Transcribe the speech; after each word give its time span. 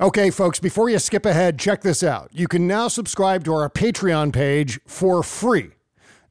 Okay, 0.00 0.30
folks, 0.30 0.58
before 0.58 0.88
you 0.88 0.98
skip 0.98 1.26
ahead, 1.26 1.58
check 1.58 1.82
this 1.82 2.02
out. 2.02 2.30
You 2.32 2.48
can 2.48 2.66
now 2.66 2.88
subscribe 2.88 3.44
to 3.44 3.52
our 3.52 3.68
Patreon 3.68 4.32
page 4.32 4.80
for 4.86 5.22
free. 5.22 5.72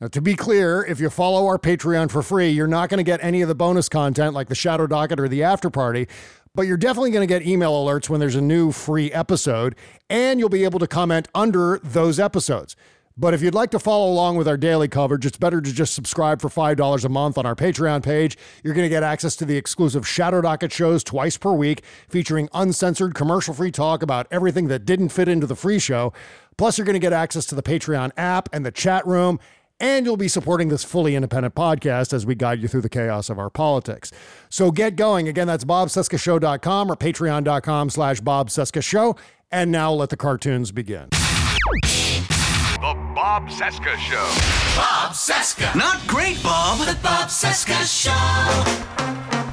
Now, 0.02 0.08
to 0.08 0.22
be 0.22 0.34
clear, 0.34 0.84
if 0.84 1.00
you 1.00 1.11
follow 1.11 1.45
our 1.45 1.59
Patreon 1.59 2.09
for 2.09 2.23
free, 2.23 2.50
you're 2.50 2.66
not 2.66 2.89
going 2.89 2.98
to 2.98 3.03
get 3.03 3.23
any 3.23 3.44
of 3.44 3.48
the 3.48 3.53
bonus 3.53 3.88
content 3.88 4.34
like 4.34 4.48
the 4.48 4.56
Shadow 4.56 4.88
Docket 4.88 5.20
or 5.20 5.28
the 5.28 5.44
After 5.44 5.70
Party, 5.70 6.08
but 6.56 6.64
you're 6.64 6.78
definitely 6.78 7.11
going 7.11 7.28
to 7.28 7.31
get 7.31 7.45
email 7.45 7.73
alerts 7.73 8.09
when 8.09 8.20
there's 8.20 8.34
a 8.34 8.42
new 8.42 8.72
free 8.72 9.11
episode, 9.11 9.76
and 10.09 10.39
you'll 10.39 10.50
be 10.50 10.64
able 10.64 10.80
to 10.80 10.88
comment 10.88 11.28
under 11.36 11.80
those 11.83 12.20
episodes. 12.20 12.76
But 13.20 13.34
if 13.34 13.42
you'd 13.42 13.53
like 13.53 13.72
to 13.72 13.80
follow 13.80 14.09
along 14.09 14.38
with 14.38 14.48
our 14.48 14.56
daily 14.56 14.88
coverage, 14.88 15.25
it's 15.25 15.38
better 15.38 15.59
to 15.59 15.73
just 15.73 15.94
subscribe 15.94 16.39
for 16.39 16.48
$5 16.48 17.03
a 17.03 17.09
month 17.09 17.38
on 17.38 17.45
our 17.45 17.53
Patreon 17.53 18.02
page. 18.02 18.38
You're 18.64 18.73
going 18.73 18.86
to 18.86 18.89
get 18.89 19.03
access 19.03 19.36
to 19.38 19.45
the 19.45 19.58
exclusive 19.58 20.08
Shadow 20.08 20.39
Docket 20.39 20.72
shows 20.72 21.03
twice 21.03 21.36
per 21.36 21.52
week, 21.52 21.84
featuring 22.08 22.48
uncensored, 22.53 23.16
commercial 23.16 23.53
free 23.53 23.72
talk 23.72 24.02
about 24.02 24.26
everything 24.31 24.70
that 24.70 24.86
didn't 24.86 25.09
fit 25.09 25.28
into 25.28 25.45
the 25.45 25.58
free 25.58 25.80
show. 25.80 26.14
Plus, 26.58 26.78
you're 26.78 26.86
going 26.86 26.94
to 26.94 27.00
get 27.00 27.11
access 27.11 27.45
to 27.48 27.56
the 27.56 27.61
Patreon 27.61 28.11
app 28.16 28.48
and 28.53 28.66
the 28.66 28.72
chat 28.72 29.06
room. 29.06 29.38
And 29.81 30.06
you'll 30.06 30.16
be 30.16 30.30
supporting 30.30 30.70
this 30.70 30.86
fully 30.86 31.16
independent 31.16 31.56
podcast 31.56 32.14
as 32.14 32.26
we 32.26 32.36
guide 32.36 32.61
you 32.61 32.70
through 32.70 32.81
the 32.81 32.89
chaos 32.89 33.30
of 33.30 33.38
our 33.38 33.50
politics. 33.50 34.14
So 34.48 34.72
get 34.72 34.95
going. 34.95 35.28
Again, 35.28 35.48
that's 35.48 35.66
bobcescashow.com 35.66 36.89
or 36.89 36.95
patreon.com 36.95 37.89
slash 37.89 38.22
bobcescashow. 38.22 39.17
And 39.52 39.72
now 39.73 39.92
let 39.92 40.09
the 40.09 40.17
cartoons 40.17 40.72
begin. 40.72 41.09
The 42.81 42.94
Bob 43.13 43.49
Cesca 43.49 43.97
Show. 43.97 44.23
Bob 44.77 45.11
Cesca. 45.11 45.75
Not 45.75 46.08
great, 46.08 46.41
Bob. 46.41 46.80
The 46.80 46.97
Bob 47.03 47.27
Cesca 47.27 47.83
Show. 47.83 49.48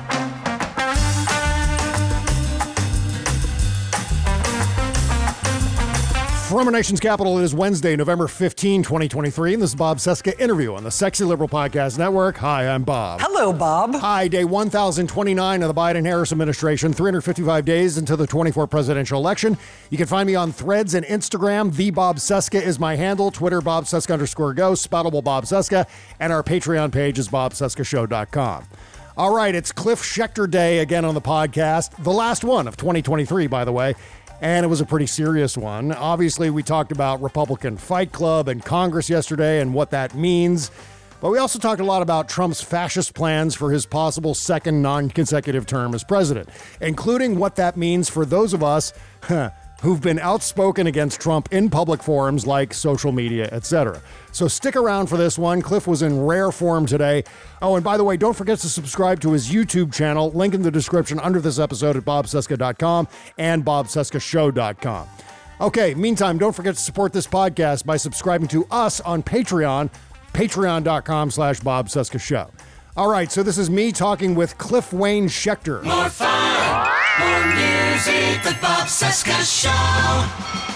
From 6.49 6.69
our 6.69 6.71
nation's 6.71 7.01
capital, 7.01 7.41
it 7.41 7.43
is 7.43 7.57
Wednesday, 7.57 7.97
November 7.97 8.29
15, 8.29 8.85
2023, 8.85 9.55
and 9.55 9.63
this 9.63 9.71
is 9.71 9.75
Bob 9.75 9.99
Cesca 9.99 10.39
interview 10.39 10.77
on 10.77 10.85
the 10.85 10.93
Sexy 10.93 11.25
Liberal 11.25 11.49
Podcast 11.49 11.99
Network. 11.99 12.37
Hi, 12.37 12.69
I'm 12.69 12.85
Bob. 12.85 13.21
Hello, 13.21 13.53
Bob. 13.53 13.97
Hi, 13.97 14.29
day 14.29 14.45
1029 14.45 15.63
of 15.63 15.67
the 15.67 15.75
Biden 15.75 16.05
Harris 16.05 16.31
administration, 16.31 16.93
355 16.93 17.65
days 17.65 17.99
until 17.99 18.17
the 18.17 18.29
24 18.29 18.69
presidential 18.69 19.19
election. 19.19 19.59
You 19.91 19.99
can 19.99 20.07
find 20.07 20.29
me 20.29 20.37
on 20.37 20.53
threads 20.53 20.95
and 20.95 21.05
Instagram. 21.07 21.75
The 21.75 21.91
Bob 21.91 22.19
Cesca 22.19 22.63
is 22.63 22.79
my 22.79 22.95
handle. 22.95 23.33
Twitter, 23.33 23.61
Bob 23.61 23.87
Cesca 23.87 24.13
underscore 24.13 24.55
go, 24.55 24.75
spoutable 24.75 25.25
Bob 25.25 25.47
Cesca, 25.47 25.89
and 26.21 26.33
our 26.33 26.45
Patreon 26.45 26.93
page 26.93 27.19
is 27.19 27.29
bobcescashow.com. 27.29 28.67
All 29.17 29.35
right, 29.35 29.55
it's 29.55 29.73
Cliff 29.73 30.01
Schecter 30.01 30.49
Day 30.49 30.79
again 30.79 31.05
on 31.05 31.15
the 31.15 31.23
podcast, 31.23 32.01
the 32.05 32.13
last 32.13 32.45
one 32.45 32.69
of 32.69 32.77
2023, 32.77 33.49
by 33.49 33.65
the 33.65 33.73
way 33.73 33.97
and 34.41 34.65
it 34.65 34.69
was 34.69 34.81
a 34.81 34.87
pretty 34.87 35.07
serious 35.07 35.57
one. 35.57 35.93
Obviously, 35.93 36.51
we 36.51 36.63
talked 36.63 36.93
about 36.93 37.23
Republican 37.23 37.77
Fight 37.77 38.13
Club 38.13 38.49
and 38.49 38.65
Congress 38.65 39.09
yesterday 39.09 39.61
and 39.61 39.73
what 39.73 39.91
that 39.91 40.15
means. 40.15 40.71
But 41.21 41.31
we 41.31 41.39
also 41.39 41.59
talked 41.59 41.81
a 41.81 41.85
lot 41.85 42.03
about 42.03 42.29
Trump's 42.29 42.61
fascist 42.61 43.15
plans 43.15 43.55
for 43.55 43.71
his 43.71 43.87
possible 43.87 44.35
second 44.35 44.83
non 44.83 45.09
consecutive 45.09 45.67
term 45.67 45.95
as 45.95 46.05
president, 46.05 46.49
including 46.81 47.39
what 47.39 47.57
that 47.57 47.77
means 47.77 48.11
for 48.11 48.27
those 48.27 48.53
of 48.53 48.63
us 48.63 48.93
who've 49.83 50.01
been 50.01 50.19
outspoken 50.19 50.87
against 50.87 51.21
Trump 51.21 51.49
in 51.53 51.71
public 51.71 52.03
forums 52.03 52.47
like 52.47 52.73
social 52.73 53.13
media, 53.13 53.49
etc. 53.53 54.01
So 54.33 54.49
stick 54.49 54.77
around 54.77 55.07
for 55.09 55.17
this 55.17 55.39
one. 55.39 55.63
Cliff 55.63 55.87
was 55.87 56.03
in 56.03 56.25
rare 56.25 56.51
form 56.51 56.87
today. 56.87 57.25
Oh, 57.63 57.77
and 57.77 57.85
by 57.85 57.97
the 57.97 58.05
way, 58.05 58.17
don't 58.17 58.37
forget 58.37 58.59
to 58.61 58.69
subscribe 58.69 59.21
to 59.21 59.33
his 59.33 59.49
YouTube 59.49 59.93
channel. 59.93 60.31
Link 60.33 60.55
in 60.55 60.63
the 60.63 60.71
description 60.71 61.21
under 61.21 61.41
this 61.41 61.59
episode 61.59 61.97
at 61.97 62.05
bobcesca.com 62.05 63.09
and 63.39 63.65
bobcescashow.com. 63.65 65.09
Okay, 65.61 65.95
meantime, 65.95 66.37
don't 66.37 66.55
forget 66.55 66.75
to 66.75 66.81
support 66.81 67.13
this 67.13 67.27
podcast 67.27 67.87
by 67.87 67.97
subscribing 67.97 68.49
to 68.49 68.67
us 68.71 69.01
on 69.01 69.23
Patreon, 69.23 69.91
patreon.com 70.35 71.31
slash 71.31 71.61
Bob 71.61 71.89
Show. 71.89 72.51
All 72.97 73.11
right, 73.11 73.31
so 73.31 73.43
this 73.43 73.57
is 73.57 73.71
me 73.71 73.93
talking 73.93 74.35
with 74.35 74.57
Cliff 74.59 74.93
Wayne 74.93 75.29
Schecter. 75.29 75.83
More 75.83 76.09
fun, 76.11 76.86
more 77.19 77.47
music. 77.55 78.43
The 78.43 78.57
Bob 78.61 78.89
Cesca 78.89 79.39
Show. 79.45 80.76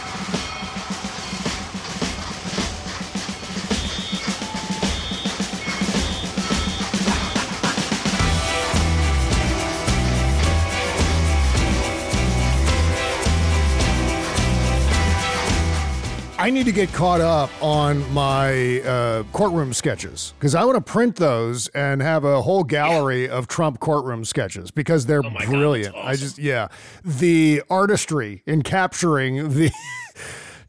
I 16.40 16.48
need 16.48 16.64
to 16.64 16.72
get 16.72 16.90
caught 16.94 17.20
up 17.20 17.50
on 17.62 18.10
my 18.14 18.80
uh, 18.80 19.24
courtroom 19.24 19.74
sketches 19.74 20.32
because 20.38 20.54
I 20.54 20.64
want 20.64 20.76
to 20.76 20.80
print 20.80 21.16
those 21.16 21.68
and 21.68 22.00
have 22.00 22.24
a 22.24 22.40
whole 22.40 22.64
gallery 22.64 23.28
of 23.28 23.46
Trump 23.46 23.78
courtroom 23.78 24.24
sketches 24.24 24.70
because 24.70 25.04
they're 25.04 25.22
Oh 25.22 25.28
my 25.28 25.44
God, 25.44 25.50
brilliant. 25.50 25.94
I 25.94 26.16
just, 26.16 26.38
yeah, 26.38 26.68
the 27.04 27.62
artistry 27.68 28.42
in 28.46 28.62
capturing 28.62 29.50
the. 29.54 29.70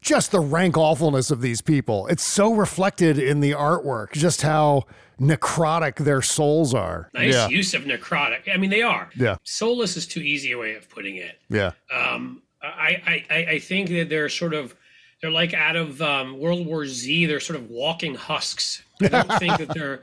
Just 0.02 0.32
the 0.32 0.40
rank 0.40 0.76
awfulness 0.76 1.30
of 1.30 1.42
these 1.42 1.60
people. 1.60 2.08
It's 2.08 2.24
so 2.24 2.52
reflected 2.54 3.20
in 3.20 3.38
the 3.38 3.52
artwork, 3.52 4.10
just 4.10 4.42
how 4.42 4.82
necrotic 5.20 5.94
their 5.94 6.20
souls 6.20 6.74
are. 6.74 7.08
Nice 7.14 7.32
yeah. 7.32 7.46
use 7.46 7.72
of 7.72 7.84
necrotic. 7.84 8.52
I 8.52 8.56
mean, 8.56 8.70
they 8.70 8.82
are. 8.82 9.10
Yeah. 9.14 9.36
Soulless 9.44 9.96
is 9.96 10.08
too 10.08 10.18
easy 10.18 10.50
a 10.50 10.58
way 10.58 10.74
of 10.74 10.88
putting 10.90 11.18
it. 11.18 11.38
Yeah. 11.48 11.70
Um, 11.94 12.42
I, 12.60 13.24
I 13.30 13.36
I 13.50 13.58
think 13.60 13.90
that 13.90 14.08
they're 14.08 14.28
sort 14.28 14.54
of, 14.54 14.74
they're 15.22 15.30
like 15.30 15.54
out 15.54 15.76
of 15.76 16.02
um, 16.02 16.38
World 16.38 16.66
War 16.66 16.86
Z. 16.86 17.26
They're 17.26 17.40
sort 17.40 17.58
of 17.58 17.70
walking 17.70 18.14
husks. 18.16 18.82
I 19.00 19.08
don't 19.08 19.32
think 19.38 19.56
that 19.58 19.72
they're, 19.72 20.02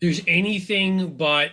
there's 0.00 0.20
anything 0.28 1.16
but 1.16 1.52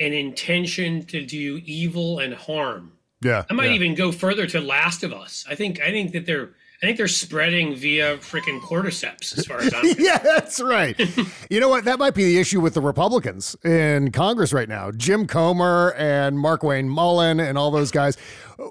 an 0.00 0.12
intention 0.12 1.06
to 1.06 1.24
do 1.24 1.62
evil 1.64 2.18
and 2.18 2.34
harm. 2.34 2.92
Yeah. 3.22 3.44
I 3.48 3.54
might 3.54 3.68
yeah. 3.68 3.76
even 3.76 3.94
go 3.94 4.12
further 4.12 4.46
to 4.48 4.60
Last 4.60 5.04
of 5.04 5.12
Us. 5.12 5.46
I 5.48 5.54
think 5.54 5.80
I 5.80 5.90
think 5.90 6.12
that 6.12 6.26
they're 6.26 6.50
I 6.82 6.86
think 6.86 6.98
they're 6.98 7.08
spreading 7.08 7.74
via 7.74 8.18
freaking 8.18 8.60
cordyceps 8.60 9.36
as 9.38 9.46
far 9.46 9.58
as 9.60 9.72
I'm 9.72 9.80
concerned. 9.80 9.98
yeah, 9.98 10.18
that's 10.18 10.60
right. 10.60 10.98
you 11.50 11.58
know 11.58 11.70
what? 11.70 11.84
That 11.86 11.98
might 11.98 12.14
be 12.14 12.24
the 12.24 12.38
issue 12.38 12.60
with 12.60 12.74
the 12.74 12.82
Republicans 12.82 13.56
in 13.64 14.12
Congress 14.12 14.52
right 14.52 14.68
now. 14.68 14.90
Jim 14.90 15.26
Comer 15.26 15.94
and 15.96 16.38
Mark 16.38 16.62
Wayne 16.62 16.88
Mullin 16.88 17.40
and 17.40 17.56
all 17.56 17.70
those 17.70 17.90
guys. 17.90 18.18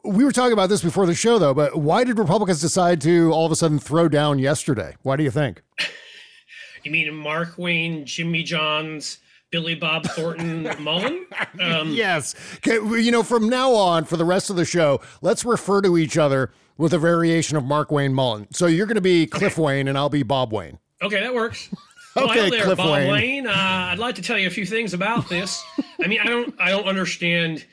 We 0.03 0.23
were 0.23 0.31
talking 0.31 0.53
about 0.53 0.69
this 0.69 0.83
before 0.83 1.07
the 1.07 1.15
show, 1.15 1.39
though, 1.39 1.53
but 1.55 1.77
why 1.77 2.03
did 2.03 2.19
Republicans 2.19 2.61
decide 2.61 3.01
to 3.01 3.31
all 3.31 3.45
of 3.45 3.51
a 3.51 3.55
sudden 3.55 3.79
throw 3.79 4.07
down 4.07 4.37
yesterday? 4.37 4.95
Why 5.01 5.15
do 5.15 5.23
you 5.23 5.31
think? 5.31 5.61
You 6.83 6.91
mean 6.91 7.15
Mark 7.15 7.57
Wayne, 7.57 8.05
Jimmy 8.05 8.43
Johns, 8.43 9.17
Billy 9.49 9.73
Bob 9.73 10.05
Thornton, 10.05 10.69
Mullin? 10.79 11.25
Um, 11.59 11.89
yes. 11.89 12.35
Okay, 12.57 12.75
you 13.01 13.09
know, 13.09 13.23
from 13.23 13.49
now 13.49 13.71
on, 13.71 14.05
for 14.05 14.17
the 14.17 14.23
rest 14.25 14.51
of 14.51 14.55
the 14.55 14.65
show, 14.65 15.01
let's 15.23 15.43
refer 15.43 15.81
to 15.81 15.97
each 15.97 16.15
other 16.15 16.51
with 16.77 16.93
a 16.93 16.97
variation 16.99 17.57
of 17.57 17.63
Mark 17.63 17.91
Wayne 17.91 18.13
Mullin. 18.13 18.47
So 18.51 18.67
you're 18.67 18.85
going 18.87 18.95
to 18.95 19.01
be 19.01 19.27
Cliff 19.27 19.57
Wayne 19.57 19.87
and 19.87 19.97
I'll 19.97 20.09
be 20.09 20.23
Bob 20.23 20.51
Wayne. 20.53 20.79
Okay, 21.01 21.19
that 21.21 21.33
works. 21.33 21.69
Okay, 22.17 22.49
there, 22.49 22.63
Cliff 22.63 22.77
Bob 22.77 22.91
Wayne. 22.93 23.11
Wayne. 23.11 23.45
Uh, 23.47 23.51
I'd 23.53 23.99
like 23.99 24.15
to 24.15 24.21
tell 24.21 24.37
you 24.37 24.47
a 24.47 24.49
few 24.49 24.65
things 24.65 24.93
about 24.93 25.27
this. 25.27 25.61
I 26.01 26.07
mean, 26.07 26.21
I 26.21 26.27
don't, 26.27 26.55
I 26.61 26.69
don't 26.69 26.85
understand 26.85 27.65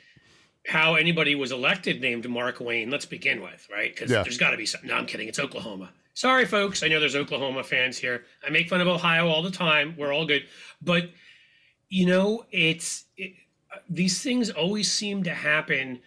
how 0.67 0.95
anybody 0.95 1.33
was 1.33 1.53
elected 1.53 2.01
named 2.01 2.27
Mark 2.29 2.59
Wayne. 2.59 2.89
Let's 2.91 3.05
begin 3.05 3.41
with, 3.41 3.65
right? 3.71 3.95
Because 3.95 4.11
Yeah. 4.11 4.21
there's 4.21 4.37
got 4.37 4.51
to 4.51 4.57
be 4.57 4.65
some. 4.65 4.81
No, 4.83 4.95
I'm 4.95 5.05
kidding. 5.05 5.29
It's 5.29 5.39
Oklahoma. 5.39 5.91
Sorry, 6.13 6.43
folks. 6.45 6.83
I 6.83 6.89
know 6.89 6.99
there's 6.99 7.15
Oklahoma 7.15 7.63
fans 7.63 7.97
here. 7.97 8.25
I 8.45 8.49
make 8.49 8.67
fun 8.67 8.81
of 8.81 8.87
Ohio 8.89 9.29
all 9.29 9.41
the 9.43 9.49
time. 9.49 9.95
We're 9.97 10.11
all 10.13 10.25
good, 10.25 10.43
but 10.81 11.09
you 11.87 12.05
know, 12.05 12.45
it's 12.51 13.05
it, 13.15 13.35
these 13.89 14.21
things 14.21 14.49
always 14.49 14.91
seem 14.91 15.23
to 15.23 15.33
happen. 15.33 16.01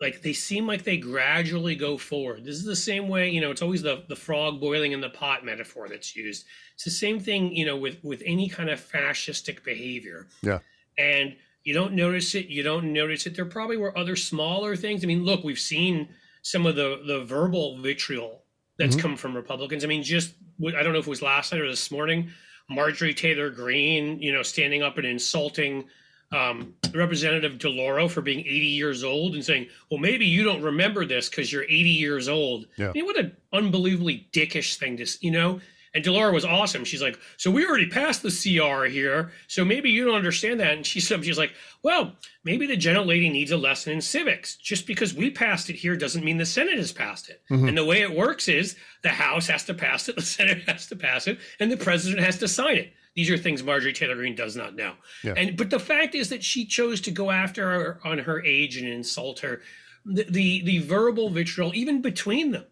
Like 0.00 0.22
they 0.22 0.32
seem 0.34 0.66
like 0.66 0.84
they 0.84 0.98
gradually 0.98 1.74
go 1.74 1.96
forward. 1.96 2.44
This 2.44 2.56
is 2.56 2.64
the 2.64 2.76
same 2.76 3.08
way, 3.08 3.30
you 3.30 3.40
know. 3.40 3.50
It's 3.50 3.62
always 3.62 3.82
the 3.82 4.04
the 4.08 4.16
frog 4.16 4.60
boiling 4.60 4.92
in 4.92 5.00
the 5.00 5.08
pot 5.08 5.44
metaphor 5.44 5.88
that's 5.88 6.14
used. 6.14 6.44
It's 6.74 6.84
the 6.84 6.90
same 6.90 7.18
thing, 7.18 7.54
you 7.54 7.64
know, 7.64 7.76
with 7.76 8.02
with 8.04 8.22
any 8.26 8.48
kind 8.48 8.68
of 8.68 8.78
fascistic 8.80 9.64
behavior 9.64 10.26
Yeah. 10.42 10.58
and 10.98 11.36
you 11.66 11.74
don't 11.74 11.94
notice 11.94 12.34
it 12.34 12.46
you 12.46 12.62
don't 12.62 12.92
notice 12.92 13.26
it 13.26 13.34
there 13.34 13.44
probably 13.44 13.76
were 13.76 13.96
other 13.98 14.16
smaller 14.16 14.76
things 14.76 15.04
i 15.04 15.06
mean 15.06 15.24
look 15.24 15.44
we've 15.44 15.58
seen 15.58 16.08
some 16.42 16.64
of 16.64 16.76
the 16.76 17.02
the 17.06 17.24
verbal 17.24 17.76
vitriol 17.78 18.44
that's 18.78 18.94
mm-hmm. 18.94 19.02
come 19.02 19.16
from 19.16 19.34
republicans 19.36 19.84
i 19.84 19.88
mean 19.88 20.02
just 20.02 20.34
i 20.68 20.82
don't 20.82 20.92
know 20.92 21.00
if 21.00 21.06
it 21.06 21.10
was 21.10 21.22
last 21.22 21.52
night 21.52 21.60
or 21.60 21.68
this 21.68 21.90
morning 21.90 22.30
marjorie 22.70 23.12
taylor 23.12 23.50
greene 23.50 24.18
you 24.22 24.32
know 24.32 24.42
standing 24.42 24.82
up 24.82 24.96
and 24.96 25.06
insulting 25.06 25.84
um, 26.32 26.74
representative 26.94 27.52
DeLauro 27.58 28.10
for 28.10 28.20
being 28.20 28.40
80 28.40 28.48
years 28.48 29.04
old 29.04 29.34
and 29.34 29.44
saying 29.44 29.68
well 29.90 30.00
maybe 30.00 30.26
you 30.26 30.42
don't 30.42 30.62
remember 30.62 31.04
this 31.04 31.28
because 31.28 31.52
you're 31.52 31.62
80 31.64 31.74
years 31.74 32.28
old 32.28 32.66
Yeah. 32.76 32.88
I 32.88 32.92
mean, 32.92 33.04
what 33.04 33.18
an 33.18 33.36
unbelievably 33.52 34.28
dickish 34.32 34.76
thing 34.76 34.96
to 34.96 35.06
you 35.20 35.30
know 35.30 35.60
and 35.96 36.04
DeLauro 36.04 36.30
was 36.30 36.44
awesome. 36.44 36.84
She's 36.84 37.00
like, 37.00 37.18
so 37.38 37.50
we 37.50 37.66
already 37.66 37.88
passed 37.88 38.22
the 38.22 38.28
CR 38.28 38.84
here, 38.84 39.32
so 39.46 39.64
maybe 39.64 39.88
you 39.88 40.04
don't 40.04 40.14
understand 40.14 40.60
that. 40.60 40.72
And 40.74 40.84
she 40.84 41.00
said, 41.00 41.24
she's 41.24 41.38
like, 41.38 41.54
well, 41.82 42.12
maybe 42.44 42.66
the 42.66 42.76
gentle 42.76 43.06
lady 43.06 43.30
needs 43.30 43.50
a 43.50 43.56
lesson 43.56 43.94
in 43.94 44.02
civics. 44.02 44.56
Just 44.56 44.86
because 44.86 45.14
we 45.14 45.30
passed 45.30 45.70
it 45.70 45.76
here 45.76 45.96
doesn't 45.96 46.22
mean 46.22 46.36
the 46.36 46.44
Senate 46.44 46.76
has 46.76 46.92
passed 46.92 47.30
it. 47.30 47.40
And 47.68 47.78
the 47.78 47.84
way 47.84 48.02
it 48.02 48.14
works 48.14 48.46
is 48.46 48.76
the 49.02 49.08
House 49.08 49.46
has 49.46 49.64
to 49.64 49.74
pass 49.74 50.06
it, 50.10 50.16
the 50.16 50.22
Senate 50.22 50.68
has 50.68 50.86
to 50.88 50.96
pass 50.96 51.26
it, 51.26 51.38
and 51.60 51.72
the 51.72 51.78
president 51.78 52.22
has 52.22 52.36
to 52.40 52.48
sign 52.48 52.76
it. 52.76 52.92
These 53.16 53.30
are 53.30 53.38
things 53.38 53.62
Marjorie 53.62 53.92
Taylor 53.92 54.14
Greene 54.14 54.36
does 54.36 54.56
not 54.56 54.76
know. 54.76 54.92
Yeah. 55.24 55.34
And 55.36 55.56
but 55.56 55.70
the 55.70 55.80
fact 55.80 56.14
is 56.14 56.28
that 56.28 56.44
she 56.44 56.64
chose 56.64 57.00
to 57.02 57.10
go 57.10 57.30
after 57.30 57.68
her 57.68 58.00
on 58.04 58.18
her 58.18 58.44
age 58.44 58.76
and 58.76 58.86
insult 58.86 59.40
her. 59.40 59.62
The 60.04 60.24
the, 60.24 60.62
the 60.62 60.78
verbal 60.78 61.30
vitriol, 61.30 61.74
even 61.74 62.02
between 62.02 62.52
them 62.52 62.66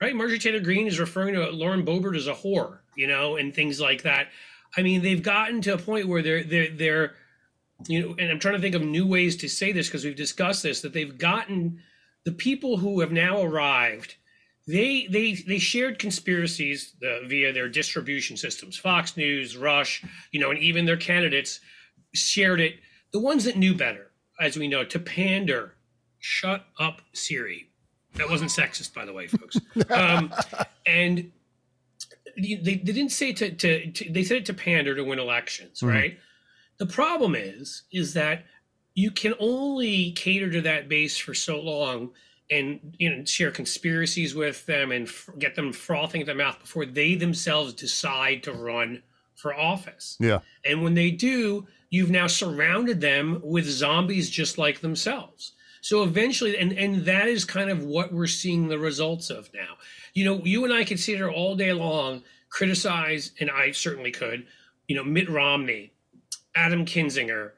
right? 0.00 0.16
Marjorie 0.16 0.38
Taylor 0.38 0.60
Greene 0.60 0.86
is 0.86 0.98
referring 0.98 1.34
to 1.34 1.50
Lauren 1.50 1.84
Boebert 1.84 2.16
as 2.16 2.26
a 2.26 2.34
whore, 2.34 2.78
you 2.96 3.06
know, 3.06 3.36
and 3.36 3.54
things 3.54 3.80
like 3.80 4.02
that. 4.02 4.28
I 4.76 4.82
mean, 4.82 5.02
they've 5.02 5.22
gotten 5.22 5.60
to 5.62 5.74
a 5.74 5.78
point 5.78 6.08
where 6.08 6.22
they're 6.22 6.44
they're 6.44 6.70
they're, 6.70 7.14
you 7.86 8.00
know, 8.00 8.14
and 8.18 8.30
I'm 8.30 8.38
trying 8.38 8.54
to 8.54 8.60
think 8.60 8.74
of 8.74 8.82
new 8.82 9.06
ways 9.06 9.36
to 9.38 9.48
say 9.48 9.72
this 9.72 9.88
because 9.88 10.04
we've 10.04 10.16
discussed 10.16 10.62
this 10.62 10.80
that 10.82 10.92
they've 10.92 11.16
gotten 11.16 11.82
the 12.24 12.32
people 12.32 12.78
who 12.78 13.00
have 13.00 13.12
now 13.12 13.42
arrived. 13.42 14.16
They 14.70 15.06
they 15.10 15.34
they 15.34 15.58
shared 15.58 15.98
conspiracies 15.98 16.94
uh, 17.02 17.26
via 17.26 17.52
their 17.52 17.68
distribution 17.68 18.36
systems, 18.36 18.76
Fox 18.76 19.16
News, 19.16 19.56
Rush, 19.56 20.04
you 20.32 20.40
know, 20.40 20.50
and 20.50 20.58
even 20.58 20.84
their 20.84 20.96
candidates 20.96 21.60
shared 22.12 22.60
it. 22.60 22.76
The 23.12 23.20
ones 23.20 23.44
that 23.44 23.56
knew 23.56 23.74
better, 23.74 24.10
as 24.40 24.56
we 24.56 24.68
know, 24.68 24.84
to 24.84 24.98
pander. 24.98 25.74
Shut 26.18 26.66
up, 26.78 27.00
Siri. 27.14 27.70
That 28.14 28.28
wasn't 28.28 28.50
sexist, 28.50 28.92
by 28.92 29.04
the 29.04 29.12
way, 29.12 29.26
folks. 29.26 29.56
Um, 29.90 30.32
and 30.86 31.32
they, 32.36 32.54
they 32.56 32.74
didn't 32.74 33.10
say 33.10 33.32
to, 33.32 33.50
to, 33.50 33.90
to 33.90 34.12
they 34.12 34.22
said 34.22 34.38
it 34.38 34.46
to 34.46 34.54
pander 34.54 34.94
to 34.94 35.02
win 35.02 35.18
elections, 35.18 35.82
right? 35.82 36.18
The 36.78 36.86
problem 36.86 37.34
is, 37.34 37.82
is 37.92 38.14
that 38.14 38.44
you 38.94 39.10
can 39.10 39.34
only 39.38 40.12
cater 40.12 40.50
to 40.50 40.60
that 40.62 40.88
base 40.88 41.16
for 41.16 41.34
so 41.34 41.60
long 41.60 42.10
and 42.50 42.94
you 42.98 43.08
know 43.08 43.24
share 43.24 43.50
conspiracies 43.50 44.34
with 44.34 44.66
them 44.66 44.92
and 44.92 45.06
f- 45.06 45.30
get 45.38 45.54
them 45.54 45.72
frothing 45.72 46.20
at 46.20 46.26
the 46.26 46.34
mouth 46.34 46.58
before 46.60 46.84
they 46.84 47.14
themselves 47.14 47.72
decide 47.72 48.42
to 48.42 48.52
run 48.52 49.02
for 49.36 49.54
office. 49.54 50.16
Yeah. 50.20 50.40
And 50.64 50.82
when 50.82 50.94
they 50.94 51.10
do, 51.10 51.66
you've 51.88 52.10
now 52.10 52.26
surrounded 52.26 53.00
them 53.00 53.40
with 53.42 53.64
zombies 53.64 54.28
just 54.30 54.58
like 54.58 54.80
themselves. 54.80 55.52
So 55.80 56.02
eventually, 56.02 56.58
and 56.58 56.72
and 56.72 57.04
that 57.06 57.26
is 57.26 57.44
kind 57.44 57.70
of 57.70 57.84
what 57.84 58.12
we're 58.12 58.26
seeing 58.26 58.68
the 58.68 58.78
results 58.78 59.30
of 59.30 59.48
now. 59.54 59.76
You 60.12 60.24
know, 60.24 60.40
you 60.44 60.64
and 60.64 60.72
I 60.74 60.84
could 60.84 61.00
sit 61.00 61.16
here 61.16 61.30
all 61.30 61.56
day 61.56 61.72
long, 61.72 62.22
criticize, 62.50 63.32
and 63.40 63.50
I 63.50 63.70
certainly 63.70 64.10
could, 64.10 64.46
you 64.88 64.96
know, 64.96 65.04
Mitt 65.04 65.30
Romney, 65.30 65.92
Adam 66.54 66.84
Kinzinger, 66.84 67.52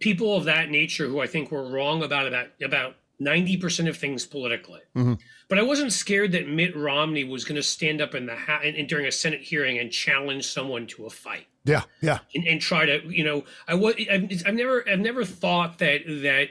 people 0.00 0.36
of 0.36 0.44
that 0.44 0.68
nature 0.68 1.06
who 1.06 1.20
I 1.20 1.26
think 1.26 1.50
were 1.50 1.70
wrong 1.70 2.02
about 2.02 2.26
about 2.26 2.48
about 2.62 2.96
ninety 3.22 3.56
percent 3.56 3.88
of 3.88 3.96
things 3.96 4.26
politically. 4.26 4.80
Mm-hmm. 4.96 5.14
But 5.48 5.58
I 5.58 5.62
wasn't 5.62 5.92
scared 5.92 6.32
that 6.32 6.48
Mitt 6.48 6.74
Romney 6.76 7.24
was 7.24 7.44
going 7.44 7.56
to 7.56 7.62
stand 7.62 8.00
up 8.00 8.14
in 8.14 8.26
the 8.26 8.34
ha- 8.36 8.60
in, 8.62 8.74
in- 8.74 8.86
during 8.86 9.06
a 9.06 9.12
Senate 9.12 9.40
hearing 9.42 9.78
and 9.78 9.90
challenge 9.92 10.46
someone 10.46 10.86
to 10.88 11.04
a 11.06 11.10
fight 11.10 11.46
Yeah. 11.64 11.82
Yeah. 12.00 12.20
and, 12.34 12.46
and 12.46 12.60
try 12.60 12.86
to 12.86 13.00
you 13.08 13.24
know 13.24 13.44
I 13.68 13.74
was 13.74 13.94
I've, 14.10 14.30
I've 14.46 14.54
never 14.54 14.88
I've 14.88 15.00
never 15.00 15.24
thought 15.24 15.78
that 15.78 16.02
that 16.06 16.48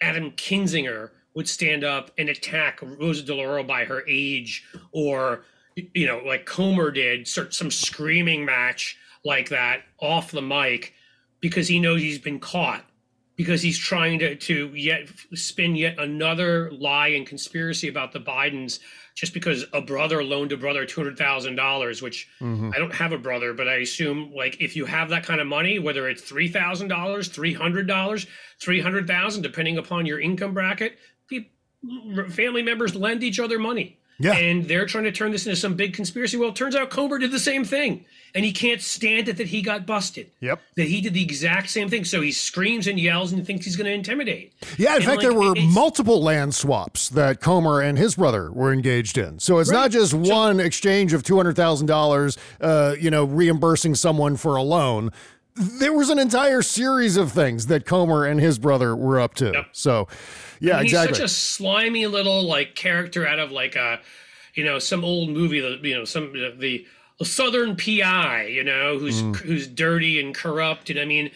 Adam 0.00 0.32
Kinzinger 0.32 1.10
would 1.34 1.48
stand 1.48 1.84
up 1.84 2.10
and 2.18 2.28
attack 2.28 2.80
Rosa 2.82 3.22
DeLauro 3.22 3.66
by 3.66 3.84
her 3.84 4.02
age 4.08 4.64
or 4.92 5.44
you 5.94 6.06
know 6.06 6.20
like 6.26 6.44
Comer 6.46 6.90
did 6.90 7.26
some 7.28 7.70
screaming 7.70 8.44
match 8.44 8.98
like 9.24 9.48
that 9.50 9.82
off 10.00 10.32
the 10.32 10.42
mic 10.42 10.94
because 11.40 11.68
he 11.68 11.78
knows 11.78 12.00
he's 12.00 12.18
been 12.18 12.40
caught 12.40 12.84
because 13.42 13.60
he's 13.60 13.76
trying 13.76 14.20
to 14.20 14.36
to 14.36 14.72
yet 14.74 15.08
spin 15.34 15.74
yet 15.74 15.98
another 15.98 16.70
lie 16.70 17.08
and 17.08 17.26
conspiracy 17.26 17.88
about 17.88 18.12
the 18.12 18.20
Bidens 18.20 18.78
just 19.16 19.34
because 19.34 19.64
a 19.72 19.80
brother 19.80 20.22
loaned 20.22 20.52
a 20.52 20.56
brother 20.56 20.86
two 20.86 21.00
hundred 21.00 21.18
thousand 21.18 21.56
dollars, 21.56 22.00
which 22.00 22.28
mm-hmm. 22.40 22.70
I 22.72 22.78
don't 22.78 22.94
have 22.94 23.10
a 23.12 23.18
brother, 23.18 23.52
but 23.52 23.68
I 23.68 23.78
assume 23.78 24.32
like 24.32 24.60
if 24.60 24.76
you 24.76 24.84
have 24.84 25.08
that 25.08 25.24
kind 25.24 25.40
of 25.40 25.48
money, 25.48 25.80
whether 25.80 26.08
it's 26.08 26.22
three 26.22 26.48
thousand 26.48 26.86
dollars, 26.86 27.28
three 27.28 27.52
hundred 27.52 27.88
dollars, 27.88 28.26
300,000, 28.60 29.42
depending 29.42 29.76
upon 29.76 30.06
your 30.06 30.20
income 30.20 30.54
bracket, 30.54 30.96
people, 31.26 31.50
family 32.30 32.62
members 32.62 32.94
lend 32.94 33.24
each 33.24 33.40
other 33.40 33.58
money. 33.58 33.98
Yeah. 34.22 34.32
And 34.34 34.66
they're 34.66 34.86
trying 34.86 35.04
to 35.04 35.12
turn 35.12 35.32
this 35.32 35.46
into 35.46 35.56
some 35.56 35.74
big 35.74 35.94
conspiracy. 35.94 36.36
Well, 36.36 36.50
it 36.50 36.56
turns 36.56 36.76
out 36.76 36.90
Comer 36.90 37.18
did 37.18 37.32
the 37.32 37.38
same 37.38 37.64
thing. 37.64 38.04
And 38.34 38.46
he 38.46 38.52
can't 38.52 38.80
stand 38.80 39.28
it 39.28 39.36
that 39.36 39.48
he 39.48 39.60
got 39.60 39.84
busted. 39.84 40.30
Yep. 40.40 40.58
That 40.76 40.84
he 40.86 41.02
did 41.02 41.12
the 41.12 41.22
exact 41.22 41.68
same 41.68 41.90
thing. 41.90 42.04
So 42.06 42.22
he 42.22 42.32
screams 42.32 42.86
and 42.86 42.98
yells 42.98 43.30
and 43.30 43.46
thinks 43.46 43.66
he's 43.66 43.76
going 43.76 43.88
to 43.88 43.92
intimidate. 43.92 44.54
Yeah, 44.78 44.92
in 44.92 44.96
And, 44.96 45.04
fact, 45.04 45.16
like, 45.18 45.28
there 45.28 45.38
were 45.38 45.54
multiple 45.56 46.22
land 46.22 46.54
swaps 46.54 47.10
that 47.10 47.40
Comer 47.40 47.82
and 47.82 47.98
his 47.98 48.14
brother 48.14 48.50
were 48.50 48.72
engaged 48.72 49.18
in. 49.18 49.38
So 49.38 49.58
it's 49.58 49.70
not 49.70 49.90
just 49.90 50.14
one 50.14 50.60
exchange 50.60 51.12
of 51.12 51.22
two 51.22 51.36
hundred 51.36 51.56
thousand 51.56 51.88
dollars, 51.88 52.38
uh, 52.62 52.94
you 52.98 53.10
know, 53.10 53.24
reimbursing 53.24 53.96
someone 53.96 54.36
for 54.36 54.56
a 54.56 54.62
loan. 54.62 55.10
There 55.54 55.92
was 55.92 56.08
an 56.10 56.18
entire 56.18 56.62
series 56.62 57.16
of 57.16 57.32
things 57.32 57.66
that 57.66 57.84
Comer 57.84 58.24
and 58.24 58.40
his 58.40 58.58
brother 58.58 58.96
were 58.96 59.20
up 59.20 59.34
to. 59.34 59.52
Yep. 59.52 59.66
So, 59.72 60.08
yeah, 60.60 60.76
And 60.78 60.84
exactly. 60.84 61.08
He's 61.08 61.16
such 61.18 61.24
a 61.24 61.28
slimy 61.28 62.06
little 62.06 62.42
like 62.44 62.74
character 62.74 63.26
out 63.26 63.38
of 63.38 63.50
like 63.52 63.76
a, 63.76 64.00
you 64.54 64.64
know, 64.64 64.78
some 64.78 65.04
old 65.04 65.30
movie 65.30 65.60
that 65.60 65.84
you 65.84 65.94
know 65.94 66.04
some 66.04 66.32
the, 66.32 66.54
the 66.58 66.86
Southern 67.24 67.76
PI, 67.76 68.46
you 68.46 68.64
know, 68.64 68.98
who's 68.98 69.22
Mm. 69.22 69.36
who's 69.36 69.66
dirty 69.68 70.18
and 70.20 70.34
corrupt, 70.34 70.88
and 70.90 70.98
I 70.98 71.04
mean, 71.04 71.30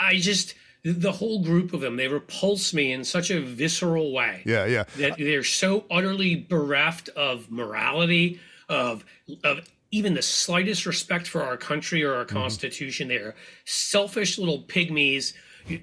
I 0.00 0.16
just 0.16 0.54
the 0.84 1.12
whole 1.12 1.42
group 1.42 1.72
of 1.74 1.80
them 1.80 1.96
they 1.96 2.08
repulse 2.08 2.72
me 2.72 2.92
in 2.92 3.04
such 3.04 3.30
a 3.30 3.40
visceral 3.40 4.12
way. 4.12 4.42
yeah, 4.46 4.64
yeah. 4.64 4.84
that 4.96 5.18
they're 5.18 5.44
so 5.44 5.84
utterly 5.90 6.34
bereft 6.36 7.08
of 7.10 7.50
morality, 7.50 8.40
of 8.68 9.04
of 9.44 9.68
even 9.90 10.14
the 10.14 10.22
slightest 10.22 10.86
respect 10.86 11.26
for 11.26 11.42
our 11.42 11.56
country 11.56 12.04
or 12.04 12.14
our 12.14 12.24
Mm-hmm. 12.24 12.36
constitution. 12.36 13.08
They're 13.08 13.34
selfish 13.64 14.38
little 14.38 14.62
pygmies. 14.62 15.32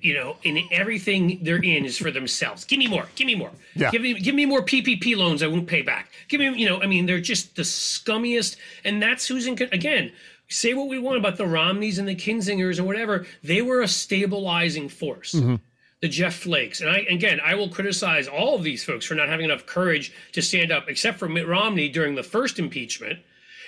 You, 0.02 0.16
know, 0.16 0.38
and 0.44 0.58
everything 0.72 1.42
they're 1.44 1.62
in 1.64 1.86
is 1.86 1.96
for 2.00 2.10
themselves. 2.10 2.66
Give 2.66 2.80
me 2.80 2.88
more. 2.88 3.06
Give 3.16 3.28
me 3.28 3.36
more. 3.36 3.52
Yeah. 3.76 3.92
Give 3.92 4.02
me 4.02 4.16
give 4.16 4.34
me 4.34 4.48
more 4.48 4.64
PPP 4.64 5.16
loans 5.16 5.44
I 5.44 5.48
won't 5.48 5.68
pay 5.68 5.84
back. 5.84 6.12
Give 6.28 6.40
me, 6.40 6.58
you 6.60 6.68
know, 6.68 6.82
I 6.82 6.88
mean, 6.88 7.06
they're 7.06 7.22
just 7.22 7.56
the 7.56 7.62
scummiest, 7.62 8.56
and 8.84 9.00
that's 9.00 9.28
who's 9.28 9.46
in. 9.46 9.54
Again, 9.72 10.12
say 10.48 10.74
what 10.74 10.88
we 10.88 10.98
want 10.98 11.20
about 11.20 11.38
the 11.38 11.46
Romneys 11.46 12.00
and 12.00 12.08
the 12.08 12.16
Kinzingers 12.16 12.80
or 12.80 12.84
whatever. 12.84 13.28
They 13.44 13.62
were 13.62 13.82
a 13.84 13.88
stabilizing 13.88 14.90
force 14.90 15.34
the 16.02 16.08
Jeff 16.08 16.34
Flakes. 16.36 16.82
And 16.82 16.90
I 16.90 17.06
again, 17.08 17.40
I 17.46 17.54
will 17.54 17.70
criticize 17.70 18.28
all 18.28 18.56
of 18.56 18.64
these 18.64 18.84
folks 18.84 19.06
for 19.06 19.14
not 19.14 19.30
having 19.30 19.46
enough 19.46 19.68
courage 19.68 20.12
to 20.32 20.42
stand 20.42 20.72
up, 20.72 20.90
except 20.90 21.20
for 21.20 21.30
Mitt 21.30 21.48
Romney 21.48 21.90
during 21.90 22.16
the 22.16 22.24
first 22.24 22.58
impeachment. 22.58 23.20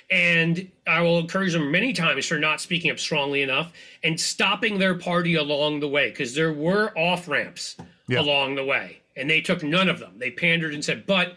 And 0.09 0.69
I 0.87 1.01
will 1.01 1.19
encourage 1.19 1.53
them 1.53 1.69
many 1.69 1.91
times 1.91 2.25
for 2.27 2.39
not 2.39 2.61
speaking 2.61 2.91
up 2.91 2.99
strongly 2.99 3.41
enough 3.41 3.73
and 4.03 4.19
stopping 4.19 4.79
their 4.79 4.95
party 4.95 5.35
along 5.35 5.81
the 5.81 5.87
way, 5.89 6.09
because 6.09 6.33
there 6.33 6.53
were 6.53 6.97
off 6.97 7.27
ramps 7.27 7.75
Yeah. 8.07 8.21
along 8.21 8.55
the 8.55 8.63
way, 8.63 8.99
and 9.17 9.29
they 9.29 9.41
took 9.41 9.63
none 9.63 9.89
of 9.89 9.99
them. 9.99 10.13
They 10.17 10.31
pandered 10.31 10.73
and 10.73 10.83
said, 10.83 11.05
but 11.05 11.35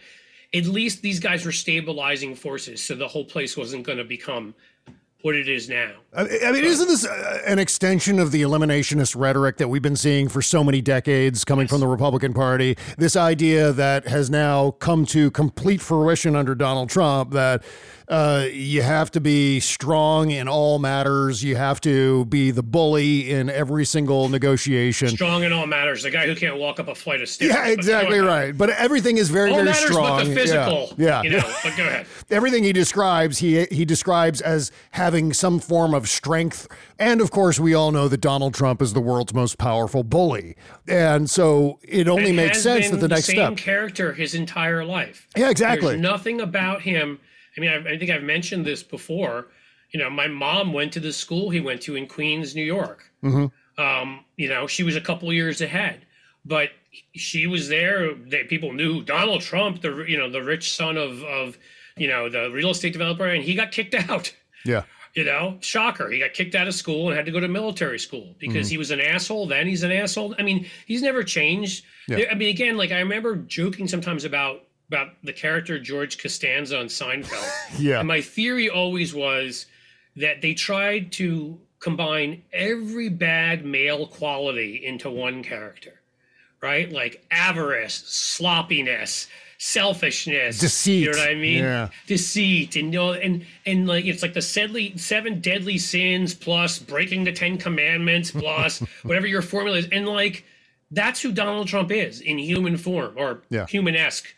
at 0.54 0.66
least 0.66 1.02
these 1.02 1.18
guys 1.18 1.44
were 1.44 1.52
stabilizing 1.52 2.36
forces, 2.36 2.80
so 2.82 2.94
the 2.94 3.08
whole 3.08 3.24
place 3.24 3.56
wasn't 3.56 3.84
going 3.84 3.98
to 3.98 4.04
become 4.04 4.54
what 5.22 5.34
it 5.34 5.48
is 5.50 5.68
now. 5.68 5.92
I 6.14 6.24
mean, 6.24 6.64
isn't 6.64 6.88
this 6.88 7.04
uh, 7.04 7.42
an 7.46 7.58
extension 7.58 8.18
of 8.18 8.32
the 8.32 8.40
eliminationist 8.40 9.14
rhetoric 9.14 9.58
that 9.58 9.68
we've 9.68 9.82
been 9.82 9.94
seeing 9.96 10.30
for 10.30 10.40
so 10.40 10.64
many 10.64 10.80
decades 10.80 11.44
coming 11.44 11.68
from 11.68 11.80
the 11.80 11.86
Republican 11.86 12.32
Party? 12.32 12.76
This 12.96 13.16
idea 13.16 13.70
that 13.72 14.08
has 14.08 14.30
now 14.30 14.70
come 14.70 15.04
to 15.06 15.30
complete 15.32 15.82
fruition 15.82 16.34
under 16.34 16.54
Donald 16.54 16.88
Trump 16.88 17.32
that 17.32 17.62
uh, 18.10 18.44
you 18.52 18.82
have 18.82 19.08
to 19.12 19.20
be 19.20 19.60
strong 19.60 20.32
in 20.32 20.48
all 20.48 20.80
matters, 20.80 21.44
you 21.44 21.54
have 21.54 21.80
to 21.80 22.24
be 22.26 22.50
the 22.50 22.62
bully 22.62 23.30
in 23.30 23.48
every 23.48 23.84
single 23.84 24.28
negotiation. 24.28 25.08
Strong 25.08 25.44
in 25.44 25.52
all 25.52 25.66
matters. 25.66 26.02
The 26.02 26.10
guy 26.10 26.26
who 26.26 26.34
can't 26.34 26.58
walk 26.58 26.80
up 26.80 26.88
a 26.88 26.94
flight 26.94 27.22
of 27.22 27.28
stairs. 27.28 27.52
Yeah, 27.54 27.68
exactly 27.68 28.18
ahead. 28.18 28.28
right. 28.28 28.58
But 28.58 28.70
everything 28.70 29.16
is 29.16 29.30
very, 29.30 29.50
All 29.50 29.56
very 29.58 29.66
matters 29.70 29.84
strong. 29.84 30.18
but 30.18 30.24
the 30.24 30.34
physical. 30.34 30.92
Yeah. 30.98 31.22
You 31.22 31.30
know, 31.30 31.54
but 31.62 31.76
go 31.76 31.86
ahead. 31.86 32.06
everything 32.30 32.64
he 32.64 32.72
describes 32.72 33.38
he 33.38 33.64
he 33.70 33.84
describes 33.84 34.40
as 34.40 34.70
having 34.92 35.32
some 35.32 35.58
form 35.60 35.94
of 35.94 36.08
strength 36.08 36.66
and 36.98 37.20
of 37.20 37.30
course 37.30 37.58
we 37.60 37.74
all 37.74 37.90
know 37.92 38.08
that 38.08 38.20
Donald 38.20 38.54
Trump 38.54 38.82
is 38.82 38.92
the 38.92 39.00
world's 39.00 39.34
most 39.34 39.58
powerful 39.58 40.02
bully 40.04 40.56
and 40.88 41.28
so 41.30 41.78
it 41.82 42.06
only 42.08 42.28
And 42.28 42.36
makes 42.36 42.62
sense 42.62 42.90
that 42.90 42.98
the 43.00 43.08
next 43.08 43.26
same 43.26 43.36
step 43.36 43.56
character 43.56 44.12
his 44.12 44.34
entire 44.34 44.84
life. 44.84 45.26
Yeah, 45.36 45.50
exactly. 45.50 45.90
There's 45.90 46.00
nothing 46.02 46.40
about 46.40 46.82
him. 46.82 47.18
I 47.60 47.78
mean, 47.78 47.86
I, 47.86 47.90
I 47.92 47.98
think 47.98 48.10
I've 48.10 48.22
mentioned 48.22 48.64
this 48.64 48.82
before. 48.82 49.48
You 49.90 50.00
know, 50.00 50.08
my 50.08 50.28
mom 50.28 50.72
went 50.72 50.92
to 50.94 51.00
the 51.00 51.12
school 51.12 51.50
he 51.50 51.60
went 51.60 51.82
to 51.82 51.96
in 51.96 52.06
Queens, 52.06 52.54
New 52.54 52.64
York. 52.64 53.10
Mm-hmm. 53.22 53.46
Um, 53.80 54.24
you 54.36 54.48
know, 54.48 54.66
she 54.66 54.82
was 54.82 54.96
a 54.96 55.00
couple 55.00 55.32
years 55.32 55.60
ahead, 55.60 56.06
but 56.44 56.70
she 57.14 57.46
was 57.46 57.68
there. 57.68 58.14
They, 58.14 58.44
people 58.44 58.72
knew 58.72 59.02
Donald 59.02 59.40
Trump, 59.42 59.82
the 59.82 60.04
you 60.08 60.16
know 60.16 60.30
the 60.30 60.42
rich 60.42 60.72
son 60.74 60.96
of 60.96 61.22
of 61.24 61.58
you 61.96 62.08
know 62.08 62.28
the 62.28 62.50
real 62.50 62.70
estate 62.70 62.92
developer, 62.92 63.26
and 63.26 63.42
he 63.42 63.54
got 63.54 63.72
kicked 63.72 63.94
out. 64.10 64.32
yeah 64.64 64.82
You 65.14 65.24
know, 65.24 65.58
shocker. 65.60 66.08
He 66.10 66.18
got 66.20 66.34
kicked 66.34 66.54
out 66.54 66.68
of 66.68 66.74
school 66.74 67.08
and 67.08 67.16
had 67.16 67.26
to 67.26 67.32
go 67.32 67.40
to 67.40 67.48
military 67.48 67.98
school 67.98 68.34
because 68.38 68.66
Mm-hmm. 68.66 68.70
he 68.70 68.78
was 68.78 68.90
an 68.92 69.00
asshole. 69.00 69.46
Then 69.48 69.66
he's 69.66 69.82
an 69.82 69.90
asshole. 69.92 70.34
I 70.38 70.42
mean, 70.42 70.66
he's 70.86 71.02
never 71.02 71.24
changed. 71.24 71.84
Yeah. 72.06 72.26
I 72.30 72.34
mean, 72.34 72.48
again, 72.50 72.76
like 72.76 72.92
I 72.92 73.00
remember 73.00 73.36
joking 73.36 73.88
sometimes 73.88 74.24
about 74.24 74.62
about 74.90 75.10
the 75.22 75.32
character 75.32 75.78
George 75.78 76.18
Costanza 76.20 76.78
on 76.78 76.86
Seinfeld. 76.86 77.48
yeah 77.78 78.00
And 78.00 78.08
my 78.08 78.20
theory 78.20 78.68
always 78.68 79.14
was 79.14 79.66
that 80.16 80.42
they 80.42 80.52
tried 80.54 81.12
to 81.12 81.58
combine 81.78 82.42
every 82.52 83.08
bad 83.08 83.64
male 83.64 84.06
quality 84.06 84.84
into 84.84 85.08
one 85.08 85.42
character, 85.44 86.00
right? 86.60 86.90
Like 86.90 87.24
avarice, 87.30 88.02
sloppiness, 88.06 89.28
selfishness, 89.58 90.58
Deceit. 90.58 91.04
You 91.04 91.12
know 91.12 91.18
what 91.18 91.28
I 91.30 91.34
mean? 91.36 91.58
Yeah. 91.62 91.88
Deceit, 92.08 92.74
and 92.76 92.92
you 92.92 92.98
know, 92.98 93.12
and 93.12 93.46
and 93.66 93.86
like 93.86 94.04
it's 94.06 94.22
like 94.22 94.34
the 94.34 94.42
seven, 94.42 94.98
seven 94.98 95.40
deadly 95.40 95.78
sins 95.78 96.34
plus 96.34 96.78
breaking 96.80 97.24
the 97.24 97.32
Ten 97.32 97.56
Commandments 97.58 98.32
plus 98.32 98.80
whatever 99.04 99.26
your 99.28 99.42
formula 99.42 99.78
is, 99.78 99.86
and 99.92 100.08
like 100.08 100.44
that's 100.90 101.22
who 101.22 101.30
Donald 101.30 101.68
Trump 101.68 101.92
is 101.92 102.20
in 102.20 102.38
human 102.38 102.76
form 102.76 103.14
or 103.16 103.42
Yeah. 103.50 103.66
human-esque 103.66 104.34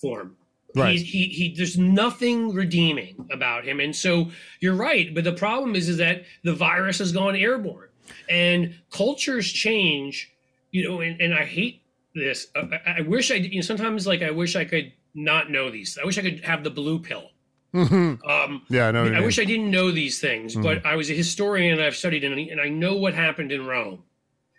form. 0.00 0.36
Right. 0.76 0.92
He's, 0.98 1.02
he 1.02 1.24
he. 1.26 1.54
There's 1.54 1.76
nothing 1.76 2.54
redeeming 2.54 3.26
about 3.32 3.64
him, 3.64 3.80
and 3.80 3.94
so 3.94 4.30
you're 4.60 4.74
right. 4.76 5.12
But 5.12 5.24
the 5.24 5.32
problem 5.32 5.74
is, 5.74 5.88
is 5.88 5.96
that 5.96 6.22
the 6.44 6.54
virus 6.54 6.98
has 6.98 7.10
gone 7.10 7.34
airborne, 7.34 7.88
and 8.28 8.74
cultures 8.92 9.50
change. 9.50 10.32
You 10.70 10.88
know, 10.88 11.00
and, 11.00 11.20
and 11.20 11.34
I 11.34 11.44
hate 11.44 11.82
this. 12.14 12.46
I, 12.54 12.98
I- 12.98 13.00
wish 13.00 13.32
I. 13.32 13.34
You 13.34 13.56
know, 13.56 13.60
sometimes 13.62 14.06
like 14.06 14.22
I 14.22 14.30
wish 14.30 14.54
I 14.54 14.64
could 14.64 14.92
not 15.12 15.50
know 15.50 15.70
these. 15.72 15.98
I 16.00 16.06
wish 16.06 16.18
I 16.18 16.22
could 16.22 16.44
have 16.44 16.62
the 16.62 16.70
blue 16.70 17.00
pill. 17.00 17.30
Mhm. 17.74 18.18
Um, 18.28 18.62
yeah 18.68 18.88
I 18.88 18.90
know 18.90 19.04
I 19.04 19.10
mean. 19.10 19.22
wish 19.24 19.38
I 19.38 19.44
didn't 19.44 19.70
know 19.70 19.90
these 19.92 20.20
things, 20.20 20.56
but 20.56 20.84
I 20.84 20.96
was 20.96 21.08
a 21.10 21.14
historian 21.14 21.74
and 21.74 21.82
I've 21.82 21.94
studied 21.94 22.24
and, 22.24 22.36
and 22.36 22.60
I 22.60 22.68
know 22.68 22.96
what 22.96 23.14
happened 23.14 23.52
in 23.52 23.64
Rome. 23.64 24.02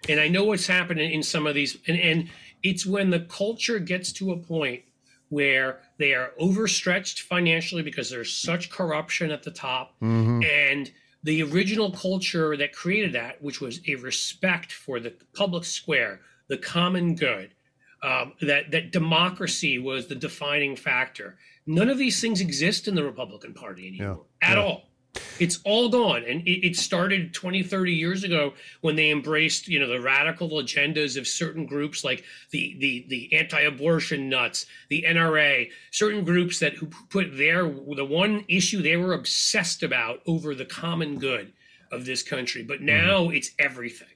And 0.07 0.17
I 0.19 0.29
know 0.29 0.45
what's 0.45 0.65
happening 0.65 1.07
in, 1.09 1.15
in 1.17 1.23
some 1.23 1.45
of 1.45 1.53
these. 1.53 1.77
And, 1.87 1.99
and 1.99 2.29
it's 2.63 2.85
when 2.85 3.09
the 3.09 3.19
culture 3.21 3.79
gets 3.79 4.13
to 4.13 4.31
a 4.31 4.37
point 4.37 4.83
where 5.31 5.79
they 5.97 6.13
are 6.13 6.33
overstretched 6.37 7.21
financially 7.21 7.81
because 7.81 8.09
there's 8.09 8.33
such 8.33 8.69
corruption 8.69 9.31
at 9.31 9.43
the 9.43 9.49
top. 9.51 9.95
Mhm. 10.01 10.43
And 10.45 10.91
the 11.23 11.41
original 11.41 11.89
culture 11.91 12.57
that 12.57 12.73
created 12.73 13.13
that, 13.13 13.41
which 13.41 13.61
was 13.61 13.79
a 13.87 13.95
respect 13.95 14.73
for 14.73 14.99
the 14.99 15.13
public 15.33 15.63
square, 15.63 16.19
the 16.49 16.57
common 16.57 17.15
good, 17.15 17.53
um, 18.03 18.33
that 18.41 18.71
that 18.71 18.91
democracy 18.91 19.79
was 19.79 20.07
the 20.07 20.15
defining 20.15 20.75
factor. 20.75 21.37
None 21.65 21.87
of 21.89 21.97
these 21.97 22.19
things 22.19 22.41
exist 22.41 22.89
in 22.89 22.95
the 22.95 23.03
Republican 23.03 23.53
Party 23.53 23.87
anymore 23.87 24.25
at 24.41 24.57
Yeah. 24.57 24.63
all. 24.63 24.90
It's 25.39 25.59
all 25.65 25.89
gone, 25.89 26.23
and 26.23 26.47
it, 26.47 26.65
it 26.65 26.75
started 26.75 27.33
20, 27.33 27.63
30 27.63 27.93
years 27.93 28.23
ago 28.23 28.53
when 28.81 28.95
they 28.95 29.11
embraced, 29.11 29.67
you 29.67 29.79
know, 29.79 29.87
the 29.87 29.99
radical 29.99 30.49
agendas 30.51 31.17
of 31.17 31.27
certain 31.27 31.65
groups 31.65 32.03
like 32.03 32.23
the 32.51 32.77
the 32.79 33.05
the 33.09 33.33
anti-abortion 33.37 34.29
nuts, 34.29 34.65
the 34.89 35.03
NRA, 35.07 35.69
certain 35.91 36.23
groups 36.23 36.59
that 36.59 36.75
who 36.75 36.87
put 37.09 37.37
their 37.37 37.63
the 37.63 38.05
one 38.05 38.45
issue 38.47 38.81
they 38.81 38.97
were 38.97 39.13
obsessed 39.13 39.83
about 39.83 40.21
over 40.25 40.55
the 40.55 40.65
common 40.65 41.19
good 41.19 41.51
of 41.91 42.05
this 42.05 42.23
country. 42.23 42.63
But 42.63 42.77
mm-hmm. 42.77 42.85
now 42.85 43.29
it's 43.29 43.51
everything. 43.59 44.07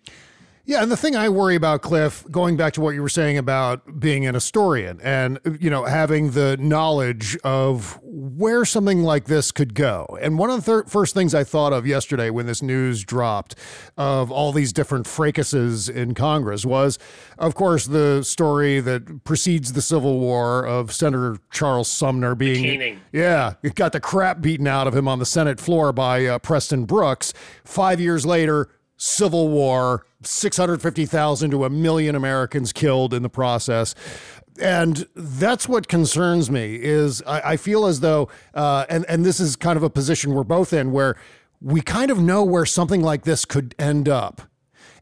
Yeah, 0.67 0.81
and 0.81 0.91
the 0.91 0.97
thing 0.97 1.15
I 1.15 1.29
worry 1.29 1.55
about, 1.55 1.83
Cliff, 1.83 2.25
going 2.31 2.57
back 2.57 2.73
to 2.73 2.81
what 2.81 2.95
you 2.95 3.01
were 3.03 3.09
saying 3.09 3.37
about 3.37 3.99
being 3.99 4.25
an 4.25 4.33
historian 4.33 4.99
and 5.03 5.39
you 5.59 5.69
know 5.69 5.85
having 5.85 6.31
the 6.31 6.57
knowledge 6.57 7.37
of 7.43 7.99
where 8.01 8.65
something 8.65 9.03
like 9.03 9.25
this 9.25 9.51
could 9.51 9.75
go. 9.75 10.17
And 10.19 10.39
one 10.39 10.49
of 10.49 10.57
the 10.57 10.61
thir- 10.63 10.83
first 10.85 11.13
things 11.13 11.35
I 11.35 11.43
thought 11.43 11.71
of 11.71 11.85
yesterday 11.85 12.31
when 12.31 12.47
this 12.47 12.63
news 12.63 13.03
dropped 13.03 13.55
of 13.95 14.31
all 14.31 14.51
these 14.51 14.73
different 14.73 15.05
fracases 15.05 15.87
in 15.87 16.15
Congress 16.15 16.65
was, 16.65 16.97
of 17.37 17.53
course, 17.53 17.85
the 17.85 18.23
story 18.23 18.79
that 18.79 19.23
precedes 19.23 19.73
the 19.73 19.83
Civil 19.83 20.19
War 20.19 20.65
of 20.65 20.91
Senator 20.91 21.37
Charles 21.51 21.87
Sumner 21.87 22.33
being 22.33 22.63
yeah, 23.11 23.53
got 23.75 23.91
the 23.91 23.99
crap 23.99 24.41
beaten 24.41 24.65
out 24.65 24.87
of 24.87 24.95
him 24.95 25.07
on 25.07 25.19
the 25.19 25.25
Senate 25.27 25.59
floor 25.59 25.93
by 25.93 26.25
uh, 26.25 26.39
Preston 26.39 26.85
Brooks. 26.85 27.33
Five 27.63 27.99
years 27.99 28.25
later, 28.25 28.69
Civil 28.97 29.49
War, 29.49 30.05
650,000 30.23 31.51
to 31.51 31.65
a 31.65 31.69
million 31.69 32.15
Americans 32.15 32.71
killed 32.73 33.13
in 33.13 33.23
the 33.23 33.29
process. 33.29 33.95
And 34.59 35.05
that's 35.15 35.67
what 35.67 35.87
concerns 35.87 36.49
me 36.49 36.75
is 36.75 37.21
I, 37.27 37.51
I 37.51 37.57
feel 37.57 37.85
as 37.85 37.99
though, 37.99 38.29
uh, 38.53 38.85
and, 38.89 39.05
and 39.09 39.25
this 39.25 39.39
is 39.39 39.55
kind 39.55 39.75
of 39.75 39.83
a 39.83 39.89
position 39.89 40.33
we're 40.33 40.43
both 40.43 40.71
in 40.71 40.91
where 40.91 41.17
we 41.61 41.81
kind 41.81 42.09
of 42.09 42.19
know 42.19 42.43
where 42.43 42.65
something 42.65 43.01
like 43.01 43.23
this 43.23 43.43
could 43.43 43.75
end 43.77 44.07
up 44.07 44.41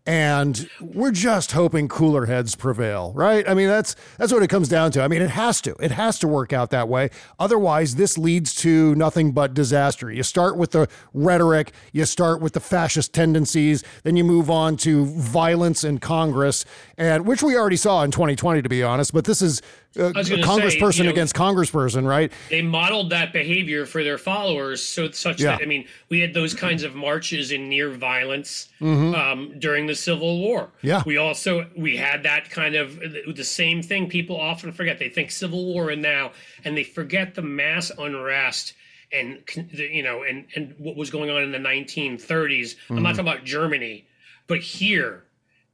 and 0.06 0.70
we're 0.82 1.12
just 1.12 1.54
hoping 1.54 1.88
cooler 1.88 2.26
heads 2.26 2.56
prevail, 2.56 3.14
right? 3.14 3.48
I 3.48 3.54
mean, 3.54 3.68
that's 3.68 3.96
that's 4.18 4.34
what 4.34 4.44
it 4.44 4.50
comes 4.50 4.68
down 4.68 4.92
to. 4.92 5.02
I 5.02 5.08
mean, 5.08 5.22
it 5.22 5.30
has 5.30 5.62
to. 5.62 5.76
It 5.80 5.92
has 5.92 6.20
to 6.20 6.28
work 6.28 6.52
out 6.52 6.72
that 6.72 6.90
way. 6.90 7.10
Otherwise, 7.40 7.96
this 7.96 8.18
leads 8.18 8.54
to 8.56 8.94
nothing 8.96 9.32
but 9.32 9.54
disaster. 9.54 10.12
You 10.12 10.24
start 10.24 10.58
with 10.58 10.72
the 10.72 10.90
rhetoric, 11.14 11.72
you 11.94 12.04
start 12.06 12.42
with 12.42 12.54
the 12.54 12.60
fascist 12.60 13.14
tendencies, 13.14 13.84
then 14.04 14.18
you 14.18 14.26
move 14.26 14.50
on 14.50 14.76
to 14.78 15.06
violence 15.06 15.86
in 15.86 16.00
Congress, 16.00 16.66
and 16.98 17.26
which 17.26 17.42
we 17.42 17.56
already 17.56 17.78
saw 17.78 18.04
in 18.04 18.12
2020 18.12 18.62
to 18.62 18.70
be 18.70 18.84
honest, 18.84 19.14
but 19.14 19.24
this 19.24 19.42
is 19.42 19.62
uh, 20.00 20.12
was 20.16 20.30
a 20.32 20.38
gonna 20.38 20.48
congressperson 20.48 20.94
say, 20.94 20.98
you 21.00 21.04
know- 21.06 21.10
against 21.12 21.36
congressperson, 21.36 22.08
right? 22.08 22.32
they 22.50 22.62
modeled 22.62 23.10
that 23.12 23.32
behavior 23.34 23.86
for 23.86 24.04
their 24.04 24.18
followers 24.18 24.82
so 24.82 25.12
such 25.12 25.40
Yeah. 25.42 25.52
that 25.58 25.62
i 25.62 25.66
mean 25.66 25.86
we 26.10 26.20
had 26.20 26.34
those 26.34 26.54
kinds 26.54 26.84
of 26.84 26.96
marches 26.96 27.52
in 27.52 27.70
near 27.70 27.90
violence 27.92 28.70
um, 28.82 29.54
during 29.60 29.86
the 29.88 29.96
civil 29.96 30.40
war 30.40 30.64
Mm-hmm. 30.78 30.88
Yeah. 30.88 31.04
we 31.06 31.18
also 31.18 31.68
we 31.76 31.96
had 31.98 32.24
that 32.24 32.50
kind 32.50 32.76
of 32.76 33.00
the 33.00 33.44
same 33.44 33.82
thing 33.82 34.10
people 34.10 34.40
often 34.40 34.72
forget 34.72 34.98
they 35.00 35.10
think 35.10 35.32
civil 35.32 35.66
war 35.66 35.90
and 35.90 36.02
now 36.02 36.32
and 36.66 36.76
they 36.78 36.84
forget 36.84 37.36
the 37.36 37.42
mass 37.42 37.92
unrest 37.98 38.74
and 39.12 39.40
the- 39.74 39.90
you 39.92 40.02
know 40.04 40.24
and 40.24 40.46
and 40.56 40.74
what 40.80 40.96
was 40.96 41.10
going 41.12 41.30
on 41.30 41.42
in 41.44 41.52
the 41.52 41.58
1930s 41.60 42.76
i'm 42.90 42.96
Mm-hmm. 42.96 43.04
not 43.04 43.10
talking 43.16 43.20
about 43.32 43.44
germany 43.46 44.06
but 44.48 44.60
here 44.60 45.24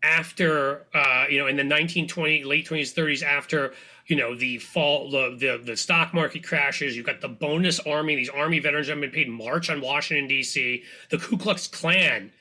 after 0.04 0.86
uh, 0.94 1.26
you 1.30 1.38
know 1.40 1.48
in 1.48 1.56
the 1.58 1.64
1920 1.64 2.44
late 2.46 2.68
20s 2.68 2.94
30s 2.94 3.24
after 3.24 3.74
you 4.10 4.16
know 4.16 4.36
the 4.36 4.58
fall 4.58 5.10
the, 5.10 5.36
the 5.40 5.62
the 5.64 5.78
stock 5.78 6.14
market 6.14 6.44
crashes. 6.44 6.98
You've 6.98 7.06
got 7.06 7.22
the 7.22 7.30
bonus 7.30 7.80
army 7.80 8.16
these 8.16 8.28
army 8.30 8.60
veterans 8.60 8.88
have 8.90 9.00
been 9.00 9.12
paid 9.12 9.30
march 9.30 9.70
on 9.70 9.80
washington 9.80 10.28
d.c 10.28 10.84
the 11.10 11.18
ku 11.18 11.38
klux 11.38 11.68
klan 11.68 12.32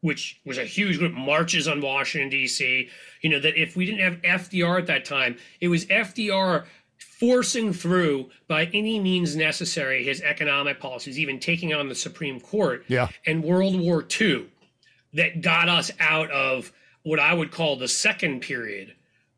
which 0.00 0.40
was 0.44 0.58
a 0.58 0.64
huge 0.64 0.98
group 0.98 1.12
marches 1.12 1.68
on 1.68 1.80
washington 1.80 2.30
d.c 2.30 2.88
you 3.22 3.30
know 3.30 3.38
that 3.38 3.60
if 3.60 3.76
we 3.76 3.84
didn't 3.86 4.00
have 4.00 4.40
fdr 4.40 4.78
at 4.78 4.86
that 4.86 5.04
time 5.04 5.36
it 5.60 5.68
was 5.68 5.84
fdr 5.86 6.64
forcing 6.98 7.72
through 7.72 8.30
by 8.46 8.64
any 8.72 8.98
means 8.98 9.36
necessary 9.36 10.04
his 10.04 10.20
economic 10.22 10.80
policies 10.80 11.18
even 11.18 11.38
taking 11.38 11.74
on 11.74 11.88
the 11.88 11.94
supreme 11.94 12.40
court 12.40 12.84
Yeah. 12.88 13.08
and 13.26 13.42
world 13.44 13.78
war 13.78 14.04
ii 14.20 14.46
that 15.12 15.40
got 15.42 15.68
us 15.68 15.90
out 16.00 16.30
of 16.30 16.72
what 17.02 17.18
I 17.18 17.32
would 17.32 17.50
call 17.50 17.76
the 17.76 17.88
second 17.88 18.40
period 18.42 18.94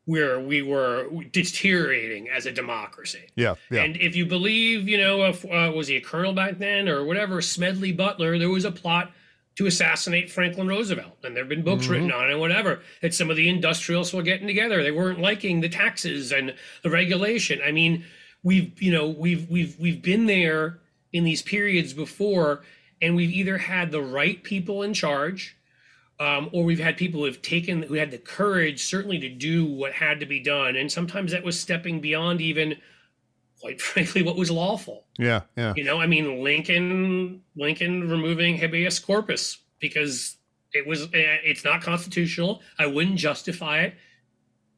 where 0.07 0.41
we 0.41 0.63
were 0.63 1.09
deteriorating 1.31 2.29
as 2.29 2.47
a 2.47 2.53
democracy. 2.53 3.29
Yeah, 3.37 3.55
yeah. 3.71 3.83
And 3.83 3.97
if 3.97 4.17
you 4.17 4.27
believe, 4.27 4.89
you 4.89 4.99
know, 4.99 5.25
if, 5.27 5.45
uh, 5.45 5.73
was 5.75 5.89
he 5.89 5.97
a 5.97 6.01
colonel 6.01 6.33
back 6.33 6.59
then 6.59 6.89
or 6.89 7.05
whatever, 7.05 7.41
Smedley 7.43 7.93
Butler, 7.93 8.39
there 8.39 8.49
was 8.51 8.65
a 8.65 8.73
plot 8.73 9.13
to 9.57 9.67
assassinate 9.67 10.31
Franklin 10.31 10.69
Roosevelt. 10.69 11.19
And 11.23 11.37
there 11.37 11.43
have 11.43 11.49
been 11.49 11.63
books 11.63 11.85
Mm-hmm. 11.85 11.93
written 11.93 12.13
on 12.13 12.31
it, 12.31 12.39
whatever. 12.39 12.81
That 13.03 13.15
some 13.15 13.31
of 13.31 13.37
the 13.37 13.49
industrialists 13.49 14.15
were 14.15 14.23
getting 14.23 14.47
together. 14.47 14.83
They 14.83 14.91
weren't 14.91 15.21
liking 15.21 15.61
the 15.61 15.69
taxes 15.69 16.33
and 16.33 16.55
the 16.83 16.91
regulation. 16.91 17.61
I 17.65 17.71
mean, 17.71 18.05
we've, 18.43 18.81
you 18.83 18.93
know, 18.93 19.09
we've 19.09 19.49
we've 19.51 19.79
we've 19.79 20.01
been 20.03 20.27
there 20.27 20.79
in 21.13 21.25
these 21.25 21.43
periods 21.43 21.93
before, 21.93 22.63
and 23.03 23.15
we've 23.17 23.31
either 23.33 23.59
had 23.59 23.91
the 23.91 24.03
right 24.03 24.43
people 24.43 24.83
in 24.83 24.95
charge, 24.95 25.57
um, 26.21 26.51
or 26.53 26.65
we've 26.65 26.79
had 26.79 26.99
people 26.99 27.21
who 27.21 27.27
have 27.27 27.41
taken 27.41 27.83
who 27.83 27.95
had 27.95 28.11
the 28.11 28.19
courage 28.19 28.85
certainly 28.85 29.19
to 29.19 29.29
do 29.29 29.65
what 29.65 29.93
had 29.93 30.21
to 30.21 30.27
be 30.27 30.39
done. 30.39 30.77
And 30.77 30.93
sometimes 30.93 31.33
that 31.33 31.43
was 31.43 31.59
stepping 31.59 32.01
beyond 32.01 32.43
even 32.43 32.77
quite 33.59 33.81
frankly 33.81 34.23
what 34.23 34.37
was 34.37 34.51
lawful. 34.51 35.07
Yeah, 35.19 35.43
yeah. 35.57 35.73
You 35.75 35.85
know, 35.85 35.99
I 35.99 36.07
mean, 36.07 36.45
Lincoln, 36.45 37.43
Lincoln 37.57 38.09
removing 38.09 38.57
habeas 38.57 38.99
corpus 38.99 39.59
because 39.81 40.37
it 40.73 40.87
was, 40.87 41.05
eh, 41.15 41.39
it's 41.43 41.65
not 41.65 41.83
constitutional. 41.83 42.61
I 42.79 42.87
wouldn't 42.87 43.17
justify 43.17 43.81
it, 43.81 43.95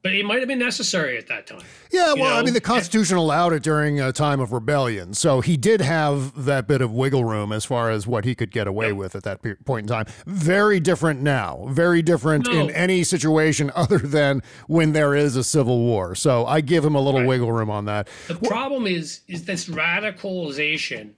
but 0.02 0.12
it 0.12 0.24
might 0.24 0.40
have 0.40 0.48
been 0.48 0.58
necessary 0.58 1.16
at 1.16 1.28
that 1.28 1.46
time. 1.46 1.62
Yeah, 1.92 2.14
You 2.14 2.22
well, 2.22 2.36
I 2.36 2.42
mean, 2.42 2.54
the 2.54 2.60
Constitution 2.60 3.16
allowed 3.16 3.52
it 3.52 3.62
during 3.62 4.00
a 4.00 4.12
time 4.12 4.40
of 4.40 4.52
rebellion, 4.52 5.14
so 5.14 5.40
he 5.40 5.56
did 5.56 5.80
have 5.80 6.44
that 6.44 6.66
bit 6.66 6.80
of 6.80 6.92
wiggle 6.92 7.24
room 7.24 7.52
as 7.52 7.64
far 7.64 7.90
as 7.90 8.06
what 8.06 8.24
he 8.24 8.34
could 8.34 8.50
get 8.50 8.66
away 8.66 8.92
with 8.92 9.14
at 9.14 9.22
that 9.22 9.40
point 9.64 9.84
in 9.84 9.88
time. 9.88 10.06
Very 10.26 10.80
different 10.80 11.20
now. 11.20 11.66
Very 11.70 12.02
different 12.02 12.48
in 12.48 12.70
any 12.70 13.04
situation 13.04 13.70
other 13.76 13.98
than 13.98 14.42
when 14.66 14.92
there 14.92 15.14
is 15.14 15.36
a 15.36 15.44
civil 15.44 15.78
war. 15.78 16.16
So 16.16 16.46
I 16.46 16.60
give 16.60 16.84
him 16.84 16.96
a 16.96 17.00
little 17.00 17.24
wiggle 17.24 17.52
room 17.52 17.70
on 17.70 17.84
that. 17.84 18.08
The 18.26 18.34
problem 18.34 18.86
is, 18.86 19.20
is 19.28 19.44
this 19.44 19.68
radicalization. 19.68 21.12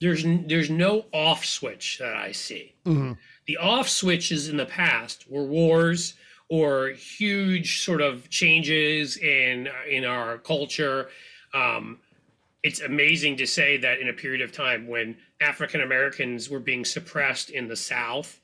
There's 0.00 0.22
there's 0.22 0.70
no 0.70 1.06
off 1.12 1.44
switch 1.44 1.98
that 1.98 2.14
I 2.14 2.30
see. 2.30 2.76
Mm-hmm. 2.86 3.14
The 3.46 3.56
off 3.56 3.88
switches 3.88 4.48
in 4.48 4.58
the 4.58 4.66
past 4.66 5.28
were 5.28 5.42
wars 5.42 6.14
or 6.48 6.88
huge 6.88 7.84
sort 7.84 8.00
of 8.00 8.28
changes 8.30 9.16
in 9.16 9.68
in 9.88 10.04
our 10.04 10.38
culture. 10.38 11.08
Um, 11.52 11.98
it's 12.62 12.80
amazing 12.80 13.36
to 13.36 13.46
say 13.46 13.76
that 13.76 14.00
in 14.00 14.08
a 14.08 14.12
period 14.12 14.40
of 14.40 14.52
time 14.52 14.86
when 14.88 15.16
African 15.40 15.80
Americans 15.80 16.50
were 16.50 16.60
being 16.60 16.84
suppressed 16.84 17.50
in 17.50 17.68
the 17.68 17.76
South, 17.76 18.40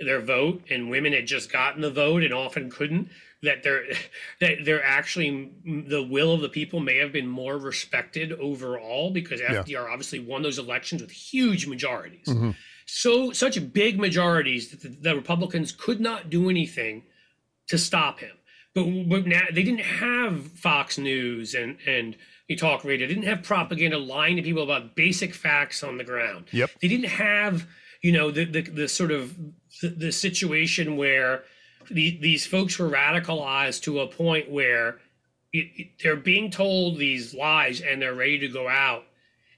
their 0.00 0.20
vote, 0.20 0.62
and 0.70 0.90
women 0.90 1.12
had 1.12 1.26
just 1.26 1.52
gotten 1.52 1.80
the 1.80 1.90
vote 1.90 2.24
and 2.24 2.34
often 2.34 2.68
couldn't, 2.70 3.08
that 3.42 3.62
they're 3.62 3.84
that 4.40 4.64
they're 4.64 4.84
actually 4.84 5.52
the 5.64 6.02
will 6.02 6.32
of 6.32 6.40
the 6.40 6.48
people 6.48 6.80
may 6.80 6.96
have 6.98 7.12
been 7.12 7.28
more 7.28 7.58
respected 7.58 8.32
overall 8.32 9.10
because 9.10 9.40
FDR 9.40 9.90
obviously 9.90 10.18
won 10.18 10.42
those 10.42 10.58
elections 10.58 11.02
with 11.02 11.10
huge 11.10 11.66
majorities. 11.66 12.26
So 12.86 13.32
such 13.32 13.72
big 13.72 13.98
majorities 13.98 14.70
that 14.70 14.82
the, 14.82 14.88
the 14.88 15.14
Republicans 15.14 15.72
could 15.72 16.00
not 16.00 16.28
do 16.28 16.50
anything 16.50 17.04
to 17.68 17.78
stop 17.78 18.20
him. 18.20 18.32
But, 18.74 18.84
but 19.08 19.26
now 19.26 19.42
they 19.52 19.62
didn't 19.62 19.80
have 19.80 20.46
Fox 20.52 20.98
News 20.98 21.54
and 21.54 21.78
and 21.86 22.16
you 22.48 22.56
talk 22.56 22.84
radio. 22.84 23.06
They 23.06 23.14
didn't 23.14 23.28
have 23.28 23.42
propaganda 23.42 23.98
lying 23.98 24.36
to 24.36 24.42
people 24.42 24.62
about 24.64 24.94
basic 24.96 25.32
facts 25.34 25.82
on 25.82 25.96
the 25.96 26.04
ground. 26.04 26.46
Yep. 26.52 26.70
They 26.82 26.88
didn't 26.88 27.10
have 27.10 27.66
you 28.02 28.12
know 28.12 28.30
the 28.30 28.44
the, 28.44 28.62
the 28.62 28.88
sort 28.88 29.10
of 29.12 29.36
the, 29.80 29.88
the 29.88 30.12
situation 30.12 30.96
where 30.96 31.44
the, 31.90 32.18
these 32.20 32.46
folks 32.46 32.78
were 32.78 32.88
radicalized 32.90 33.82
to 33.82 34.00
a 34.00 34.06
point 34.08 34.50
where 34.50 34.98
it, 35.52 35.66
it- 35.76 35.88
they're 36.02 36.16
being 36.16 36.50
told 36.50 36.98
these 36.98 37.32
lies 37.34 37.80
and 37.80 38.02
they're 38.02 38.14
ready 38.14 38.38
to 38.40 38.48
go 38.48 38.68
out 38.68 39.04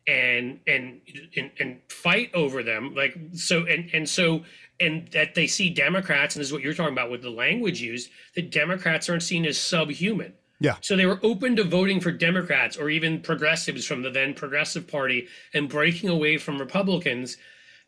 and 0.07 0.61
and 0.67 1.01
and, 1.37 1.51
and 1.59 1.81
fight 1.89 2.31
over 2.35 2.63
them 2.63 2.95
like 2.95 3.17
so 3.33 3.65
and 3.67 3.91
and 3.93 4.09
so 4.09 4.45
and 4.81 5.09
that 5.09 5.35
they 5.35 5.47
see 5.47 5.71
democrats 5.71 6.35
and 6.35 6.41
this 6.41 6.49
is 6.49 6.53
what 6.53 6.63
you're 6.63 6.75
talking 6.75 6.93
about 6.93 7.11
with 7.11 7.23
the 7.23 7.31
language 7.31 7.81
used 7.81 8.11
that 8.35 8.51
democrats 8.51 9.09
aren't 9.09 9.23
seen 9.23 9.45
as 9.47 9.59
subhuman 9.59 10.33
Yeah. 10.61 10.77
so 10.81 10.97
they 10.97 11.07
were 11.07 11.21
open 11.23 11.57
to 11.57 11.65
voting 11.65 12.01
for 12.01 12.13
democrats 12.13 12.77
or 12.77 12.91
even 12.91 13.21
progressives 13.21 13.87
from 13.87 14.03
the 14.03 14.11
then 14.11 14.35
progressive 14.35 14.87
party 14.87 15.29
and 15.55 15.69
breaking 15.69 16.09
away 16.09 16.39
from 16.39 16.59
republicans 16.59 17.37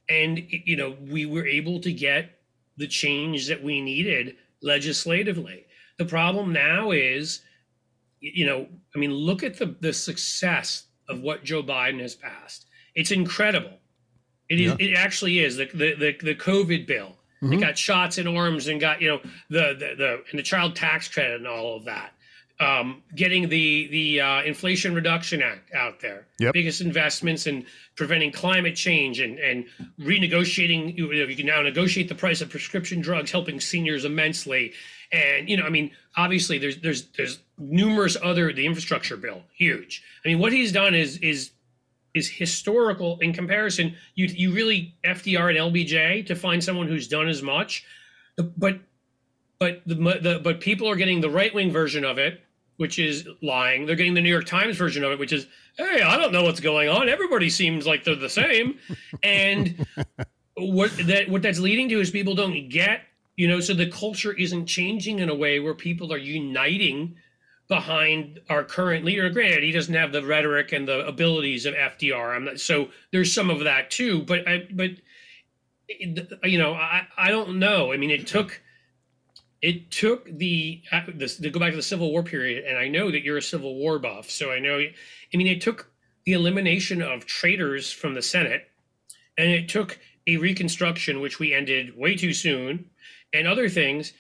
and 0.09 0.43
you 0.49 0.77
know 0.77 0.97
we 1.01 1.27
were 1.27 1.47
able 1.47 1.81
to 1.81 1.93
get 1.93 2.39
the 2.77 2.87
change 2.87 3.49
that 3.49 3.63
we 3.63 3.81
needed 3.81 4.37
legislatively 4.63 5.67
the 5.99 6.05
problem 6.05 6.53
now 6.53 6.91
is 6.91 7.41
you 8.21 8.47
know, 8.47 8.67
I 8.95 8.99
mean, 8.99 9.13
look 9.13 9.43
at 9.43 9.59
the 9.59 9.77
the 9.81 9.93
success 9.93 10.87
of 11.09 11.21
what 11.21 11.45
Joe 11.45 11.63
Biden 11.63 12.01
has 12.01 12.15
passed. 12.15 12.67
It's 12.95 13.11
incredible. 13.11 13.78
It 14.49 14.61
is. 14.61 14.75
It 14.79 14.95
actually 14.95 15.41
is. 15.41 15.57
The 15.57 15.67
the 15.67 15.95
the, 15.95 16.17
the 16.23 16.35
COVID 16.35 16.87
bill. 16.87 17.15
They 17.41 17.57
got 17.57 17.79
shots 17.79 18.19
in 18.19 18.27
arms 18.27 18.67
and 18.67 18.81
got 18.81 19.01
you 19.01 19.09
know 19.09 19.21
the 19.49 19.75
the, 19.75 19.95
the 19.97 20.23
and 20.31 20.39
the 20.39 20.43
child 20.43 20.75
tax 20.75 21.09
credit 21.09 21.37
and 21.37 21.47
all 21.47 21.77
of 21.77 21.85
that. 21.85 22.13
Um, 22.61 23.03
getting 23.15 23.49
the 23.49 23.87
the 23.89 24.21
uh, 24.21 24.43
Inflation 24.43 24.93
Reduction 24.93 25.43
Act 25.43 25.73
out 25.73 26.01
there. 26.01 26.27
Yep. 26.41 26.55
Biggest 26.55 26.81
investments 26.81 27.47
in 27.47 27.65
preventing 27.95 28.33
climate 28.33 28.75
change 28.75 29.21
and 29.21 29.39
and 29.39 29.67
renegotiating. 30.01 30.97
You, 30.99 31.07
know, 31.07 31.25
you 31.25 31.37
can 31.37 31.47
now 31.47 31.63
negotiate 31.63 32.09
the 32.09 32.17
price 32.17 32.41
of 32.41 32.51
prescription 32.51 33.01
drugs, 33.01 33.31
helping 33.31 33.61
seniors 33.61 34.05
immensely. 34.05 34.73
And 35.13 35.49
you 35.49 35.57
know, 35.57 35.65
I 35.65 35.71
mean, 35.71 35.93
obviously, 36.17 36.59
there's 36.59 36.79
there's 36.79 37.07
there's 37.17 37.39
numerous 37.57 38.17
other 38.21 38.53
the 38.53 38.67
infrastructure 38.67 39.17
bill, 39.17 39.43
huge. 39.55 40.03
I 40.25 40.29
mean, 40.29 40.41
what 40.41 40.53
he's 40.53 40.73
done 40.73 40.97
is 40.97 41.19
is 41.19 41.53
is 42.15 42.29
historical 42.29 43.19
in 43.21 43.33
comparison. 43.33 43.95
You 44.15 44.27
you 44.27 44.53
really 44.53 44.95
FDR 45.05 45.51
and 45.51 45.75
LBJ 45.75 46.27
to 46.27 46.35
find 46.35 46.63
someone 46.63 46.89
who's 46.89 47.09
done 47.09 47.29
as 47.29 47.43
much, 47.43 47.85
but 48.57 48.79
but 49.59 49.83
the, 49.87 49.95
the 49.95 50.41
but 50.43 50.61
people 50.61 50.89
are 50.89 50.97
getting 50.97 51.21
the 51.21 51.31
right 51.31 51.55
wing 51.55 51.71
version 51.71 52.05
of 52.05 52.19
it, 52.19 52.43
which 52.77 52.99
is 52.99 53.29
lying. 53.43 53.87
They're 53.87 53.97
getting 53.97 54.15
the 54.15 54.21
New 54.21 54.31
York 54.31 54.47
Times 54.47 54.77
version 54.77 55.05
of 55.05 55.13
it, 55.13 55.19
which 55.19 55.33
is, 55.33 55.47
hey, 55.77 56.03
I 56.03 56.17
don't 56.17 56.33
know 56.33 56.45
what's 56.45 56.61
going 56.61 56.89
on. 56.89 57.09
Everybody 57.09 57.51
seems 57.51 57.87
like 57.87 58.05
they're 58.05 58.15
the 58.15 58.29
same, 58.29 58.79
and 59.23 59.87
what 60.57 60.91
that 61.07 61.29
what 61.29 61.43
that's 61.43 61.59
leading 61.59 61.89
to 61.91 62.01
is 62.01 62.11
people 62.11 62.35
don't 62.35 62.69
get, 62.69 63.03
you 63.37 63.49
know, 63.49 63.61
so 63.61 63.75
the 63.75 63.91
culture 63.91 64.33
isn't 64.33 64.67
changing 64.67 65.19
in 65.19 65.29
a 65.29 65.35
way 65.35 65.61
where 65.61 65.75
people 65.75 66.13
are 66.13 66.19
uniting 66.19 67.17
behind 67.69 68.41
our 68.49 68.65
current 68.65 69.05
leader. 69.05 69.29
Granted, 69.31 69.63
he 69.63 69.73
doesn't 69.73 69.95
have 69.95 70.13
the 70.13 70.25
rhetoric 70.25 70.73
and 70.73 70.89
the 70.89 71.07
abilities 71.07 71.67
of 71.67 71.75
FDR. 71.75 72.35
I'm 72.35 72.45
not, 72.47 72.61
so 72.61 72.89
there's 73.13 73.33
some 73.33 73.51
of 73.51 73.61
that 73.61 73.91
too. 73.91 74.23
But 74.23 74.49
I, 74.49 74.67
but 74.73 74.91
you 75.89 76.59
know, 76.59 76.75
I 76.75 77.07
I 77.17 77.31
don't 77.31 77.59
know. 77.59 77.93
I 77.93 77.97
mean, 77.97 78.11
it 78.11 78.27
took 78.27 78.61
it 79.61 79.91
took 79.91 80.25
the 80.39 80.83
uh, 80.93 81.03
this 81.15 81.37
to 81.37 81.51
go 81.51 81.61
back 81.61 81.71
to 81.71 81.77
the 81.77 81.83
Civil 81.83 82.11
War 82.11 82.23
period, 82.23 82.65
and 82.65 82.79
I 82.79 82.89
know 82.89 83.11
that 83.11 83.23
you're 83.23 83.39
a 83.39 83.43
Civil 83.43 83.75
War 83.75 83.99
buff, 83.99 84.31
so 84.31 84.51
I 84.51 84.59
know. 84.59 84.79
I 84.79 85.37
mean, 85.37 85.47
it 85.47 85.61
took 85.61 85.91
the 86.25 86.33
elimination 86.33 87.03
of 87.03 87.27
traitors 87.27 87.93
from 87.93 88.15
the 88.15 88.23
Senate, 88.23 88.69
and 89.37 89.51
it 89.51 89.69
took 89.69 89.99
a 90.27 90.37
Reconstruction, 90.37 91.21
which 91.21 91.39
we 91.39 91.55
ended 91.55 91.97
way 91.97 92.15
too 92.15 92.33
soon, 92.33 92.91
and 93.33 93.47
other 93.47 93.69
things 93.69 94.13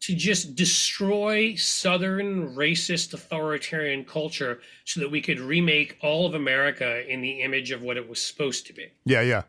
to 0.00 0.14
just 0.14 0.54
destroy 0.54 1.54
Southern 1.54 2.54
racist 2.54 3.14
authoritarian 3.14 4.04
culture 4.04 4.60
so 4.84 5.00
that 5.00 5.10
we 5.10 5.20
could 5.20 5.40
remake 5.40 5.96
all 6.02 6.26
of 6.26 6.34
America 6.34 7.10
in 7.10 7.20
the 7.20 7.42
image 7.42 7.70
of 7.70 7.82
what 7.82 7.96
it 7.96 8.08
was 8.08 8.20
supposed 8.20 8.66
to 8.66 8.72
be. 8.72 8.86
Yeah, 9.04 9.22
yeah. 9.22 9.42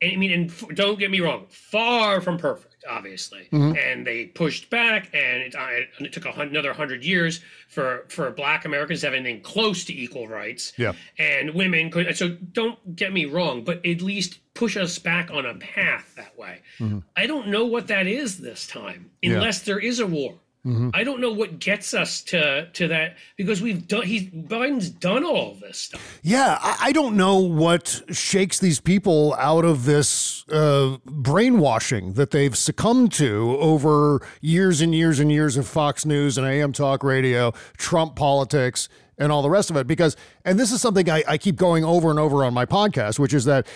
And 0.00 0.12
I 0.12 0.16
mean, 0.16 0.32
and 0.32 0.50
f- 0.50 0.64
don't 0.74 0.98
get 0.98 1.10
me 1.10 1.20
wrong, 1.20 1.46
far 1.48 2.20
from 2.20 2.38
perfect, 2.38 2.71
obviously. 2.88 3.48
Mm-hmm. 3.52 3.76
And 3.78 4.06
they 4.06 4.26
pushed 4.26 4.70
back, 4.70 5.10
and 5.14 5.42
it, 5.42 5.54
uh, 5.54 5.58
I- 5.58 5.88
it 6.00 6.12
took 6.12 6.24
a, 6.26 6.30
another 6.40 6.72
hundred 6.72 7.04
years 7.04 7.40
for 7.68 8.04
for 8.08 8.30
Black 8.30 8.64
Americans 8.64 9.00
to 9.00 9.06
have 9.06 9.14
anything 9.14 9.40
close 9.42 9.84
to 9.84 9.94
equal 9.94 10.28
rights. 10.28 10.72
Yeah. 10.76 10.92
And 11.18 11.54
women 11.54 11.90
could. 11.90 12.16
So 12.16 12.28
don't 12.30 12.96
get 12.96 13.12
me 13.12 13.24
wrong, 13.24 13.64
but 13.64 13.84
at 13.86 14.02
least 14.02 14.38
push 14.54 14.76
us 14.76 14.98
back 14.98 15.30
on 15.30 15.46
a 15.46 15.54
path 15.54 16.12
that 16.16 16.36
way. 16.38 16.60
Mm-hmm. 16.78 16.98
I 17.16 17.26
don't 17.26 17.48
know 17.48 17.64
what 17.64 17.86
that 17.88 18.06
is 18.06 18.38
this 18.38 18.66
time, 18.66 19.10
Yeah. 19.22 19.32
unless 19.34 19.60
there 19.62 19.78
is 19.78 19.98
a 19.98 20.06
war. 20.06 20.34
I 20.64 21.02
don't 21.02 21.20
know 21.20 21.32
what 21.32 21.58
gets 21.58 21.92
us 21.92 22.22
to 22.22 22.68
to 22.72 22.86
that 22.88 23.16
because 23.36 23.60
we've 23.60 23.88
done. 23.88 24.02
He's 24.02 24.30
Biden's 24.30 24.90
done 24.90 25.24
all 25.24 25.50
of 25.50 25.60
this 25.60 25.76
stuff. 25.76 26.20
Yeah, 26.22 26.56
I, 26.60 26.76
I 26.80 26.92
don't 26.92 27.16
know 27.16 27.36
what 27.38 28.02
shakes 28.12 28.60
these 28.60 28.78
people 28.78 29.34
out 29.40 29.64
of 29.64 29.86
this 29.86 30.44
uh, 30.50 30.98
brainwashing 31.04 32.12
that 32.12 32.30
they've 32.30 32.56
succumbed 32.56 33.12
to 33.14 33.56
over 33.58 34.24
years 34.40 34.80
and 34.80 34.94
years 34.94 35.18
and 35.18 35.32
years 35.32 35.56
of 35.56 35.66
Fox 35.66 36.06
News 36.06 36.38
and 36.38 36.46
AM 36.46 36.72
talk 36.72 37.02
radio, 37.02 37.52
Trump 37.76 38.14
politics, 38.14 38.88
and 39.22 39.32
all 39.32 39.42
the 39.42 39.50
rest 39.50 39.70
of 39.70 39.76
it. 39.76 39.86
Because, 39.86 40.16
and 40.44 40.58
this 40.58 40.72
is 40.72 40.80
something 40.80 41.08
I, 41.08 41.22
I 41.26 41.38
keep 41.38 41.56
going 41.56 41.84
over 41.84 42.10
and 42.10 42.18
over 42.18 42.44
on 42.44 42.52
my 42.52 42.66
podcast, 42.66 43.18
which 43.18 43.32
is 43.32 43.44
that 43.44 43.66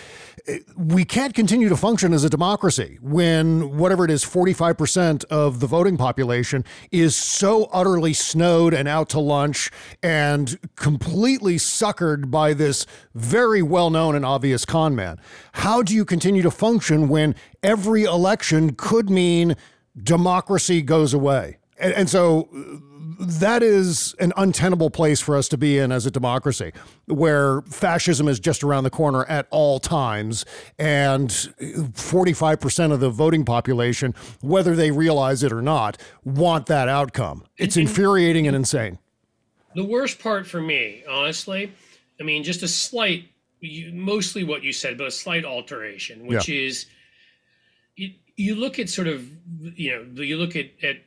eh, 0.47 0.59
we 0.75 1.05
can't 1.05 1.33
continue 1.33 1.69
to 1.69 1.77
function 1.77 2.13
as 2.13 2.23
a 2.23 2.29
democracy 2.29 2.97
when 3.01 3.77
whatever 3.77 4.05
it 4.05 4.11
is, 4.11 4.23
45% 4.23 5.23
of 5.25 5.59
the 5.59 5.67
voting 5.67 5.97
population 5.97 6.63
is 6.91 7.15
so 7.15 7.65
utterly 7.65 8.13
snowed 8.13 8.73
and 8.73 8.87
out 8.87 9.09
to 9.09 9.19
lunch 9.19 9.71
and 10.03 10.59
completely 10.75 11.55
suckered 11.55 12.29
by 12.29 12.53
this 12.53 12.85
very 13.15 13.61
well 13.61 13.89
known 13.89 14.15
and 14.15 14.25
obvious 14.25 14.65
con 14.65 14.95
man. 14.95 15.19
How 15.53 15.81
do 15.81 15.95
you 15.95 16.05
continue 16.05 16.41
to 16.41 16.51
function 16.51 17.07
when 17.07 17.35
every 17.63 18.03
election 18.03 18.75
could 18.75 19.09
mean 19.09 19.55
democracy 20.01 20.81
goes 20.81 21.13
away? 21.13 21.57
And, 21.79 21.93
and 21.93 22.09
so 22.09 22.49
that 23.19 23.63
is 23.63 24.15
an 24.19 24.33
untenable 24.37 24.89
place 24.89 25.19
for 25.19 25.35
us 25.35 25.47
to 25.49 25.57
be 25.57 25.77
in 25.77 25.91
as 25.91 26.05
a 26.05 26.11
democracy, 26.11 26.71
where 27.05 27.61
fascism 27.63 28.27
is 28.27 28.39
just 28.39 28.63
around 28.63 28.83
the 28.83 28.89
corner 28.89 29.25
at 29.25 29.47
all 29.49 29.79
times, 29.79 30.45
and 30.77 31.29
45% 31.29 32.91
of 32.91 32.99
the 32.99 33.09
voting 33.09 33.43
population, 33.45 34.13
whether 34.41 34.75
they 34.75 34.91
realize 34.91 35.43
it 35.43 35.51
or 35.51 35.61
not, 35.61 35.97
want 36.23 36.67
that 36.67 36.87
outcome. 36.89 37.43
It's 37.57 37.77
infuriating 37.77 38.47
and 38.47 38.55
insane. 38.55 38.99
The 39.75 39.83
worst 39.83 40.19
part 40.19 40.47
for 40.47 40.61
me, 40.61 41.03
honestly, 41.09 41.71
I 42.19 42.23
mean, 42.23 42.43
just 42.43 42.63
a 42.63 42.67
slight, 42.67 43.29
mostly 43.91 44.43
what 44.43 44.63
you 44.63 44.73
said, 44.73 44.97
but 44.97 45.07
a 45.07 45.11
slight 45.11 45.45
alteration, 45.45 46.25
which 46.25 46.49
yeah. 46.49 46.65
is 46.65 46.85
you, 47.95 48.13
you 48.35 48.55
look 48.55 48.79
at 48.79 48.89
sort 48.89 49.07
of, 49.07 49.27
you 49.59 49.91
know, 49.91 50.21
you 50.21 50.37
look 50.37 50.55
at, 50.55 50.67
at 50.83 50.97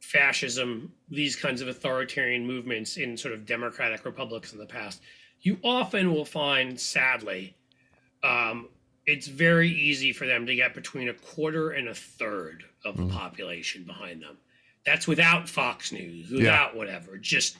fascism, 0.00 0.92
these 1.08 1.36
kinds 1.36 1.60
of 1.60 1.68
authoritarian 1.68 2.46
movements 2.46 2.96
in 2.96 3.16
sort 3.16 3.34
of 3.34 3.46
democratic 3.46 4.04
republics 4.04 4.52
in 4.52 4.58
the 4.58 4.66
past, 4.66 5.00
you 5.40 5.58
often 5.62 6.12
will 6.12 6.24
find, 6.24 6.78
sadly, 6.78 7.54
um, 8.22 8.68
it's 9.06 9.26
very 9.26 9.70
easy 9.70 10.12
for 10.12 10.26
them 10.26 10.46
to 10.46 10.54
get 10.54 10.74
between 10.74 11.08
a 11.08 11.14
quarter 11.14 11.70
and 11.70 11.88
a 11.88 11.94
third 11.94 12.64
of 12.84 12.96
the 12.96 13.04
mm. 13.04 13.12
population 13.12 13.84
behind 13.84 14.22
them. 14.22 14.36
That's 14.84 15.06
without 15.06 15.48
Fox 15.48 15.92
News, 15.92 16.30
without 16.30 16.72
yeah. 16.72 16.78
whatever. 16.78 17.16
Just 17.16 17.58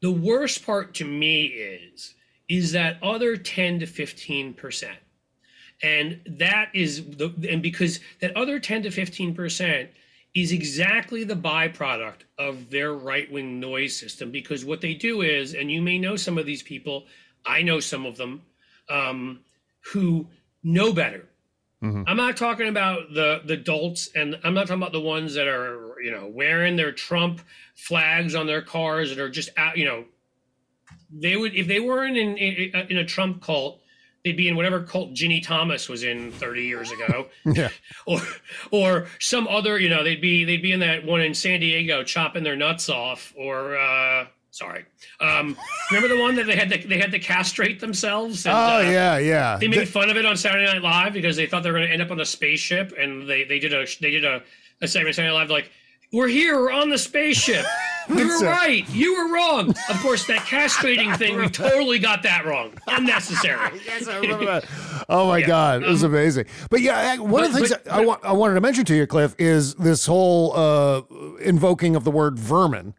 the 0.00 0.10
worst 0.10 0.64
part 0.64 0.94
to 0.94 1.04
me 1.04 1.46
is 1.46 2.14
is 2.48 2.72
that 2.72 3.00
other 3.02 3.36
10 3.36 3.80
to 3.80 3.86
15 3.86 4.54
percent 4.54 4.98
and 5.82 6.20
that 6.26 6.68
is 6.74 7.04
the 7.16 7.32
and 7.48 7.62
because 7.62 8.00
that 8.20 8.36
other 8.36 8.58
10 8.58 8.82
to 8.82 8.90
15 8.90 9.34
percent 9.34 9.90
is 10.34 10.52
exactly 10.52 11.24
the 11.24 11.34
byproduct 11.34 12.22
of 12.38 12.70
their 12.70 12.94
right 12.94 13.30
wing 13.30 13.58
noise 13.58 13.96
system. 13.96 14.30
Because 14.30 14.64
what 14.64 14.80
they 14.80 14.94
do 14.94 15.22
is, 15.22 15.54
and 15.54 15.70
you 15.70 15.82
may 15.82 15.98
know 15.98 16.16
some 16.16 16.38
of 16.38 16.46
these 16.46 16.62
people, 16.62 17.06
I 17.44 17.62
know 17.62 17.80
some 17.80 18.06
of 18.06 18.16
them 18.16 18.42
um, 18.88 19.40
who 19.92 20.28
know 20.62 20.92
better. 20.92 21.26
Mm-hmm. 21.82 22.02
I'm 22.06 22.16
not 22.16 22.36
talking 22.36 22.68
about 22.68 23.14
the 23.14 23.40
the 23.44 23.54
adults, 23.54 24.10
and 24.14 24.38
I'm 24.44 24.52
not 24.52 24.66
talking 24.66 24.82
about 24.82 24.92
the 24.92 25.00
ones 25.00 25.34
that 25.34 25.48
are 25.48 25.96
you 26.02 26.10
know 26.10 26.30
wearing 26.32 26.76
their 26.76 26.92
Trump 26.92 27.40
flags 27.74 28.34
on 28.34 28.46
their 28.46 28.60
cars 28.60 29.08
that 29.08 29.18
are 29.18 29.30
just 29.30 29.48
out. 29.56 29.78
You 29.78 29.86
know, 29.86 30.04
they 31.10 31.36
would 31.36 31.54
if 31.54 31.66
they 31.66 31.80
weren't 31.80 32.18
in 32.18 32.36
in, 32.36 32.86
in 32.90 32.96
a 32.98 33.04
Trump 33.04 33.42
cult, 33.42 33.79
they'd 34.24 34.36
be 34.36 34.48
in 34.48 34.56
whatever 34.56 34.80
cult 34.80 35.14
Ginni 35.14 35.44
Thomas 35.44 35.88
was 35.88 36.02
in 36.02 36.32
30 36.32 36.64
years 36.64 36.90
ago. 36.90 37.26
yeah. 37.44 37.68
Or 38.06 38.20
or 38.70 39.06
some 39.18 39.46
other, 39.46 39.78
you 39.78 39.88
know, 39.88 40.02
they'd 40.02 40.20
be 40.20 40.44
they'd 40.44 40.62
be 40.62 40.72
in 40.72 40.80
that 40.80 41.04
one 41.04 41.20
in 41.20 41.34
San 41.34 41.60
Diego 41.60 42.02
chopping 42.02 42.42
their 42.42 42.56
nuts 42.56 42.88
off 42.88 43.32
or 43.36 43.76
uh 43.76 44.26
sorry. 44.50 44.84
Um 45.20 45.56
remember 45.90 46.14
the 46.14 46.20
one 46.20 46.34
that 46.36 46.46
they 46.46 46.56
had 46.56 46.70
to 46.70 46.88
they 46.88 46.98
had 46.98 47.12
to 47.12 47.18
castrate 47.18 47.80
themselves 47.80 48.46
and, 48.46 48.54
Oh 48.54 48.78
uh, 48.78 48.80
yeah, 48.80 49.18
yeah. 49.18 49.56
They 49.58 49.68
made 49.68 49.80
the, 49.80 49.86
fun 49.86 50.10
of 50.10 50.16
it 50.16 50.24
on 50.24 50.36
Saturday 50.36 50.64
Night 50.64 50.82
Live 50.82 51.12
because 51.12 51.36
they 51.36 51.46
thought 51.46 51.62
they 51.62 51.70
were 51.70 51.78
going 51.78 51.88
to 51.88 51.92
end 51.92 52.02
up 52.02 52.10
on 52.10 52.18
a 52.20 52.24
spaceship 52.24 52.94
and 52.98 53.28
they 53.28 53.44
they 53.44 53.58
did 53.58 53.72
a 53.72 53.86
they 54.00 54.10
did 54.10 54.24
a 54.24 54.42
a 54.80 54.88
segment 54.88 55.14
Saturday 55.14 55.32
Night 55.32 55.40
Live 55.40 55.50
like 55.50 55.70
we're 56.12 56.28
here, 56.28 56.60
we're 56.60 56.72
on 56.72 56.88
the 56.90 56.98
spaceship. 56.98 57.64
You 58.18 58.28
were 58.28 58.46
right. 58.46 58.88
You 58.90 59.16
were 59.16 59.34
wrong. 59.34 59.70
Of 59.88 60.00
course, 60.00 60.26
that 60.26 60.40
castrating 60.40 61.16
thing, 61.18 61.36
we 61.38 61.48
totally 61.48 61.98
got 61.98 62.22
that 62.24 62.44
wrong. 62.44 62.72
Unnecessary. 62.86 63.80
yes, 63.86 64.08
I 64.08 64.18
remember 64.18 64.46
that. 64.46 64.64
Oh 65.08 65.28
my 65.28 65.38
yeah. 65.38 65.46
God, 65.46 65.82
it 65.82 65.88
was 65.88 66.04
um, 66.04 66.12
amazing. 66.12 66.46
But 66.70 66.80
yeah, 66.80 67.16
one 67.18 67.30
but, 67.30 67.44
of 67.44 67.52
the 67.52 67.58
things 67.58 67.70
but, 67.70 67.88
I, 67.92 68.04
wa- 68.04 68.18
I 68.22 68.32
wanted 68.32 68.54
to 68.54 68.60
mention 68.60 68.84
to 68.86 68.94
you, 68.94 69.06
Cliff, 69.06 69.34
is 69.38 69.74
this 69.76 70.06
whole 70.06 70.56
uh, 70.56 71.02
invoking 71.40 71.96
of 71.96 72.04
the 72.04 72.10
word 72.10 72.38
vermin. 72.38 72.94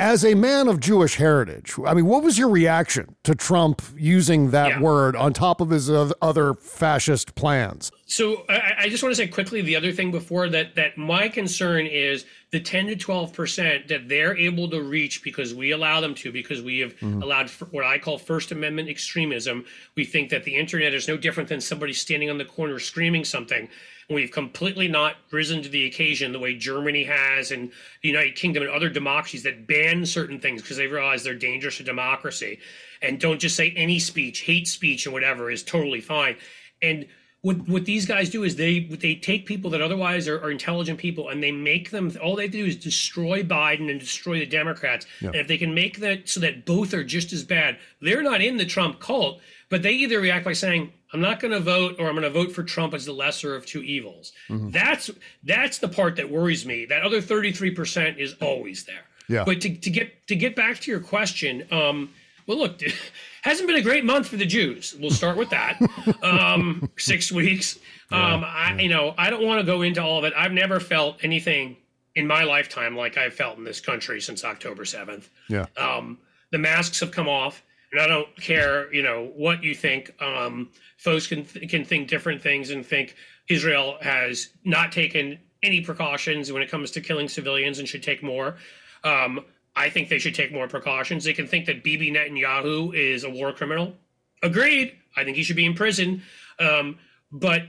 As 0.00 0.24
a 0.24 0.34
man 0.34 0.66
of 0.66 0.80
Jewish 0.80 1.16
heritage, 1.16 1.74
I 1.86 1.92
mean, 1.92 2.06
what 2.06 2.22
was 2.24 2.38
your 2.38 2.48
reaction 2.48 3.16
to 3.24 3.34
Trump 3.34 3.82
using 3.98 4.50
that 4.50 4.68
yeah. 4.70 4.80
word 4.80 5.14
on 5.14 5.34
top 5.34 5.60
of 5.60 5.68
his 5.68 5.90
other 5.90 6.54
fascist 6.54 7.34
plans? 7.34 7.92
So 8.06 8.46
I, 8.48 8.76
I, 8.78 8.88
just 8.88 9.02
want 9.02 9.14
to 9.14 9.16
say 9.16 9.28
quickly 9.28 9.60
the 9.60 9.76
other 9.76 9.92
thing 9.92 10.10
before 10.10 10.48
that 10.48 10.74
that 10.76 10.96
my 10.96 11.28
concern 11.28 11.86
is 11.86 12.24
the 12.50 12.60
10 12.60 12.86
to 12.86 12.96
12 12.96 13.34
percent 13.34 13.88
that 13.88 14.08
they're 14.08 14.34
able 14.38 14.70
to 14.70 14.82
reach 14.82 15.22
because 15.22 15.52
we 15.54 15.70
allow 15.70 16.00
them 16.00 16.14
to 16.14 16.32
because 16.32 16.62
we 16.62 16.78
have 16.78 16.96
mm-hmm. 16.96 17.22
allowed 17.22 17.50
what 17.70 17.84
I 17.84 17.98
call 17.98 18.16
First 18.16 18.52
Amendment 18.52 18.88
extremism. 18.88 19.66
We 19.96 20.06
think 20.06 20.30
that 20.30 20.44
the 20.44 20.56
internet 20.56 20.94
is 20.94 21.08
no 21.08 21.18
different 21.18 21.50
than 21.50 21.60
somebody 21.60 21.92
standing 21.92 22.30
on 22.30 22.38
the 22.38 22.46
corner 22.46 22.78
screaming 22.78 23.26
something. 23.26 23.68
We've 24.10 24.30
completely 24.30 24.88
not 24.88 25.16
risen 25.30 25.62
to 25.62 25.68
the 25.68 25.86
occasion 25.86 26.32
the 26.32 26.40
way 26.40 26.54
Germany 26.56 27.04
has 27.04 27.52
and 27.52 27.70
the 28.02 28.08
United 28.08 28.34
Kingdom 28.34 28.64
and 28.64 28.72
other 28.72 28.88
democracies 28.88 29.44
that 29.44 29.68
ban 29.68 30.04
certain 30.04 30.40
things 30.40 30.62
because 30.62 30.76
they 30.76 30.88
realize 30.88 31.22
they're 31.22 31.34
dangerous 31.34 31.76
to 31.76 31.84
democracy 31.84 32.58
and 33.02 33.20
don't 33.20 33.38
just 33.38 33.56
say 33.56 33.72
any 33.76 33.98
speech, 33.98 34.40
hate 34.40 34.66
speech, 34.66 35.06
and 35.06 35.12
whatever 35.12 35.50
is 35.50 35.62
totally 35.62 36.00
fine. 36.00 36.36
And 36.82 37.06
what 37.42 37.56
what 37.68 37.84
these 37.84 38.04
guys 38.04 38.28
do 38.28 38.42
is 38.42 38.56
they 38.56 38.80
they 38.80 39.14
take 39.14 39.46
people 39.46 39.70
that 39.70 39.80
otherwise 39.80 40.28
are, 40.28 40.42
are, 40.42 40.50
intelligent 40.50 40.98
people 40.98 41.30
and 41.30 41.42
they 41.42 41.52
make 41.52 41.90
them 41.90 42.12
all 42.22 42.36
they 42.36 42.42
have 42.42 42.52
to 42.52 42.58
do 42.58 42.66
is 42.66 42.76
destroy 42.76 43.42
Biden 43.42 43.90
and 43.90 43.98
destroy 43.98 44.40
the 44.40 44.46
Democrats. 44.46 45.06
Yeah. 45.20 45.28
And 45.28 45.36
if 45.36 45.48
they 45.48 45.56
can 45.56 45.72
make 45.72 46.00
that 46.00 46.28
so 46.28 46.40
that 46.40 46.66
both 46.66 46.92
are 46.92 47.04
just 47.04 47.32
as 47.32 47.42
bad, 47.42 47.78
they're 48.02 48.22
not 48.22 48.42
in 48.42 48.58
the 48.58 48.66
Trump 48.66 49.00
cult, 49.00 49.40
but 49.70 49.82
they 49.82 49.92
either 49.92 50.20
react 50.20 50.44
by 50.44 50.52
saying, 50.52 50.92
I'm 51.12 51.20
not 51.20 51.40
going 51.40 51.52
to 51.52 51.60
vote 51.60 51.96
or 51.98 52.06
I'm 52.06 52.14
going 52.14 52.22
to 52.22 52.30
vote 52.30 52.52
for 52.52 52.62
Trump 52.62 52.94
as 52.94 53.04
the 53.04 53.12
lesser 53.12 53.54
of 53.54 53.66
two 53.66 53.82
evils. 53.82 54.32
Mm-hmm. 54.48 54.70
That's 54.70 55.10
that's 55.42 55.78
the 55.78 55.88
part 55.88 56.16
that 56.16 56.30
worries 56.30 56.64
me. 56.64 56.86
That 56.86 57.02
other 57.02 57.20
33% 57.20 58.18
is 58.18 58.34
always 58.40 58.84
there. 58.84 59.04
Yeah. 59.28 59.44
But 59.44 59.60
to, 59.62 59.76
to 59.76 59.90
get 59.90 60.26
to 60.28 60.36
get 60.36 60.56
back 60.56 60.80
to 60.80 60.90
your 60.90 61.00
question, 61.00 61.66
um, 61.70 62.10
well, 62.46 62.58
look, 62.58 62.80
hasn't 63.42 63.68
been 63.68 63.76
a 63.76 63.82
great 63.82 64.04
month 64.04 64.28
for 64.28 64.36
the 64.36 64.46
Jews. 64.46 64.94
We'll 64.98 65.10
start 65.10 65.36
with 65.36 65.50
that. 65.50 65.80
um, 66.22 66.90
six 66.96 67.30
weeks. 67.30 67.78
Um, 68.12 68.44
I, 68.44 68.76
you 68.80 68.88
know, 68.88 69.14
I 69.16 69.30
don't 69.30 69.46
want 69.46 69.60
to 69.60 69.66
go 69.66 69.82
into 69.82 70.02
all 70.02 70.18
of 70.18 70.24
it. 70.24 70.32
I've 70.36 70.50
never 70.50 70.80
felt 70.80 71.22
anything 71.22 71.76
in 72.16 72.26
my 72.26 72.42
lifetime 72.42 72.96
like 72.96 73.16
I've 73.16 73.34
felt 73.34 73.56
in 73.56 73.62
this 73.62 73.80
country 73.80 74.20
since 74.20 74.44
October 74.44 74.84
seventh. 74.84 75.28
Yeah. 75.48 75.66
Um, 75.76 76.18
the 76.50 76.58
masks 76.58 76.98
have 77.00 77.12
come 77.12 77.28
off, 77.28 77.62
and 77.92 78.00
I 78.00 78.06
don't 78.06 78.34
care, 78.36 78.92
you 78.92 79.02
know, 79.02 79.32
what 79.34 79.62
you 79.62 79.74
think. 79.74 80.10
Um, 80.22 80.70
folks 80.96 81.26
can 81.26 81.44
can 81.44 81.84
think 81.84 82.08
different 82.08 82.42
things 82.42 82.70
and 82.70 82.84
think 82.84 83.14
Israel 83.48 83.96
has 84.00 84.50
not 84.64 84.92
taken 84.92 85.38
any 85.62 85.80
precautions 85.80 86.52
when 86.52 86.62
it 86.62 86.70
comes 86.70 86.90
to 86.92 87.00
killing 87.00 87.28
civilians 87.28 87.78
and 87.78 87.88
should 87.88 88.02
take 88.02 88.22
more. 88.22 88.56
Um, 89.04 89.40
I 89.76 89.90
think 89.90 90.08
they 90.08 90.18
should 90.18 90.34
take 90.34 90.52
more 90.52 90.68
precautions. 90.68 91.24
They 91.24 91.32
can 91.32 91.46
think 91.46 91.66
that 91.66 91.84
Bibi 91.84 92.10
Netanyahu 92.10 92.94
is 92.94 93.24
a 93.24 93.30
war 93.30 93.52
criminal. 93.52 93.94
Agreed. 94.42 94.96
I 95.16 95.24
think 95.24 95.36
he 95.36 95.42
should 95.42 95.56
be 95.56 95.66
in 95.66 95.74
prison. 95.74 96.22
Um, 96.58 96.98
but 97.30 97.62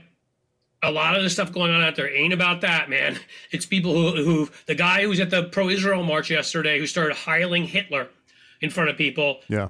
a 0.82 0.90
lot 0.90 1.16
of 1.16 1.22
the 1.22 1.30
stuff 1.30 1.52
going 1.52 1.72
on 1.72 1.82
out 1.82 1.94
there 1.94 2.12
ain't 2.12 2.32
about 2.32 2.60
that, 2.62 2.90
man. 2.90 3.18
It's 3.50 3.66
people 3.66 3.92
who, 3.92 4.24
who 4.24 4.48
the 4.66 4.74
guy 4.74 5.02
who 5.02 5.10
was 5.10 5.20
at 5.20 5.30
the 5.30 5.44
pro-Israel 5.44 6.02
march 6.02 6.30
yesterday 6.30 6.78
who 6.78 6.86
started 6.86 7.14
hiling 7.14 7.64
Hitler 7.64 8.08
in 8.60 8.70
front 8.70 8.90
of 8.90 8.96
people. 8.96 9.40
Yeah. 9.48 9.68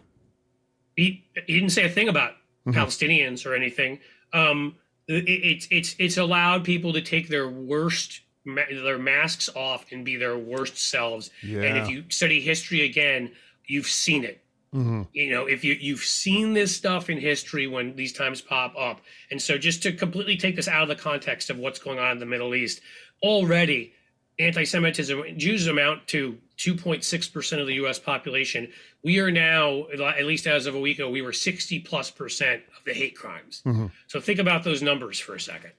He, 0.97 1.25
he 1.47 1.55
didn't 1.55 1.71
say 1.71 1.85
a 1.85 1.89
thing 1.89 2.09
about 2.09 2.33
mm-hmm. 2.67 2.79
Palestinians 2.79 3.47
or 3.47 3.55
anything. 3.55 4.01
Um, 4.33 4.77
it, 5.09 5.25
it's 5.29 5.69
it's 5.71 5.97
it's 5.99 6.17
allowed 6.17 6.65
people 6.65 6.93
to 6.93 7.01
take 7.01 7.29
their 7.29 7.49
worst 7.49 8.21
their 8.45 8.99
masks 8.99 9.49
off 9.55 9.87
and 9.93 10.05
be 10.05 10.17
their 10.17 10.37
worst 10.37 10.79
selves. 10.79 11.31
Yeah. 11.43 11.63
And 11.63 11.79
if 11.79 11.89
you 11.89 12.05
study 12.09 12.41
history 12.41 12.83
again, 12.83 13.33
you've 13.67 13.87
seen 13.87 14.25
it. 14.25 14.43
Mm-hmm. 14.75 15.03
You 15.13 15.31
know, 15.31 15.47
if 15.47 15.65
you 15.65 15.75
you've 15.75 16.01
seen 16.01 16.55
this 16.55 16.75
stuff 16.75 17.11
in 17.11 17.19
history 17.19 17.67
when 17.67 17.95
these 17.95 18.13
times 18.13 18.41
pop 18.41 18.75
up, 18.79 19.01
and 19.31 19.41
so 19.41 19.59
just 19.59 19.83
to 19.83 19.93
completely 19.93 20.37
take 20.37 20.57
this 20.57 20.67
out 20.67 20.83
of 20.83 20.89
the 20.89 20.97
context 20.97 21.51
of 21.51 21.59
what's 21.59 21.79
going 21.79 21.99
on 21.99 22.13
in 22.13 22.19
the 22.19 22.27
Middle 22.27 22.55
East, 22.55 22.81
already 23.23 23.93
anti-Semitism 24.39 25.39
Jews 25.39 25.67
amount 25.67 26.07
to 26.09 26.39
2.6 26.63 27.33
percent 27.33 27.61
of 27.61 27.67
the 27.67 27.75
U.S. 27.75 27.99
population. 27.99 28.69
We 29.03 29.19
are 29.19 29.31
now, 29.31 29.87
at 29.91 30.25
least 30.25 30.47
as 30.47 30.67
of 30.67 30.75
a 30.75 30.81
week 30.81 30.99
ago, 30.99 31.11
we 31.11 31.23
were 31.23 31.33
60 31.33 31.81
plus 31.81 32.11
percent 32.11 32.63
of 32.79 32.85
the 32.85 32.93
hate 32.93 33.17
crimes. 33.17 33.63
Mm-hmm. 33.67 33.87
So 34.07 34.21
think 34.21 34.39
about 34.39 34.63
those 34.63 34.81
numbers 34.81 35.19
for 35.19 35.35
a 35.35 35.41
second. 35.41 35.73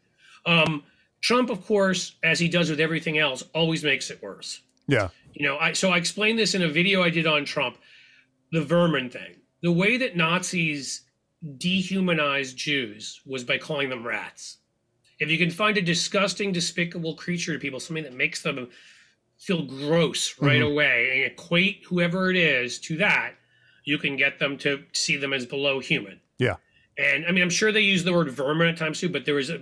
Um, 0.45 0.83
Trump, 1.21 1.49
of 1.49 1.65
course, 1.65 2.15
as 2.21 2.37
he 2.37 2.49
does 2.49 2.69
with 2.69 2.81
everything 2.81 3.17
else, 3.17 3.43
always 3.53 3.81
makes 3.83 4.09
it 4.09 4.21
worse. 4.21 4.61
Yeah. 4.87 5.07
You 5.33 5.47
know, 5.47 5.57
I 5.57 5.71
so 5.71 5.91
I 5.91 5.97
explained 5.97 6.37
this 6.37 6.53
in 6.53 6.61
a 6.61 6.67
video 6.67 7.01
I 7.01 7.09
did 7.09 7.27
on 7.27 7.45
Trump. 7.45 7.77
the 8.51 8.61
vermin 8.63 9.09
thing. 9.09 9.37
The 9.61 9.71
way 9.71 9.97
that 9.97 10.15
Nazis 10.17 11.03
dehumanized 11.57 12.57
Jews 12.57 13.21
was 13.25 13.43
by 13.43 13.57
calling 13.57 13.89
them 13.89 14.05
rats. 14.05 14.57
If 15.19 15.29
you 15.31 15.37
can 15.37 15.49
find 15.49 15.77
a 15.77 15.81
disgusting, 15.81 16.51
despicable 16.51 17.15
creature 17.15 17.53
to 17.53 17.59
people, 17.59 17.79
something 17.79 18.03
that 18.03 18.13
makes 18.13 18.41
them 18.41 18.69
feel 19.45 19.63
gross 19.63 20.35
right 20.39 20.61
Mhm. 20.61 20.71
away, 20.71 21.09
and 21.11 21.31
equate 21.31 21.83
whoever 21.85 22.29
it 22.29 22.35
is 22.37 22.79
to 22.79 22.97
that, 22.97 23.33
you 23.83 23.97
can 23.97 24.15
get 24.15 24.39
them 24.39 24.57
to 24.59 24.83
see 24.93 25.17
them 25.17 25.33
as 25.33 25.45
below 25.45 25.79
human. 25.79 26.21
Yeah. 26.39 26.55
And 26.97 27.25
I 27.25 27.31
mean, 27.31 27.43
I'm 27.43 27.49
sure 27.49 27.71
they 27.71 27.81
use 27.81 28.03
the 28.03 28.13
word 28.13 28.29
vermin 28.29 28.67
at 28.67 28.77
times 28.77 28.99
too, 28.99 29.09
but 29.09 29.25
there 29.25 29.35
was 29.35 29.49
a, 29.49 29.59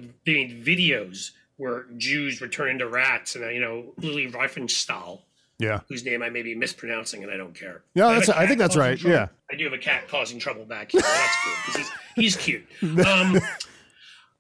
videos 0.63 1.31
where 1.57 1.85
Jews 1.97 2.41
were 2.41 2.47
turned 2.47 2.71
into 2.71 2.87
rats, 2.87 3.35
and 3.35 3.43
uh, 3.45 3.49
you 3.49 3.59
know, 3.61 3.93
Lily 3.97 4.29
Riefenstahl, 4.31 5.21
Yeah. 5.59 5.81
whose 5.89 6.03
name 6.05 6.21
I 6.23 6.29
may 6.29 6.41
be 6.41 6.55
mispronouncing, 6.55 7.23
and 7.23 7.31
I 7.31 7.37
don't 7.37 7.53
care. 7.53 7.83
Yeah, 7.95 8.07
a 8.29 8.37
I 8.37 8.47
think 8.47 8.59
that's 8.59 8.75
right, 8.75 8.99
trouble. 8.99 9.15
yeah. 9.15 9.27
I 9.51 9.55
do 9.55 9.63
have 9.65 9.73
a 9.73 9.77
cat 9.77 10.07
causing 10.07 10.39
trouble 10.39 10.65
back 10.65 10.91
here. 10.91 11.01
That's 11.01 11.35
good 11.45 11.55
because 11.65 11.77
he's 12.15 12.35
he's 12.35 12.35
cute. 12.37 12.65
Um, 13.07 13.39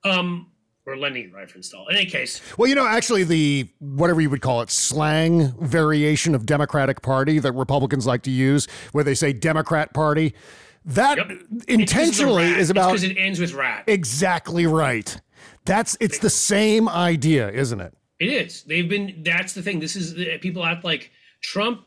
um, 0.03 0.51
or 0.85 0.97
lending 0.97 1.31
Leni 1.31 1.45
Riefenstahl. 1.45 1.89
In 1.89 1.95
any 1.95 2.05
case, 2.05 2.41
Well, 2.57 2.67
you 2.67 2.75
know, 2.75 2.85
actually, 2.87 3.23
the 3.23 3.69
whatever 3.79 4.21
you 4.21 4.29
would 4.29 4.41
call 4.41 4.61
it, 4.61 4.69
slang 4.71 5.51
variation 5.59 6.33
of 6.35 6.45
Democratic 6.45 7.01
Party 7.01 7.39
that 7.39 7.51
Republicans 7.51 8.07
like 8.07 8.23
to 8.23 8.31
use, 8.31 8.67
where 8.91 9.03
they 9.03 9.13
say 9.13 9.33
Democrat 9.33 9.93
Party, 9.93 10.33
that 10.85 11.19
intentionally 11.67 12.45
is 12.47 12.69
about 12.69 12.87
because 12.89 13.03
it 13.03 13.15
ends 13.17 13.39
with 13.39 13.53
rat. 13.53 13.83
exactly 13.87 14.65
right. 14.65 15.19
That's 15.65 15.95
it's 15.99 16.17
the 16.17 16.29
same 16.29 16.89
idea, 16.89 17.49
isn't 17.51 17.79
it? 17.79 17.93
It 18.19 18.29
is. 18.29 18.63
They've 18.63 18.89
been. 18.89 19.21
That's 19.23 19.53
the 19.53 19.61
thing. 19.61 19.79
This 19.79 19.95
is 19.95 20.13
uh, 20.13 20.37
people 20.41 20.65
act 20.65 20.83
like 20.83 21.11
Trump. 21.41 21.85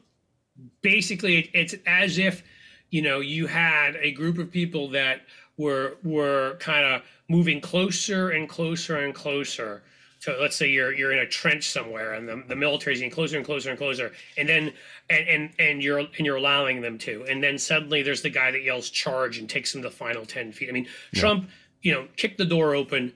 Basically, 0.82 1.38
it, 1.38 1.50
it's 1.52 1.74
as 1.86 2.18
if 2.18 2.44
you 2.90 3.02
know 3.02 3.18
you 3.20 3.48
had 3.48 3.96
a 3.96 4.12
group 4.12 4.38
of 4.38 4.50
people 4.52 4.88
that 4.90 5.22
were 5.56 5.96
were 6.04 6.56
kind 6.60 6.84
of 6.86 7.02
moving 7.28 7.60
closer 7.60 8.30
and 8.30 8.48
closer 8.48 8.98
and 8.98 9.14
closer 9.14 9.82
to. 10.20 10.36
Let's 10.40 10.56
say 10.56 10.68
you're 10.68 10.92
you're 10.92 11.12
in 11.12 11.18
a 11.18 11.26
trench 11.26 11.70
somewhere, 11.70 12.14
and 12.14 12.28
the, 12.28 12.42
the 12.48 12.56
military's 12.56 12.98
getting 12.98 13.10
closer 13.10 13.36
and 13.36 13.44
closer 13.46 13.70
and 13.70 13.78
closer, 13.78 14.12
and 14.36 14.48
then 14.48 14.72
and, 15.10 15.28
and 15.28 15.50
and 15.58 15.82
you're 15.82 15.98
and 15.98 16.20
you're 16.20 16.36
allowing 16.36 16.80
them 16.80 16.98
to, 16.98 17.24
and 17.28 17.42
then 17.42 17.58
suddenly 17.58 18.02
there's 18.02 18.22
the 18.22 18.30
guy 18.30 18.50
that 18.50 18.62
yells 18.62 18.90
charge 18.90 19.38
and 19.38 19.48
takes 19.48 19.72
them 19.72 19.82
the 19.82 19.90
final 19.90 20.24
ten 20.24 20.52
feet. 20.52 20.68
I 20.68 20.72
mean, 20.72 20.88
Trump, 21.14 21.48
you 21.82 21.92
know, 21.92 22.06
kicked 22.16 22.38
the 22.38 22.44
door 22.44 22.74
open, 22.74 23.12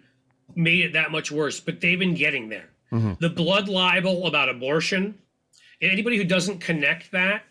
made 0.54 0.84
it 0.84 0.92
that 0.94 1.10
much 1.10 1.30
worse, 1.30 1.60
but 1.60 1.80
they've 1.80 1.98
been 1.98 2.14
getting 2.14 2.48
there 2.48 2.70
the 3.20 3.28
blood 3.28 3.68
libel 3.68 4.26
about 4.26 4.48
abortion. 4.48 5.14
And 5.80 5.92
anybody 5.92 6.16
who 6.16 6.24
doesn't 6.24 6.58
connect 6.58 7.12
that 7.12 7.44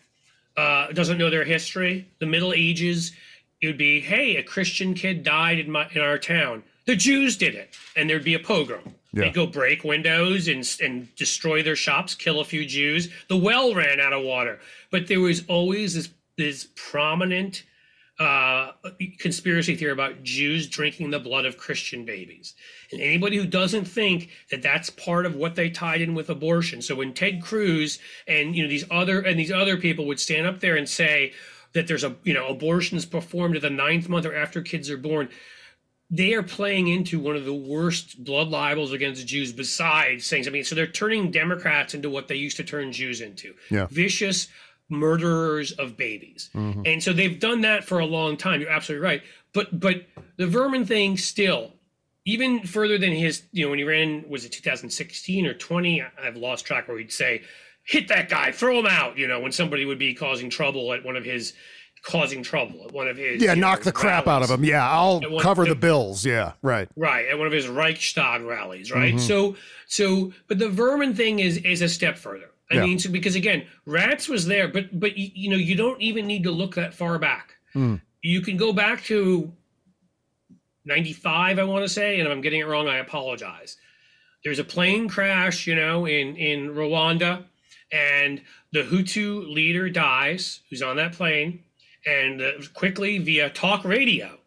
uh, 0.56 0.92
doesn't 0.92 1.18
know 1.18 1.30
their 1.30 1.44
history. 1.44 2.08
The 2.18 2.26
Middle 2.26 2.52
Ages, 2.52 3.12
it 3.60 3.66
would 3.66 3.78
be, 3.78 4.00
hey, 4.00 4.36
a 4.36 4.42
Christian 4.42 4.94
kid 4.94 5.22
died 5.22 5.58
in 5.58 5.70
my 5.70 5.88
in 5.92 6.00
our 6.00 6.18
town. 6.18 6.62
The 6.86 6.96
Jews 6.96 7.36
did 7.36 7.54
it, 7.54 7.76
and 7.96 8.08
there'd 8.08 8.24
be 8.24 8.34
a 8.34 8.38
pogrom. 8.38 8.94
Yeah. 9.12 9.24
They'd 9.24 9.34
go 9.34 9.46
break 9.46 9.84
windows 9.84 10.48
and 10.48 10.66
and 10.82 11.14
destroy 11.16 11.62
their 11.62 11.76
shops, 11.76 12.14
kill 12.14 12.40
a 12.40 12.44
few 12.44 12.64
Jews. 12.64 13.08
The 13.28 13.36
well 13.36 13.74
ran 13.74 14.00
out 14.00 14.12
of 14.12 14.22
water, 14.22 14.60
but 14.90 15.08
there 15.08 15.20
was 15.20 15.44
always 15.48 15.94
this 15.94 16.08
this 16.36 16.68
prominent 16.76 17.64
uh, 18.18 18.72
conspiracy 19.20 19.76
theory 19.76 19.92
about 19.92 20.24
Jews 20.24 20.66
drinking 20.66 21.10
the 21.10 21.20
blood 21.20 21.44
of 21.44 21.56
Christian 21.56 22.04
babies. 22.04 22.54
And 22.90 23.00
anybody 23.00 23.36
who 23.36 23.46
doesn't 23.46 23.84
think 23.84 24.30
that 24.50 24.60
that's 24.60 24.90
part 24.90 25.24
of 25.24 25.36
what 25.36 25.54
they 25.54 25.70
tied 25.70 26.00
in 26.00 26.14
with 26.14 26.28
abortion. 26.28 26.82
So 26.82 26.96
when 26.96 27.14
Ted 27.14 27.42
Cruz 27.42 27.98
and 28.26 28.56
you 28.56 28.62
know 28.62 28.68
these 28.68 28.84
other 28.90 29.20
and 29.20 29.38
these 29.38 29.52
other 29.52 29.76
people 29.76 30.06
would 30.06 30.20
stand 30.20 30.46
up 30.46 30.60
there 30.60 30.76
and 30.76 30.88
say 30.88 31.32
that 31.74 31.86
there's 31.86 32.04
a 32.04 32.16
you 32.24 32.34
know 32.34 32.48
abortions 32.48 33.04
performed 33.04 33.56
at 33.56 33.62
the 33.62 33.70
ninth 33.70 34.08
month 34.08 34.26
or 34.26 34.34
after 34.34 34.62
kids 34.62 34.90
are 34.90 34.96
born, 34.96 35.28
they 36.10 36.32
are 36.34 36.42
playing 36.42 36.88
into 36.88 37.20
one 37.20 37.36
of 37.36 37.44
the 37.44 37.54
worst 37.54 38.22
blood 38.24 38.48
libels 38.48 38.92
against 38.92 39.26
Jews 39.26 39.52
besides 39.52 40.24
saying 40.24 40.44
something. 40.44 40.64
So 40.64 40.74
they're 40.74 40.86
turning 40.86 41.30
Democrats 41.30 41.94
into 41.94 42.08
what 42.08 42.28
they 42.28 42.36
used 42.36 42.56
to 42.56 42.64
turn 42.64 42.92
Jews 42.92 43.20
into. 43.20 43.54
Yeah. 43.70 43.86
Vicious 43.90 44.48
murderers 44.88 45.72
of 45.72 45.96
babies. 45.96 46.50
Mm-hmm. 46.54 46.82
And 46.86 47.02
so 47.02 47.12
they've 47.12 47.38
done 47.38 47.60
that 47.62 47.84
for 47.84 47.98
a 47.98 48.06
long 48.06 48.36
time. 48.36 48.60
You're 48.60 48.70
absolutely 48.70 49.04
right. 49.04 49.22
But 49.52 49.78
but 49.78 50.06
the 50.36 50.46
vermin 50.46 50.86
thing 50.86 51.16
still, 51.16 51.74
even 52.24 52.62
further 52.62 52.98
than 52.98 53.12
his, 53.12 53.42
you 53.52 53.64
know, 53.64 53.70
when 53.70 53.78
he 53.78 53.84
ran, 53.84 54.24
was 54.28 54.44
it 54.44 54.52
2016 54.52 55.46
or 55.46 55.54
20? 55.54 56.02
I've 56.22 56.36
lost 56.36 56.64
track 56.64 56.88
where 56.88 56.98
he'd 56.98 57.12
say, 57.12 57.42
hit 57.88 58.06
that 58.08 58.28
guy, 58.28 58.52
throw 58.52 58.78
him 58.78 58.86
out, 58.86 59.16
you 59.16 59.26
know, 59.26 59.40
when 59.40 59.50
somebody 59.50 59.86
would 59.86 59.98
be 59.98 60.12
causing 60.12 60.50
trouble 60.50 60.92
at 60.92 61.02
one 61.02 61.16
of 61.16 61.24
his 61.24 61.54
causing 62.02 62.42
trouble 62.42 62.84
at 62.84 62.92
one 62.92 63.08
of 63.08 63.16
his 63.16 63.42
Yeah, 63.42 63.54
knock 63.54 63.78
know, 63.80 63.84
the 63.84 63.92
crap 63.92 64.28
out 64.28 64.42
of 64.42 64.50
him. 64.50 64.62
Yeah, 64.62 64.86
I'll 64.88 65.20
cover 65.40 65.64
the 65.64 65.70
the- 65.70 65.74
bills. 65.74 66.24
Yeah, 66.24 66.52
right. 66.62 66.86
Right, 66.96 67.26
at 67.26 67.38
one 67.38 67.46
of 67.46 67.52
his 67.52 67.66
Reichstag 67.66 68.42
rallies, 68.42 68.92
right? 68.92 69.14
Mhm. 69.14 69.20
So, 69.20 69.56
so, 69.86 70.32
but 70.48 70.58
the 70.58 70.68
vermin 70.68 71.14
thing 71.14 71.38
is 71.40 71.56
is 71.58 71.80
a 71.80 71.88
step 71.88 72.18
further. 72.18 72.50
I 72.70 72.74
Yeah. 72.74 72.84
mean, 72.84 72.98
so 72.98 73.10
because 73.10 73.34
again, 73.34 73.64
rats 73.86 74.28
was 74.28 74.46
there, 74.46 74.68
but 74.68 75.00
but 75.00 75.16
you, 75.16 75.30
you 75.34 75.48
know, 75.50 75.56
you 75.56 75.74
don't 75.74 76.00
even 76.02 76.26
need 76.26 76.42
to 76.44 76.50
look 76.50 76.74
that 76.74 76.92
far 76.94 77.18
back. 77.18 77.56
Mm. 77.74 78.00
You 78.22 78.42
can 78.42 78.58
go 78.58 78.72
back 78.74 79.02
to 79.04 79.50
ninety 80.84 81.14
five, 81.14 81.58
I 81.58 81.64
want 81.64 81.84
to 81.84 81.88
say, 81.88 82.18
and 82.20 82.28
if 82.28 82.32
I'm 82.32 82.42
getting 82.42 82.60
it 82.60 82.66
wrong, 82.66 82.86
I 82.86 82.98
apologize. 82.98 83.76
There's 84.44 84.58
a 84.60 84.64
plane 84.64 85.08
crash, 85.08 85.66
you 85.66 85.74
know, 85.74 86.06
in 86.06 86.36
in 86.36 86.68
Rwanda, 86.74 87.44
and 87.92 88.42
the 88.72 88.82
Hutu 88.82 89.52
leader 89.52 89.88
dies, 89.88 90.60
who's 90.68 90.82
on 90.82 90.96
that 90.96 91.12
plane, 91.12 91.62
and 92.06 92.40
uh, 92.42 92.52
quickly 92.74 93.18
via 93.18 93.50
talk 93.50 93.84
radio, 93.84 94.38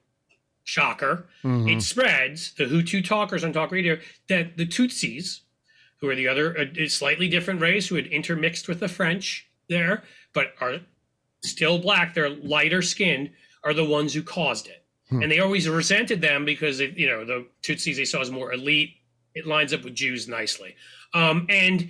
shocker, 0.63 1.27
Mhm. 1.43 1.77
it 1.77 1.82
spreads 1.82 2.54
the 2.54 2.65
Hutu 2.65 3.04
talkers 3.04 3.43
on 3.43 3.51
talk 3.54 3.71
radio 3.71 3.97
that 4.27 4.58
the 4.58 4.65
Tutsis, 4.65 5.41
who 5.99 6.10
are 6.10 6.15
the 6.15 6.27
other 6.27 6.54
a, 6.56 6.84
a 6.84 6.88
slightly 6.88 7.27
different 7.27 7.62
race 7.62 7.88
who 7.88 7.95
had 7.95 8.08
intermixed 8.08 8.67
with 8.67 8.80
the 8.80 8.88
French 8.88 9.47
there, 9.69 10.04
but 10.34 10.54
are 10.60 10.80
still 11.43 11.80
black, 11.80 12.13
they're 12.13 12.30
lighter 12.30 12.82
skinned, 12.82 13.32
are 13.63 13.73
the 13.73 13.84
ones 13.86 14.13
who 14.13 14.21
caused 14.23 14.67
it. 14.67 14.84
Hmm. 15.10 15.23
And 15.23 15.32
they 15.32 15.39
always 15.39 15.67
resented 15.67 16.21
them 16.21 16.45
because 16.45 16.80
it, 16.80 16.97
you 16.97 17.08
know 17.08 17.25
the 17.25 17.45
Tutsis 17.63 17.95
they 17.95 18.06
saw 18.06 18.21
as 18.21 18.32
more 18.32 18.54
elite. 18.54 18.93
It 19.34 19.45
lines 19.47 19.73
up 19.73 19.84
with 19.84 19.95
Jews 19.95 20.27
nicely, 20.27 20.75
um, 21.13 21.45
and 21.49 21.89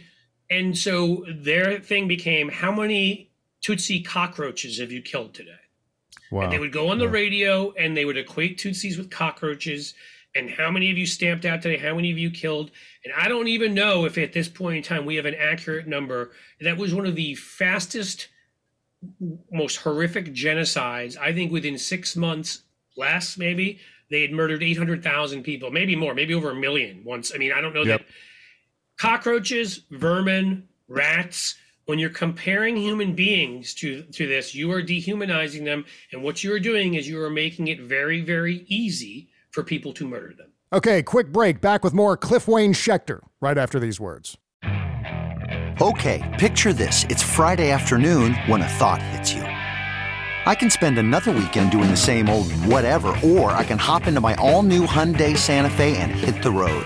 and 0.51 0.77
so 0.77 1.25
their 1.27 1.79
thing 1.79 2.07
became 2.07 2.49
how 2.49 2.71
many 2.71 3.31
Tutsi 3.63 4.03
cockroaches 4.05 4.79
have 4.79 4.91
you 4.91 5.01
killed 5.01 5.33
today? 5.33 5.51
Wow. 6.29 6.43
And 6.43 6.51
they 6.51 6.59
would 6.59 6.71
go 6.71 6.89
on 6.89 6.99
the 6.99 7.09
radio 7.09 7.71
and 7.73 7.95
they 7.95 8.05
would 8.05 8.17
equate 8.17 8.57
Tutsis 8.59 8.97
with 8.97 9.09
cockroaches. 9.09 9.93
And 10.35 10.49
how 10.49 10.71
many 10.71 10.89
of 10.91 10.97
you 10.97 11.05
stamped 11.05 11.45
out 11.45 11.61
today? 11.61 11.77
How 11.77 11.95
many 11.95 12.11
of 12.11 12.17
you 12.17 12.31
killed? 12.31 12.71
And 13.03 13.13
I 13.17 13.27
don't 13.27 13.47
even 13.49 13.73
know 13.73 14.05
if 14.05 14.17
at 14.17 14.31
this 14.33 14.47
point 14.47 14.77
in 14.77 14.83
time 14.83 15.05
we 15.05 15.15
have 15.15 15.25
an 15.25 15.35
accurate 15.35 15.87
number. 15.87 16.31
That 16.61 16.77
was 16.77 16.93
one 16.93 17.05
of 17.05 17.15
the 17.15 17.35
fastest, 17.35 18.29
most 19.51 19.77
horrific 19.77 20.27
genocides. 20.33 21.17
I 21.17 21.33
think 21.33 21.51
within 21.51 21.77
six 21.77 22.15
months, 22.15 22.63
less 22.95 23.37
maybe, 23.37 23.79
they 24.09 24.21
had 24.21 24.31
murdered 24.31 24.63
800,000 24.63 25.43
people, 25.43 25.69
maybe 25.71 25.95
more, 25.95 26.13
maybe 26.13 26.33
over 26.33 26.51
a 26.51 26.55
million 26.55 27.03
once. 27.03 27.31
I 27.33 27.37
mean, 27.37 27.51
I 27.51 27.61
don't 27.61 27.73
know 27.73 27.83
Yep. 27.83 27.99
that 27.99 28.07
cockroaches, 29.01 29.81
vermin, 29.89 30.67
rats. 30.87 31.55
When 31.85 31.97
you're 31.97 32.11
comparing 32.11 32.77
human 32.77 33.15
beings 33.15 33.73
to 33.75 34.03
to 34.03 34.27
this, 34.27 34.53
you 34.53 34.71
are 34.71 34.83
dehumanizing 34.83 35.63
them, 35.63 35.85
and 36.11 36.21
what 36.21 36.43
you 36.43 36.53
are 36.53 36.59
doing 36.59 36.93
is 36.93 37.09
you 37.09 37.19
are 37.19 37.29
making 37.29 37.67
it 37.67 37.81
very, 37.81 38.21
very 38.21 38.63
easy 38.67 39.29
for 39.49 39.63
people 39.63 39.91
to 39.93 40.07
murder 40.07 40.33
them. 40.37 40.51
Okay, 40.71 41.01
quick 41.01 41.31
break. 41.31 41.59
Back 41.59 41.83
with 41.83 41.93
more 41.95 42.15
Cliff 42.15 42.47
Wayne 42.47 42.73
Schecter 42.73 43.21
right 43.41 43.57
after 43.57 43.79
these 43.79 43.99
words. 43.99 44.37
Okay, 45.81 46.21
picture 46.39 46.71
this. 46.71 47.03
It's 47.09 47.23
Friday 47.23 47.71
afternoon 47.71 48.35
when 48.45 48.61
a 48.61 48.67
thought 48.67 49.01
hits 49.01 49.33
you. 49.33 49.41
I 49.41 50.53
can 50.55 50.69
spend 50.69 50.99
another 50.99 51.31
weekend 51.31 51.71
doing 51.71 51.89
the 51.89 51.97
same 51.97 52.29
old 52.29 52.51
whatever, 52.65 53.17
or 53.23 53.51
I 53.51 53.63
can 53.63 53.79
hop 53.79 54.05
into 54.05 54.21
my 54.21 54.35
all 54.35 54.61
new 54.61 54.85
Hyundai 54.85 55.35
Santa 55.35 55.71
Fe 55.71 55.97
and 55.97 56.11
hit 56.11 56.43
the 56.43 56.51
road. 56.51 56.85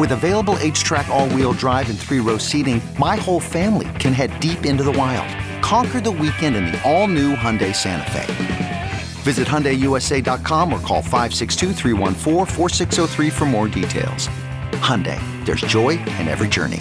With 0.00 0.12
available 0.12 0.54
HTRAC, 0.54 1.08
all 1.08 1.28
wheel 1.28 1.52
drive, 1.52 1.90
and 1.90 1.98
three 1.98 2.20
row 2.20 2.38
seating, 2.38 2.80
my 2.98 3.16
whole 3.16 3.38
family 3.38 3.90
can 3.98 4.14
head 4.14 4.40
deep 4.40 4.64
into 4.64 4.82
the 4.82 4.92
wild. 4.92 5.28
Conquer 5.62 6.00
the 6.00 6.10
weekend 6.10 6.56
in 6.56 6.64
the 6.72 6.82
all-new 6.90 7.36
Hyundai 7.36 7.76
Santa 7.76 8.10
Fe. 8.10 8.92
Visit 9.24 9.46
HyundaiUSA.com 9.46 10.72
or 10.72 10.80
call 10.80 11.02
562 11.02 11.74
for 13.30 13.44
more 13.44 13.68
details. 13.68 14.30
Hyundai, 14.80 15.20
there's 15.44 15.60
joy 15.60 15.90
in 15.90 16.28
every 16.28 16.48
journey. 16.48 16.80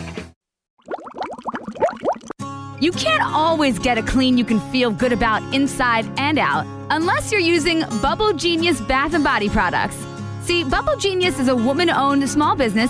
You 2.80 2.94
can't 2.94 3.24
always 3.24 3.80
get 3.80 3.98
a 3.98 4.02
clean 4.02 4.38
you 4.38 4.46
can 4.46 4.62
feel 4.72 4.92
good 4.92 5.12
about 5.12 5.44
inside 5.54 6.10
and 6.18 6.40
out 6.40 6.66
unless 6.90 7.34
you're 7.34 7.42
using 7.42 7.82
Bubble 8.02 8.32
Genius 8.32 8.80
Bath 8.80 9.14
and 9.14 9.26
Body 9.26 9.50
products. 9.50 9.98
See, 10.44 10.64
Bubble 10.64 10.96
Genius 10.96 11.38
is 11.38 11.50
a 11.50 11.56
woman 11.56 11.90
owned 11.90 12.28
small 12.30 12.56
business 12.56 12.90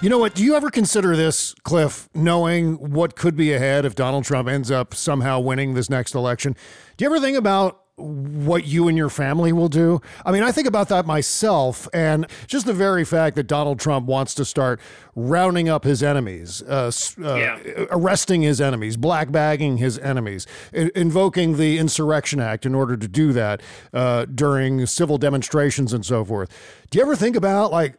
You 0.00 0.08
know 0.08 0.18
what? 0.18 0.34
Do 0.34 0.44
you 0.44 0.54
ever 0.54 0.70
consider 0.70 1.16
this, 1.16 1.54
Cliff, 1.64 2.08
knowing 2.14 2.74
what 2.92 3.16
could 3.16 3.34
be 3.36 3.52
ahead 3.52 3.84
if 3.84 3.96
Donald 3.96 4.24
Trump 4.24 4.48
ends 4.48 4.70
up 4.70 4.94
somehow 4.94 5.40
winning 5.40 5.74
this 5.74 5.90
next 5.90 6.14
election? 6.14 6.54
Do 6.96 7.04
you 7.04 7.10
ever 7.10 7.18
think 7.20 7.36
about 7.36 7.82
what 7.96 8.64
you 8.64 8.86
and 8.86 8.96
your 8.96 9.08
family 9.08 9.52
will 9.52 9.68
do? 9.68 10.00
I 10.24 10.30
mean, 10.30 10.44
I 10.44 10.52
think 10.52 10.68
about 10.68 10.88
that 10.90 11.04
myself, 11.04 11.88
and 11.92 12.28
just 12.46 12.64
the 12.66 12.72
very 12.72 13.04
fact 13.04 13.34
that 13.34 13.48
Donald 13.48 13.80
Trump 13.80 14.06
wants 14.06 14.34
to 14.34 14.44
start 14.44 14.78
rounding 15.16 15.68
up 15.68 15.82
his 15.82 16.00
enemies, 16.00 16.62
uh, 16.62 16.92
uh, 17.20 17.34
Yeah. 17.34 17.58
arresting 17.90 18.42
his 18.42 18.60
enemies, 18.60 18.96
black 18.96 19.32
bagging 19.32 19.78
his 19.78 19.98
enemies, 19.98 20.46
in- 20.72 20.92
invoking 20.94 21.56
the 21.56 21.76
Insurrection 21.76 22.38
Act 22.38 22.64
in 22.64 22.72
order 22.72 22.96
to 22.96 23.08
do 23.08 23.32
that 23.32 23.60
uh, 23.92 24.26
during 24.32 24.86
civil 24.86 25.18
demonstrations 25.18 25.92
and 25.92 26.06
so 26.06 26.24
forth. 26.24 26.48
Do 26.90 26.98
you 26.98 27.02
ever 27.04 27.16
think 27.16 27.36
about, 27.36 27.70
like, 27.70 27.96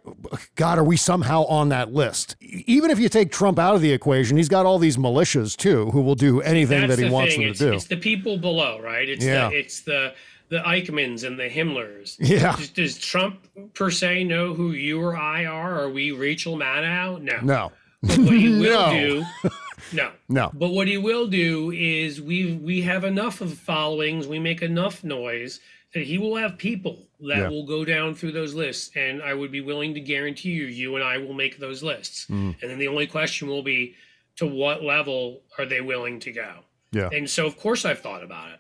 God, 0.56 0.80
are 0.80 0.84
we 0.84 0.98
somehow 0.98 1.44
on 1.46 1.70
that 1.70 1.94
list? 1.94 2.36
Even 2.42 2.90
if 2.90 2.98
you 2.98 3.08
take 3.08 3.32
Trump 3.32 3.60
out 3.60 3.76
of 3.76 3.82
the 3.82 3.92
equation, 3.92 4.36
he's 4.36 4.50
got 4.50 4.66
all 4.66 4.80
these 4.80 4.98
militias 4.98 5.56
too 5.56 5.92
who 5.92 6.02
will 6.02 6.16
do 6.16 6.42
anything 6.42 6.82
That's 6.88 6.96
that 6.98 7.04
he 7.06 7.10
wants 7.10 7.34
thing. 7.36 7.42
them 7.42 7.50
it's, 7.52 7.60
to 7.60 7.66
do. 7.70 7.74
it's 7.74 7.86
the 7.86 7.98
people 7.98 8.38
below, 8.38 8.80
right? 8.82 9.08
It's 9.08 9.24
Yeah. 9.24 9.50
the 9.50 9.56
it's 9.60 9.82
the 9.82 10.14
the 10.50 10.58
Eichmanns 10.62 11.24
and 11.24 11.38
the 11.40 11.48
Himmlers. 11.48 12.16
Yeah. 12.20 12.56
Does, 12.56 12.70
does 12.70 12.98
Trump 12.98 13.48
per 13.76 13.92
se 13.92 14.24
know 14.24 14.56
who 14.56 14.72
you 14.72 15.00
or 15.00 15.16
I 15.16 15.46
are? 15.46 15.82
Are 15.84 15.90
we 15.92 16.12
Rachel 16.12 16.58
Maddow? 16.58 17.22
No. 17.22 17.38
no. 17.44 17.72
But 18.02 18.18
what 18.18 18.34
he 18.34 18.50
will 18.60 18.92
No. 18.92 18.92
do, 19.00 19.26
no, 19.94 20.12
No. 20.30 20.50
But 20.56 20.70
what 20.70 20.88
he 20.88 20.98
will 20.98 21.28
do 21.28 21.70
is 21.70 22.20
we 22.20 22.54
we 22.56 22.82
have 22.82 23.04
enough 23.04 23.42
of 23.42 23.54
followings, 23.54 24.28
we 24.28 24.40
make 24.40 24.64
enough 24.64 25.04
noise 25.04 25.60
he 25.92 26.18
will 26.18 26.36
have 26.36 26.58
people 26.58 27.08
that 27.22 27.38
Yeah. 27.38 27.50
will 27.50 27.66
go 27.66 27.84
down 27.84 28.16
through 28.16 28.32
those 28.34 28.54
lists, 28.54 28.92
and 28.96 29.22
I 29.24 29.34
would 29.34 29.52
be 29.52 29.62
willing 29.62 29.94
to 29.96 30.00
guarantee 30.00 30.52
you, 30.52 30.66
you 30.66 30.96
and 30.96 31.04
I 31.04 31.18
will 31.18 31.34
make 31.34 31.58
those 31.58 31.82
lists, 31.84 32.26
Mm. 32.30 32.56
and 32.62 32.72
then 32.72 32.78
the 32.78 32.88
only 32.88 33.08
question 33.08 33.48
will 33.48 33.64
be, 33.64 33.96
to 34.38 34.46
what 34.46 34.84
level 34.84 35.44
are 35.58 35.66
they 35.66 35.82
willing 35.82 36.20
to 36.22 36.32
go? 36.32 36.64
Yeah. 36.92 37.10
And 37.12 37.30
so, 37.30 37.46
of 37.46 37.58
course, 37.58 37.84
I've 37.86 38.00
thought 38.00 38.24
about 38.24 38.52
it. 38.52 38.60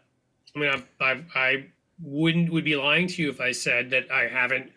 I 0.55 0.59
mean, 0.59 0.69
I've, 0.69 0.85
I've, 0.99 1.25
I 1.35 1.65
wouldn't 2.01 2.51
would 2.51 2.63
be 2.63 2.75
lying 2.75 3.07
to 3.07 3.21
you 3.21 3.29
if 3.29 3.39
I 3.41 3.51
said 3.51 3.89
that 3.91 4.11
I 4.11 4.27
haven't 4.27 4.71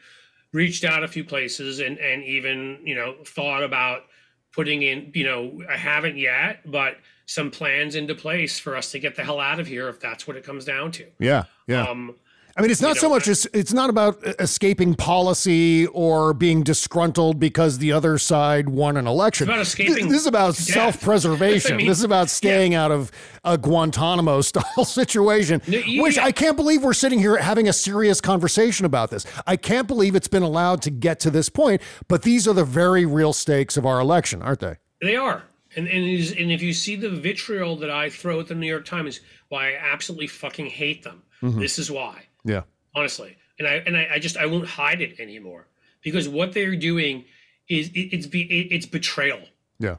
reached 0.52 0.84
out 0.84 1.02
a 1.02 1.08
few 1.08 1.24
places 1.24 1.78
and 1.80 1.96
and 1.98 2.22
even 2.24 2.78
you 2.84 2.94
know 2.94 3.14
thought 3.24 3.62
about 3.62 4.04
putting 4.52 4.82
in 4.82 5.10
you 5.14 5.24
know 5.24 5.62
I 5.68 5.76
haven't 5.76 6.18
yet, 6.18 6.70
but 6.70 6.98
some 7.26 7.50
plans 7.50 7.94
into 7.94 8.14
place 8.14 8.58
for 8.58 8.76
us 8.76 8.90
to 8.92 8.98
get 8.98 9.14
the 9.16 9.24
hell 9.24 9.40
out 9.40 9.58
of 9.60 9.66
here 9.66 9.88
if 9.88 9.98
that's 10.00 10.26
what 10.26 10.36
it 10.36 10.44
comes 10.44 10.64
down 10.64 10.90
to. 10.92 11.06
Yeah. 11.18 11.44
Yeah. 11.68 11.88
Um, 11.88 12.16
I 12.56 12.60
mean, 12.60 12.70
it's 12.70 12.82
not 12.82 12.96
so 12.98 13.08
much 13.08 13.28
as 13.28 13.46
it's 13.54 13.72
not 13.72 13.88
about 13.88 14.22
escaping 14.38 14.94
policy 14.94 15.86
or 15.86 16.34
being 16.34 16.62
disgruntled 16.62 17.40
because 17.40 17.78
the 17.78 17.92
other 17.92 18.18
side 18.18 18.68
won 18.68 18.96
an 18.96 19.06
election. 19.06 19.44
It's 19.48 19.52
about 19.54 19.60
escaping 19.62 20.08
This 20.08 20.20
is 20.20 20.26
about 20.26 20.54
death. 20.56 20.56
self-preservation. 21.02 21.72
I 21.74 21.76
mean, 21.78 21.86
this 21.86 21.98
is 21.98 22.04
about 22.04 22.28
staying 22.28 22.74
out 22.74 22.90
of 22.90 23.10
a 23.44 23.56
Guantanamo 23.56 24.40
style 24.42 24.84
situation, 24.84 25.62
No, 25.66 25.78
you- 25.78 26.02
which 26.02 26.16
yeah. 26.16 26.24
I 26.24 26.32
can't 26.32 26.56
believe 26.56 26.82
we're 26.82 26.92
sitting 26.92 27.18
here 27.18 27.36
having 27.38 27.68
a 27.68 27.72
serious 27.72 28.20
conversation 28.20 28.84
about 28.86 29.10
this. 29.10 29.24
I 29.46 29.56
can't 29.56 29.88
believe 29.88 30.14
it's 30.14 30.28
been 30.28 30.42
allowed 30.42 30.82
to 30.82 30.90
get 30.90 31.20
to 31.20 31.30
this 31.30 31.48
point, 31.48 31.80
but 32.08 32.22
these 32.22 32.46
are 32.46 32.54
the 32.54 32.64
very 32.64 33.06
real 33.06 33.32
stakes 33.32 33.76
of 33.76 33.86
our 33.86 33.98
election, 34.00 34.42
aren't 34.42 34.60
they? 34.60 34.76
They 35.00 35.16
are. 35.16 35.42
And 35.74 35.88
and, 35.88 36.04
and 36.04 36.52
if 36.52 36.60
you 36.60 36.74
see 36.74 36.96
the 36.96 37.08
vitriol 37.08 37.76
that 37.76 37.88
I 37.90 38.10
throw 38.10 38.38
at 38.40 38.46
the 38.48 38.54
New 38.54 38.66
York 38.66 38.84
Times, 38.84 39.20
why 39.48 39.70
I 39.72 39.78
absolutely 39.80 40.26
fucking 40.26 40.66
hate 40.66 41.02
them. 41.02 41.22
Mm-hmm. 41.42 41.60
This 41.60 41.78
is 41.78 41.90
why. 41.90 42.26
Yeah. 42.44 42.62
honestly 42.94 43.36
and 43.58 43.68
i 43.68 43.74
and 43.86 43.96
I, 43.96 44.08
I 44.14 44.18
just 44.18 44.36
i 44.36 44.46
won't 44.46 44.66
hide 44.68 45.00
it 45.00 45.20
anymore 45.20 45.66
because 46.02 46.28
what 46.28 46.52
they're 46.52 46.76
doing 46.76 47.24
is 47.68 47.88
it, 47.88 48.12
it's 48.14 48.26
be 48.26 48.42
it, 48.42 48.72
it's 48.74 48.86
betrayal 48.86 49.40
Yeah. 49.78 49.96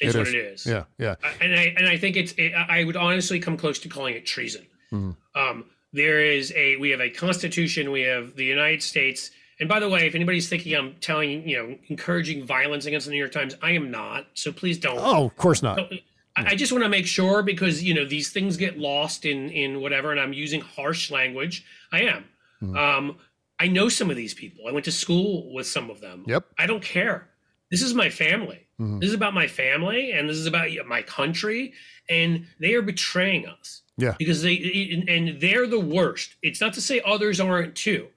is 0.00 0.14
It 0.14 0.18
what 0.18 0.28
is. 0.28 0.34
it 0.34 0.38
is 0.38 0.66
Yeah. 0.66 0.84
Yeah. 0.98 1.14
I- 1.22 1.44
and 1.44 1.52
i 1.54 1.64
and 1.76 1.86
i 1.88 1.96
think 1.98 2.16
it's 2.16 2.32
it, 2.32 2.52
i 2.54 2.84
would 2.84 2.96
honestly 2.96 3.38
come 3.40 3.56
close 3.56 3.78
to 3.80 3.88
calling 3.88 4.14
it 4.14 4.24
treason 4.26 4.66
um 4.92 5.64
there 5.92 6.20
is 6.20 6.52
a 6.56 6.76
we 6.76 6.90
have 6.90 7.00
a 7.00 7.10
constitution 7.10 7.90
we 7.90 8.02
have 8.02 8.34
the 8.36 8.44
united 8.44 8.82
states 8.82 9.30
and 9.60 9.68
by 9.68 9.78
the 9.80 9.88
way 9.88 10.06
if 10.06 10.14
anybody's 10.14 10.48
thinking 10.48 10.74
i'm 10.74 10.94
telling 11.00 11.46
you 11.48 11.56
know 11.58 11.76
encouraging 11.88 12.44
violence 12.46 12.86
against 12.86 13.06
the 13.06 13.12
new 13.12 13.18
york 13.18 13.32
times 13.32 13.54
i 13.62 13.72
am 13.72 13.90
not 13.90 14.26
so 14.34 14.50
please 14.52 14.78
don't 14.78 14.98
Oh, 14.98 15.26
of 15.26 15.36
course 15.36 15.62
not. 15.62 15.78
I 15.80 16.02
I 16.36 16.54
just 16.54 16.70
want 16.72 16.84
to 16.84 16.90
make 16.90 17.06
sure 17.06 17.42
because 17.42 17.82
you 17.82 17.94
know 17.94 18.04
these 18.04 18.30
things 18.30 18.56
get 18.56 18.78
lost 18.78 19.24
in 19.24 19.50
in 19.50 19.80
whatever, 19.80 20.10
and 20.10 20.20
I'm 20.20 20.32
using 20.32 20.60
harsh 20.60 21.10
language. 21.10 21.64
I 21.92 22.02
am. 22.02 22.24
Hmm. 22.60 22.76
Um, 22.76 23.16
I 23.58 23.68
know 23.68 23.88
some 23.88 24.10
of 24.10 24.16
these 24.16 24.34
people. 24.34 24.68
I 24.68 24.72
went 24.72 24.84
to 24.84 24.92
school 24.92 25.52
with 25.54 25.66
some 25.66 25.88
of 25.90 26.00
them. 26.00 26.24
Yep. 26.26 26.44
I 26.58 26.66
don't 26.66 26.82
care. 26.82 27.28
This 27.70 27.80
is 27.82 27.94
my 27.94 28.10
family. 28.10 28.66
Mhm. 28.78 29.00
This 29.00 29.08
is 29.08 29.14
about 29.14 29.32
my 29.32 29.46
family, 29.46 30.12
and 30.12 30.28
this 30.28 30.36
is 30.36 30.46
about 30.46 30.68
my 30.86 31.00
country. 31.02 31.72
And 32.10 32.46
they 32.60 32.74
are 32.74 32.82
betraying 32.82 33.46
us 33.46 33.82
Yeah. 33.96 34.14
because 34.18 34.42
they 34.42 34.56
and 35.08 35.40
they're 35.40 35.66
the 35.66 35.80
worst. 35.80 36.34
It's 36.42 36.60
not 36.60 36.74
to 36.74 36.80
say 36.82 37.00
others 37.04 37.40
aren't 37.40 37.74
too, 37.74 38.08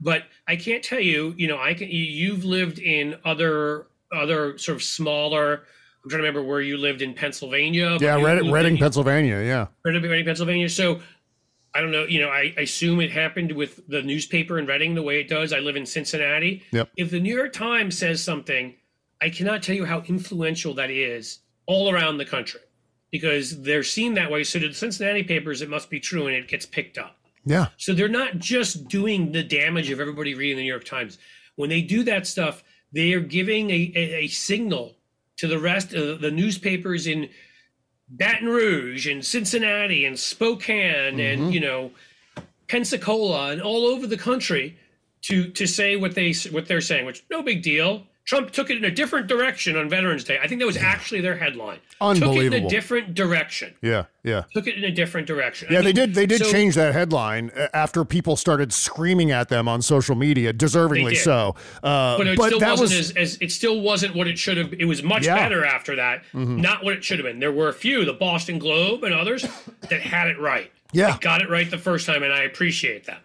but 0.00 0.24
I 0.46 0.54
can't 0.56 0.82
tell 0.84 1.00
you. 1.00 1.34
You 1.36 1.48
know, 1.48 1.58
I 1.58 1.74
can. 1.74 1.88
You've 1.90 2.44
lived 2.44 2.78
in 2.78 3.16
other 3.24 3.88
other 4.12 4.56
sort 4.58 4.76
of 4.76 4.82
smaller. 4.84 5.64
I'm 6.04 6.10
trying 6.10 6.22
to 6.22 6.28
remember 6.28 6.42
where 6.46 6.60
you 6.60 6.76
lived 6.76 7.00
in 7.00 7.14
Pennsylvania. 7.14 7.96
Yeah, 7.98 8.22
Redding, 8.22 8.52
Reading 8.52 8.74
in- 8.74 8.78
Pennsylvania. 8.78 9.42
Yeah. 9.42 9.68
Reading, 9.84 10.02
Reading, 10.02 10.26
Pennsylvania. 10.26 10.68
So 10.68 11.00
I 11.74 11.80
don't 11.80 11.90
know. 11.92 12.04
You 12.04 12.20
know, 12.20 12.28
I, 12.28 12.52
I 12.58 12.62
assume 12.62 13.00
it 13.00 13.10
happened 13.10 13.52
with 13.52 13.88
the 13.88 14.02
newspaper 14.02 14.58
in 14.58 14.66
Reading 14.66 14.94
the 14.94 15.02
way 15.02 15.18
it 15.18 15.28
does. 15.28 15.52
I 15.52 15.60
live 15.60 15.76
in 15.76 15.86
Cincinnati. 15.86 16.62
Yep. 16.72 16.90
If 16.96 17.10
the 17.10 17.20
New 17.20 17.34
York 17.34 17.54
Times 17.54 17.96
says 17.96 18.22
something, 18.22 18.74
I 19.22 19.30
cannot 19.30 19.62
tell 19.62 19.74
you 19.74 19.86
how 19.86 20.02
influential 20.02 20.74
that 20.74 20.90
is 20.90 21.38
all 21.66 21.90
around 21.90 22.18
the 22.18 22.26
country 22.26 22.60
because 23.10 23.62
they're 23.62 23.82
seen 23.82 24.12
that 24.14 24.30
way. 24.30 24.44
So 24.44 24.58
to 24.58 24.68
the 24.68 24.74
Cincinnati 24.74 25.22
papers, 25.22 25.62
it 25.62 25.70
must 25.70 25.88
be 25.88 26.00
true, 26.00 26.26
and 26.26 26.36
it 26.36 26.48
gets 26.48 26.66
picked 26.66 26.98
up. 26.98 27.16
Yeah. 27.46 27.68
So 27.78 27.94
they're 27.94 28.08
not 28.08 28.38
just 28.38 28.88
doing 28.88 29.32
the 29.32 29.42
damage 29.42 29.90
of 29.90 30.00
everybody 30.00 30.34
reading 30.34 30.58
the 30.58 30.62
New 30.64 30.68
York 30.68 30.84
Times. 30.84 31.18
When 31.56 31.70
they 31.70 31.80
do 31.80 32.02
that 32.02 32.26
stuff, 32.26 32.62
they 32.92 33.12
are 33.14 33.20
giving 33.20 33.70
a, 33.70 33.92
a, 33.94 34.14
a 34.24 34.26
signal 34.28 34.96
to 35.36 35.46
the 35.46 35.58
rest 35.58 35.92
of 35.94 36.20
the 36.20 36.30
newspapers 36.30 37.06
in 37.06 37.28
Baton 38.08 38.48
Rouge 38.48 39.06
and 39.06 39.24
Cincinnati 39.24 40.04
and 40.04 40.18
Spokane 40.18 41.18
and 41.18 41.42
mm-hmm. 41.42 41.50
you 41.50 41.60
know 41.60 41.90
Pensacola 42.68 43.50
and 43.50 43.62
all 43.62 43.86
over 43.86 44.06
the 44.06 44.16
country 44.16 44.78
to 45.22 45.48
to 45.50 45.66
say 45.66 45.96
what 45.96 46.14
they 46.14 46.32
what 46.50 46.66
they're 46.66 46.80
saying, 46.80 47.06
which 47.06 47.24
no 47.30 47.42
big 47.42 47.62
deal. 47.62 48.06
Trump 48.26 48.50
took 48.52 48.70
it 48.70 48.78
in 48.78 48.84
a 48.84 48.90
different 48.90 49.26
direction 49.26 49.76
on 49.76 49.88
Veterans 49.90 50.24
Day. 50.24 50.38
I 50.42 50.48
think 50.48 50.58
that 50.60 50.66
was 50.66 50.78
actually 50.78 51.20
their 51.20 51.36
headline. 51.36 51.78
Unbelievable. 52.00 52.34
Took 52.36 52.52
it 52.52 52.56
in 52.56 52.64
a 52.64 52.68
different 52.70 53.14
direction. 53.14 53.74
Yeah, 53.82 54.04
yeah. 54.22 54.44
Took 54.54 54.66
it 54.66 54.76
in 54.78 54.84
a 54.84 54.90
different 54.90 55.26
direction. 55.26 55.68
Yeah, 55.70 55.80
I 55.80 55.82
they 55.82 55.86
mean, 55.88 55.94
did. 55.94 56.14
They 56.14 56.24
did 56.24 56.40
so- 56.42 56.50
change 56.50 56.74
that 56.76 56.94
headline 56.94 57.50
uh, 57.54 57.68
after 57.74 58.02
people 58.04 58.36
started 58.36 58.72
screaming 58.72 59.30
at 59.30 59.50
them 59.50 59.68
on 59.68 59.82
social 59.82 60.14
media, 60.14 60.54
deservingly 60.54 61.16
so. 61.16 61.54
Uh, 61.82 62.16
but 62.16 62.26
it 62.26 62.38
but 62.38 62.46
still 62.46 62.60
that 62.60 62.70
wasn't 62.78 62.98
was 62.98 63.10
as, 63.10 63.16
as 63.34 63.38
it 63.42 63.52
still 63.52 63.80
wasn't 63.82 64.14
what 64.14 64.26
it 64.26 64.38
should 64.38 64.56
have. 64.56 64.72
It 64.72 64.86
was 64.86 65.02
much 65.02 65.26
Yeah. 65.26 65.36
better 65.36 65.62
after 65.64 65.94
that. 65.96 66.22
Mhm. 66.32 66.58
Not 66.62 66.82
what 66.82 66.94
it 66.94 67.04
should 67.04 67.18
have 67.18 67.26
been. 67.26 67.40
There 67.40 67.52
were 67.52 67.68
a 67.68 67.74
few, 67.74 68.06
the 68.06 68.14
Boston 68.14 68.58
Globe 68.58 69.04
and 69.04 69.12
others, 69.14 69.42
that 69.90 70.00
had 70.00 70.28
it 70.28 70.38
right. 70.40 70.70
Yeah. 70.92 71.12
They 71.12 71.18
got 71.18 71.42
it 71.42 71.50
right 71.50 71.70
the 71.70 71.76
first 71.78 72.06
time, 72.06 72.22
and 72.22 72.32
I 72.32 72.44
appreciate 72.44 73.04
that. 73.04 73.20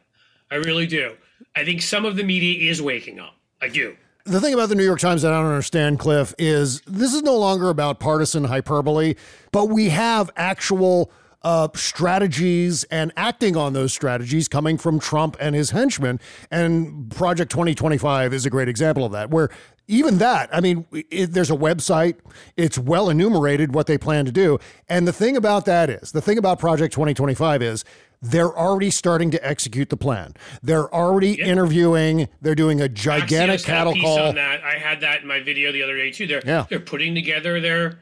I 0.52 0.56
really 0.56 0.88
do. 0.88 1.16
I 1.56 1.64
think 1.64 1.82
some 1.84 2.04
of 2.04 2.18
the 2.18 2.24
media 2.24 2.70
is 2.70 2.82
waking 2.82 3.20
up. 3.20 3.36
I 3.62 3.70
do. 3.70 3.96
The 4.30 4.40
thing 4.40 4.54
about 4.54 4.70
the 4.70 4.76
New 4.76 4.84
York 4.84 5.00
Times 5.00 5.24
that 5.24 5.34
I 5.34 5.38
don't 5.38 5.50
understand, 5.50 6.00
Cliff, 6.00 6.34
is 6.38 6.82
this 6.82 7.14
is 7.14 7.24
no 7.24 7.36
longer 7.36 7.70
about 7.70 8.00
partisan 8.00 8.44
hyperbole, 8.44 9.16
but 9.52 9.66
we 9.66 9.90
have 9.90 10.30
actual 10.36 11.12
uh, 11.42 11.68
strategies 11.74 12.84
and 12.86 13.12
acting 13.18 13.58
on 13.58 13.74
those 13.74 13.92
strategies 13.92 14.48
coming 14.48 14.78
from 14.78 15.00
Trump 15.00 15.36
and 15.40 15.56
his 15.56 15.72
henchmen. 15.72 16.20
And 16.52 17.10
Project 17.10 17.52
2025 17.52 18.34
is 18.34 18.46
a 18.46 18.50
great 18.50 18.70
example 18.70 19.04
of 19.04 19.12
that, 19.14 19.32
where 19.32 19.50
even 19.88 20.20
that, 20.20 20.50
I 20.54 20.62
mean, 20.62 20.86
it, 20.92 21.34
there's 21.34 21.50
a 21.50 21.56
website, 21.56 22.18
it's 22.56 22.78
well 22.78 23.10
enumerated 23.10 23.74
what 23.74 23.88
they 23.88 23.98
plan 23.98 24.26
to 24.26 24.32
do. 24.32 24.60
And 24.88 25.08
the 25.08 25.14
thing 25.14 25.36
about 25.36 25.66
that 25.66 25.90
is, 25.90 26.12
the 26.12 26.22
thing 26.22 26.38
about 26.38 26.60
Project 26.60 26.94
2025 26.94 27.64
is, 27.64 27.84
they're 28.22 28.56
already 28.58 28.90
starting 28.90 29.32
to 29.32 29.48
execute 29.48 29.90
the 29.90 29.98
plan. 29.98 30.34
They're 30.62 30.94
already 30.94 31.34
interviewing. 31.42 32.28
They're 32.42 32.56
doing 32.56 32.82
a 32.82 32.90
gigantic 32.90 33.62
Axios 33.62 33.66
cattle 33.66 33.94
call. 33.96 34.20
On 34.20 34.36
that, 34.36 34.64
I 34.64 34.74
had 34.78 35.02
that 35.02 35.22
in 35.22 35.28
my 35.28 35.40
video 35.42 35.72
the 35.72 35.84
other 35.84 35.96
day 35.96 36.12
too. 36.12 36.28
They're 36.28 36.42
Yeah. 36.46 36.66
they're 36.70 36.80
putting 36.80 37.16
together 37.16 37.60
their 37.62 38.00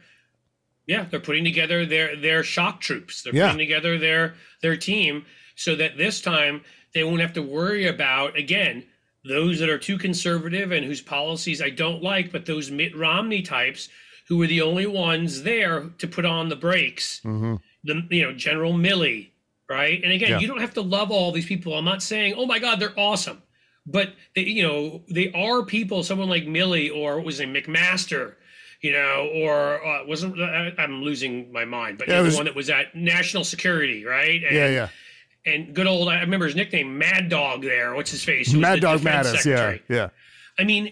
yeah, 0.88 1.06
they're 1.12 1.20
putting 1.20 1.44
together 1.44 1.86
their 1.86 2.16
their 2.16 2.44
shock 2.44 2.82
troops. 2.82 3.22
They're 3.22 3.36
Yeah. 3.36 3.48
putting 3.52 3.60
together 3.68 3.98
their 3.98 4.36
their 4.62 4.78
team 4.78 5.26
so 5.56 5.76
that 5.76 5.98
this 5.98 6.22
time 6.22 6.62
they 6.94 7.04
won't 7.04 7.22
have 7.22 7.34
to 7.34 7.42
worry 7.42 7.88
about 7.88 8.38
again 8.38 8.86
those 9.24 9.60
that 9.60 9.70
are 9.70 9.78
too 9.78 9.98
conservative 9.98 10.72
and 10.72 10.86
whose 10.86 11.02
policies 11.02 11.62
I 11.62 11.70
don't 11.70 12.02
like, 12.02 12.32
but 12.32 12.46
those 12.46 12.72
Mitt 12.72 12.96
Romney 12.96 13.42
types 13.42 13.90
who 14.30 14.38
were 14.38 14.48
the 14.48 14.62
only 14.62 14.86
ones 14.88 15.44
there 15.44 15.90
to 15.98 16.08
put 16.08 16.26
on 16.26 16.48
the 16.50 16.56
brakes. 16.56 17.20
Mm-hmm. 17.26 17.56
The 17.84 18.16
you 18.16 18.24
know 18.24 18.34
General 18.34 18.74
Milley, 18.74 19.30
right? 19.70 20.02
And 20.04 20.12
again, 20.12 20.32
Yeah. 20.32 20.40
you 20.40 20.48
don't 20.48 20.62
have 20.62 20.74
to 20.76 20.82
love 20.82 21.12
all 21.12 21.32
these 21.32 21.46
people. 21.46 21.74
I'm 21.76 21.86
not 21.86 22.02
saying, 22.04 22.36
oh 22.38 22.46
my 22.46 22.60
God, 22.60 22.80
they're 22.80 22.98
awesome 23.00 23.42
but 23.90 24.14
they, 24.36 24.42
you 24.42 24.64
know 24.64 25.02
they 25.10 25.32
are 25.32 25.64
people 25.64 26.04
someone 26.04 26.28
like 26.28 26.44
Milley 26.44 26.94
or 26.94 27.16
what 27.16 27.26
was 27.26 27.40
it 27.40 27.48
mcmaster 27.48 28.34
you 28.82 28.92
know 28.92 29.30
or 29.34 29.82
uh, 29.86 30.06
wasn't 30.06 30.38
I, 30.42 30.74
i'm 30.78 31.02
losing 31.04 31.52
my 31.54 31.64
mind 31.64 31.98
but 31.98 32.10
Yeah, 32.10 32.16
yeah, 32.22 32.28
it 32.28 32.32
the 32.32 32.36
one 32.36 32.46
that 32.48 32.56
was 32.56 32.70
at 32.70 32.94
national 32.96 33.46
security 33.46 34.04
right 34.04 34.44
and, 34.44 34.54
Yeah, 34.56 34.68
yeah. 34.68 34.90
and 35.46 35.74
good 35.74 35.88
old 35.88 36.10
i 36.10 36.20
remember 36.20 36.46
his 36.48 36.56
nickname 36.56 36.98
mad 36.98 37.30
dog 37.30 37.62
there 37.62 37.96
what's 37.96 38.12
his 38.12 38.26
face 38.26 38.54
Mad 38.54 38.82
Dog 38.82 39.00
Mattis. 39.00 39.34
Yeah, 39.34 39.38
secretary. 39.38 39.84
yeah. 39.88 40.10
i 40.60 40.66
mean 40.66 40.92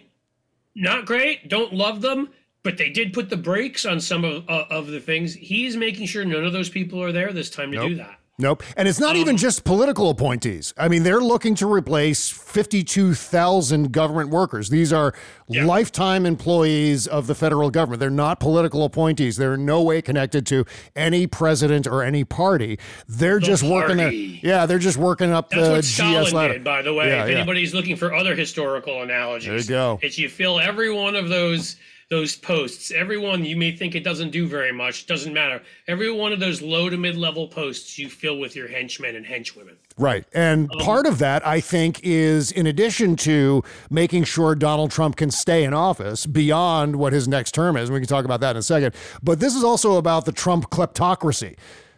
not 0.74 1.06
great 1.06 1.50
don't 1.50 1.74
love 1.74 2.02
them 2.02 2.30
but 2.64 2.78
they 2.78 2.90
did 2.90 3.12
put 3.12 3.30
the 3.30 3.38
brakes 3.38 3.86
on 3.86 4.00
some 4.00 4.24
of, 4.24 4.50
uh, 4.50 4.66
of 4.70 4.88
the 4.88 5.00
things 5.02 5.34
he's 5.34 5.76
making 5.76 6.08
sure 6.08 6.24
none 6.24 6.46
of 6.46 6.54
those 6.54 6.70
people 6.70 7.04
are 7.04 7.12
there 7.12 7.34
this 7.34 7.50
time 7.50 7.74
to 7.74 7.90
do 7.90 7.96
that 7.96 8.20
Nope. 8.38 8.64
And 8.76 8.88
it's 8.88 9.00
not 9.00 9.12
Um, 9.12 9.22
even 9.22 9.38
just 9.38 9.64
political 9.64 10.10
appointees. 10.10 10.74
I 10.78 10.90
mean, 10.90 11.04
they're 11.04 11.22
looking 11.22 11.56
to 11.56 11.72
replace 11.72 12.30
52,000 12.30 13.92
government 13.94 14.30
workers. 14.30 14.70
These 14.70 14.92
are 14.92 15.14
lifetime 15.48 16.26
employees 16.26 17.08
of 17.08 17.28
the 17.28 17.36
federal 17.36 17.70
government. 17.70 18.00
They're 18.00 18.10
not 18.10 18.40
political 18.40 18.84
appointees. 18.84 19.38
They're 19.38 19.54
in 19.54 19.66
no 19.66 19.82
way 19.82 20.02
connected 20.02 20.46
to 20.48 20.66
any 20.96 21.28
president 21.28 21.88
or 21.88 22.04
any 22.04 22.24
party. 22.24 22.78
They're 23.08 23.40
just 23.40 23.64
working 23.64 23.98
their, 23.98 24.12
yeah, 24.12 24.66
they're 24.66 24.80
just 24.80 24.98
working 24.98 25.32
up 25.32 25.50
That's 25.50 25.64
the 25.68 25.72
what 25.72 25.82
GS 25.84 25.94
Stalin 25.94 26.34
ladder. 26.34 26.54
did, 26.54 26.64
by 26.64 26.82
the 26.82 26.94
way. 26.94 27.08
Yeah, 27.10 27.24
if 27.24 27.30
yeah. 27.30 27.38
anybody's 27.38 27.74
looking 27.74 27.96
for 27.96 28.14
other 28.14 28.36
historical 28.36 29.02
analogies, 29.02 29.68
There 29.68 29.78
you 29.78 29.98
go. 29.98 30.00
It's 30.02 30.18
you 30.18 30.28
fill 30.30 30.60
every 30.60 30.92
one 30.92 31.16
of 31.16 31.30
those 31.30 31.78
those 32.10 32.36
posts. 32.36 32.91
Every 32.91 33.18
one 33.18 33.43
you 33.43 33.58
may 33.58 33.76
think 33.76 33.95
it 33.95 34.03
doesn't 34.03 34.30
do 34.30 34.47
very 34.47 34.72
much, 34.72 35.08
doesn't 35.08 35.34
matter. 35.34 35.62
Every 35.88 36.12
one 36.12 36.32
of 36.32 36.39
those 36.39 36.62
low 36.62 36.89
to 36.89 36.97
mid 36.97 37.18
level 37.18 37.47
posts 37.47 37.97
you 37.97 38.10
fill 38.10 38.38
with 38.38 38.56
your 38.56 38.68
henchmen 38.68 39.16
and 39.16 39.26
henchwomen. 39.26 39.76
Right. 39.97 40.26
And 40.34 40.70
Um, 40.72 40.80
part 40.80 41.08
of 41.08 41.18
that, 41.20 41.45
I 41.47 41.60
think, 41.60 41.99
is 42.03 42.51
in 42.51 42.68
addition 42.68 43.16
to 43.18 43.64
making 43.89 44.26
sure 44.26 44.53
Donald 44.53 44.91
Trump 44.91 45.16
can 45.16 45.32
stay 45.32 45.64
in 45.64 45.74
office 45.74 46.26
beyond 46.26 46.97
what 46.97 47.12
his 47.12 47.28
next 47.28 47.53
term 47.53 47.76
is. 47.76 47.89
We 47.89 47.99
can 47.99 48.08
talk 48.08 48.26
about 48.26 48.39
that 48.41 48.51
in 48.51 48.58
a 48.58 48.64
second. 48.64 48.93
But 49.24 49.39
this 49.39 49.56
is 49.56 49.64
also 49.64 49.95
about 49.97 50.26
the 50.26 50.32
Trump 50.32 50.70
kleptocracy. 50.70 51.56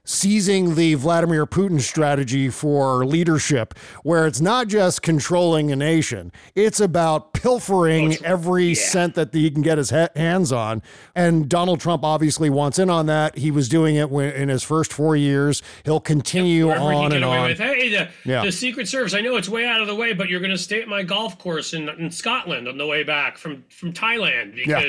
Seizing 0.10 0.76
the 0.76 0.94
Vladimir 0.94 1.46
Putin 1.46 1.82
strategy 1.82 2.50
for 2.50 3.06
leadership, 3.06 3.78
where 4.04 4.26
it's 4.26 4.40
not 4.40 4.70
just 4.70 5.02
controlling 5.02 5.70
a 5.70 5.76
nation, 5.76 6.32
it's 6.56 6.80
about 6.80 7.34
pilfering 7.34 8.16
every 8.24 8.74
cent 8.74 9.16
that 9.16 9.34
he 9.34 9.52
can 9.52 9.62
get 9.62 9.78
his 9.78 9.90
ha- 9.90 10.08
hands 10.16 10.54
on. 10.54 10.82
And 11.14 11.50
Donald 11.50 11.82
Trump 11.82 12.06
obviously 12.06 12.50
wants 12.50 12.80
in 12.80 12.90
on 12.90 13.08
that. 13.08 13.38
He 13.38 13.52
was 13.52 13.68
doing 13.68 13.98
it 13.98 14.10
when, 14.10 14.32
in 14.32 14.48
his 14.48 14.64
first 14.64 14.94
four 14.94 15.18
years. 15.18 15.62
He'll 15.84 16.00
continue 16.00 16.68
he 16.68 16.72
on 16.72 17.10
get 17.10 17.16
and 17.18 17.26
on. 17.26 17.50
with, 17.50 17.60
hey, 17.60 17.90
the, 17.90 18.08
Yeah. 18.24 18.46
the 18.46 18.52
Secret 18.54 18.88
Service. 18.88 19.14
I 19.14 19.20
know 19.20 19.36
it's 19.36 19.50
way 19.50 19.66
out 19.66 19.82
of 19.82 19.88
the 19.88 19.96
way, 19.96 20.14
but 20.14 20.30
you're 20.30 20.40
going 20.40 20.52
to 20.52 20.58
stay 20.58 20.82
at 20.82 20.88
my 20.88 21.04
golf 21.04 21.38
course 21.38 21.74
in, 21.74 21.90
in 21.90 22.12
Scotland 22.12 22.70
on 22.70 22.78
the 22.78 22.88
way 22.88 23.04
back 23.04 23.38
from 23.38 23.66
from 23.68 23.92
Thailand 23.92 24.56
Yeah. 24.66 24.80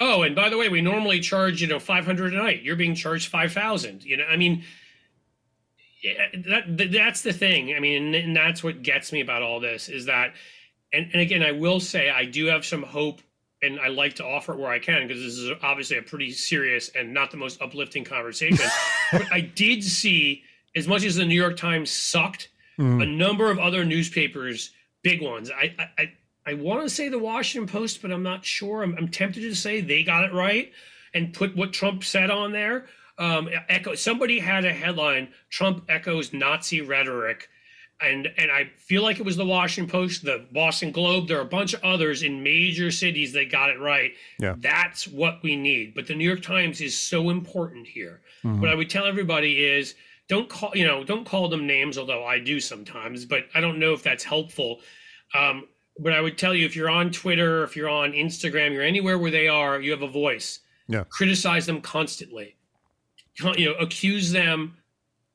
Oh, 0.00 0.22
and 0.22 0.34
by 0.34 0.48
the 0.48 0.56
way, 0.56 0.68
we 0.70 0.80
normally 0.80 1.20
charge 1.20 1.60
you 1.60 1.68
know 1.68 1.78
five 1.78 2.04
hundred 2.06 2.32
a 2.32 2.36
night. 2.36 2.62
You're 2.62 2.76
being 2.76 2.94
charged 2.94 3.28
five 3.28 3.52
thousand. 3.52 4.02
You 4.04 4.16
know, 4.16 4.24
I 4.24 4.36
mean, 4.36 4.64
yeah, 6.02 6.26
that, 6.48 6.76
that 6.78 6.92
that's 6.92 7.22
the 7.22 7.32
thing. 7.32 7.74
I 7.76 7.80
mean, 7.80 8.14
and, 8.14 8.34
that's 8.36 8.64
what 8.64 8.82
gets 8.82 9.12
me 9.12 9.20
about 9.20 9.42
all 9.42 9.60
this 9.60 9.88
is 9.88 10.06
that, 10.06 10.32
and, 10.92 11.10
and 11.12 11.20
again, 11.20 11.42
I 11.42 11.52
will 11.52 11.80
say 11.80 12.08
I 12.08 12.24
do 12.24 12.46
have 12.46 12.64
some 12.64 12.82
hope, 12.82 13.20
and 13.62 13.78
I 13.78 13.88
like 13.88 14.14
to 14.14 14.24
offer 14.24 14.54
it 14.54 14.58
where 14.58 14.70
I 14.70 14.78
can 14.78 15.06
because 15.06 15.22
this 15.22 15.36
is 15.36 15.50
obviously 15.62 15.98
a 15.98 16.02
pretty 16.02 16.30
serious 16.32 16.88
and 16.96 17.12
not 17.12 17.30
the 17.30 17.36
most 17.36 17.60
uplifting 17.60 18.04
conversation. 18.04 18.66
but 19.12 19.30
I 19.30 19.40
did 19.42 19.84
see, 19.84 20.42
as 20.74 20.88
much 20.88 21.04
as 21.04 21.16
the 21.16 21.26
New 21.26 21.34
York 21.40 21.56
Times 21.56 21.90
sucked, 21.90 22.48
Mhm. 22.78 23.02
a 23.02 23.06
number 23.06 23.50
of 23.50 23.58
other 23.58 23.84
newspapers, 23.84 24.70
big 25.02 25.20
ones. 25.20 25.50
I 25.50 25.74
I, 25.98 26.12
I, 26.46 26.54
want 26.54 26.82
to 26.82 26.90
say 26.90 27.08
the 27.08 27.18
Washington 27.18 27.68
Post, 27.70 28.02
but 28.02 28.10
I'm 28.10 28.22
not 28.22 28.44
sure. 28.44 28.82
I'm, 28.82 28.94
I'm 28.96 29.08
tempted 29.08 29.40
to 29.40 29.54
say 29.54 29.80
they 29.80 30.02
got 30.02 30.24
it 30.24 30.32
right 30.32 30.72
and 31.14 31.32
put 31.32 31.56
what 31.56 31.72
Trump 31.72 32.04
said 32.04 32.30
on 32.30 32.52
there. 32.52 32.86
Um, 33.18 33.48
echo. 33.68 33.94
Somebody 33.94 34.38
had 34.38 34.64
a 34.64 34.72
headline: 34.72 35.28
Trump 35.50 35.84
echoes 35.88 36.32
Nazi 36.32 36.80
rhetoric, 36.80 37.48
and 38.00 38.32
and 38.38 38.50
I 38.50 38.70
feel 38.78 39.02
like 39.02 39.18
it 39.18 39.24
was 39.24 39.36
the 39.36 39.44
Washington 39.44 39.90
Post, 39.90 40.24
the 40.24 40.46
Boston 40.52 40.90
Globe. 40.90 41.28
There 41.28 41.38
are 41.38 41.42
a 41.42 41.44
bunch 41.44 41.74
of 41.74 41.84
others 41.84 42.22
in 42.22 42.42
major 42.42 42.90
cities 42.90 43.32
that 43.34 43.50
got 43.50 43.68
it 43.68 43.78
right. 43.78 44.12
Yeah. 44.38 44.54
That's 44.58 45.06
what 45.06 45.42
we 45.42 45.54
need. 45.56 45.94
But 45.94 46.06
the 46.06 46.14
New 46.14 46.24
York 46.24 46.42
Times 46.42 46.80
is 46.80 46.98
so 46.98 47.28
important 47.28 47.86
here. 47.86 48.22
Mhm. 48.42 48.60
What 48.60 48.70
I 48.70 48.74
would 48.74 48.88
tell 48.88 49.04
everybody 49.04 49.64
is 49.64 49.94
don't 50.28 50.48
call 50.48 50.72
you 50.74 50.86
know 50.86 51.04
don't 51.04 51.26
call 51.26 51.48
them 51.48 51.66
names, 51.66 51.98
although 51.98 52.24
I 52.24 52.38
do 52.38 52.58
sometimes. 52.58 53.26
But 53.26 53.48
I 53.54 53.60
don't 53.60 53.78
know 53.78 53.92
if 53.92 54.02
that's 54.02 54.24
helpful. 54.24 54.80
Um, 55.34 55.68
but 56.02 56.12
I 56.12 56.20
would 56.20 56.38
tell 56.38 56.54
you 56.54 56.64
if 56.66 56.74
you're 56.74 56.90
on 56.90 57.10
Twitter, 57.10 57.62
if 57.64 57.76
you're 57.76 57.88
on 57.88 58.12
Instagram, 58.12 58.72
you're 58.72 58.82
anywhere 58.82 59.18
where 59.18 59.30
they 59.30 59.48
are, 59.48 59.80
you 59.80 59.90
have 59.92 60.02
a 60.02 60.08
voice. 60.08 60.60
Yeah. 60.88 61.04
Criticize 61.10 61.66
them 61.66 61.80
constantly. 61.80 62.56
You 63.56 63.66
know, 63.66 63.74
accuse 63.74 64.32
them. 64.32 64.76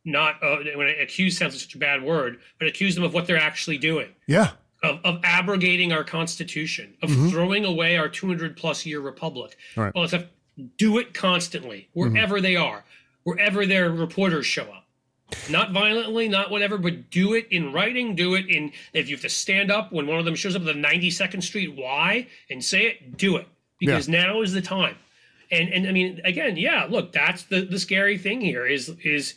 Not 0.04 0.36
uh, 0.44 0.58
when 0.76 0.88
I, 0.88 0.92
accuse 1.02 1.38
sounds 1.38 1.54
like 1.56 1.62
such 1.62 1.74
a 1.76 1.80
bad 1.80 2.04
word, 2.04 2.40
but 2.60 2.68
accuse 2.68 2.94
them 2.94 3.04
of 3.04 3.14
what 3.14 3.26
they're 3.26 3.38
actually 3.40 3.78
doing 3.80 4.10
Yeah. 4.28 4.52
of, 4.84 5.00
of 5.04 5.20
abrogating 5.24 5.92
our 5.92 6.04
constitution, 6.04 6.96
of 7.02 7.10
Mhm. 7.10 7.32
throwing 7.32 7.66
away 7.66 7.98
our 7.98 8.08
200 8.08 8.56
plus 8.56 8.86
year 8.86 9.00
republic. 9.00 9.58
Right. 9.76 9.92
Well, 9.96 10.04
it's 10.04 10.14
a, 10.14 10.30
do 10.78 11.00
it 11.00 11.14
constantly, 11.16 11.90
wherever 11.94 12.40
they 12.40 12.56
are, 12.56 12.86
wherever 13.24 13.66
their 13.66 13.90
reporters 13.90 14.46
show 14.46 14.64
up. 14.66 14.85
Not 15.50 15.72
violently, 15.72 16.28
not 16.28 16.52
whatever, 16.52 16.78
but 16.78 17.10
do 17.10 17.34
it 17.34 17.48
in 17.50 17.74
writing, 17.74 18.16
do 18.16 18.36
it 18.36 18.48
in, 18.48 18.72
if 18.94 19.10
you 19.10 19.16
have 19.16 19.24
to 19.24 19.30
stand 19.30 19.72
up 19.72 19.92
when 19.92 20.08
one 20.08 20.20
of 20.20 20.26
them 20.26 20.36
shows 20.36 20.56
up 20.56 20.62
at 20.62 20.66
the 20.66 20.74
92nd 20.74 21.42
Street 21.42 21.76
Y 21.76 22.28
and 22.50 22.64
say 22.64 22.84
it, 22.84 23.18
do 23.18 23.38
it. 23.38 23.48
Because 23.80 24.08
now 24.08 24.42
is 24.42 24.54
the 24.54 24.62
time. 24.62 24.96
And, 25.52 25.70
and 25.70 25.88
I 25.88 25.92
mean, 25.92 26.22
again, 26.24 26.58
yeah, 26.58 26.88
look, 26.90 27.12
that's 27.12 27.44
the, 27.44 27.62
the 27.66 27.80
scary 27.80 28.18
thing 28.18 28.40
here 28.40 28.66
is, 28.66 28.90
is, 29.04 29.36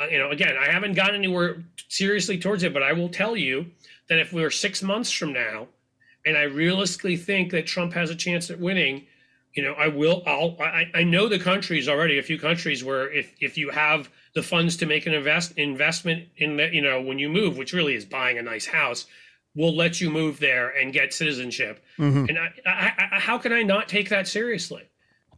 uh, 0.00 0.06
you 0.06 0.18
know, 0.18 0.30
again, 0.30 0.56
I 0.56 0.70
haven't 0.70 0.94
gotten 0.94 1.16
anywhere 1.16 1.62
seriously 1.88 2.38
towards 2.38 2.62
it, 2.62 2.72
but 2.72 2.82
I 2.82 2.92
will 2.92 3.08
tell 3.08 3.36
you 3.36 3.66
that 4.08 4.18
if 4.18 4.32
we're 4.32 4.50
six 4.50 4.82
months 4.82 5.10
from 5.10 5.32
now, 5.32 5.66
and 6.24 6.36
I 6.36 6.42
realistically 6.42 7.16
think 7.16 7.50
that 7.50 7.66
Trump 7.66 7.92
has 7.94 8.10
a 8.10 8.14
chance 8.14 8.50
at 8.50 8.60
winning, 8.60 9.06
you 9.54 9.62
know, 9.62 9.74
I 9.74 9.88
will. 9.88 10.22
I'll. 10.26 10.56
I, 10.60 10.90
I 10.94 11.02
know 11.02 11.28
the 11.28 11.38
countries 11.38 11.88
already. 11.88 12.18
A 12.18 12.22
few 12.22 12.38
countries 12.38 12.82
where 12.82 13.12
if 13.12 13.34
if 13.40 13.58
you 13.58 13.68
have 13.70 14.08
the 14.34 14.42
funds 14.42 14.76
to 14.78 14.86
make 14.86 15.06
an 15.06 15.14
invest 15.14 15.52
investment 15.58 16.28
in 16.36 16.56
that, 16.56 16.72
you 16.72 16.80
know, 16.82 17.00
when 17.00 17.18
you 17.18 17.28
move, 17.28 17.56
which 17.58 17.72
really 17.72 17.94
is 17.94 18.04
buying 18.04 18.38
a 18.38 18.42
nice 18.42 18.66
house, 18.66 19.06
we'll 19.54 19.76
let 19.76 20.00
you 20.00 20.08
move 20.10 20.38
there 20.40 20.70
and 20.70 20.92
get 20.92 21.12
citizenship. 21.12 21.84
Mhm. 21.98 22.28
And 22.30 22.38
I, 22.38 22.52
I, 22.64 23.08
I, 23.16 23.20
how 23.20 23.36
can 23.38 23.52
I 23.52 23.62
not 23.62 23.88
take 23.88 24.08
that 24.08 24.26
seriously? 24.26 24.84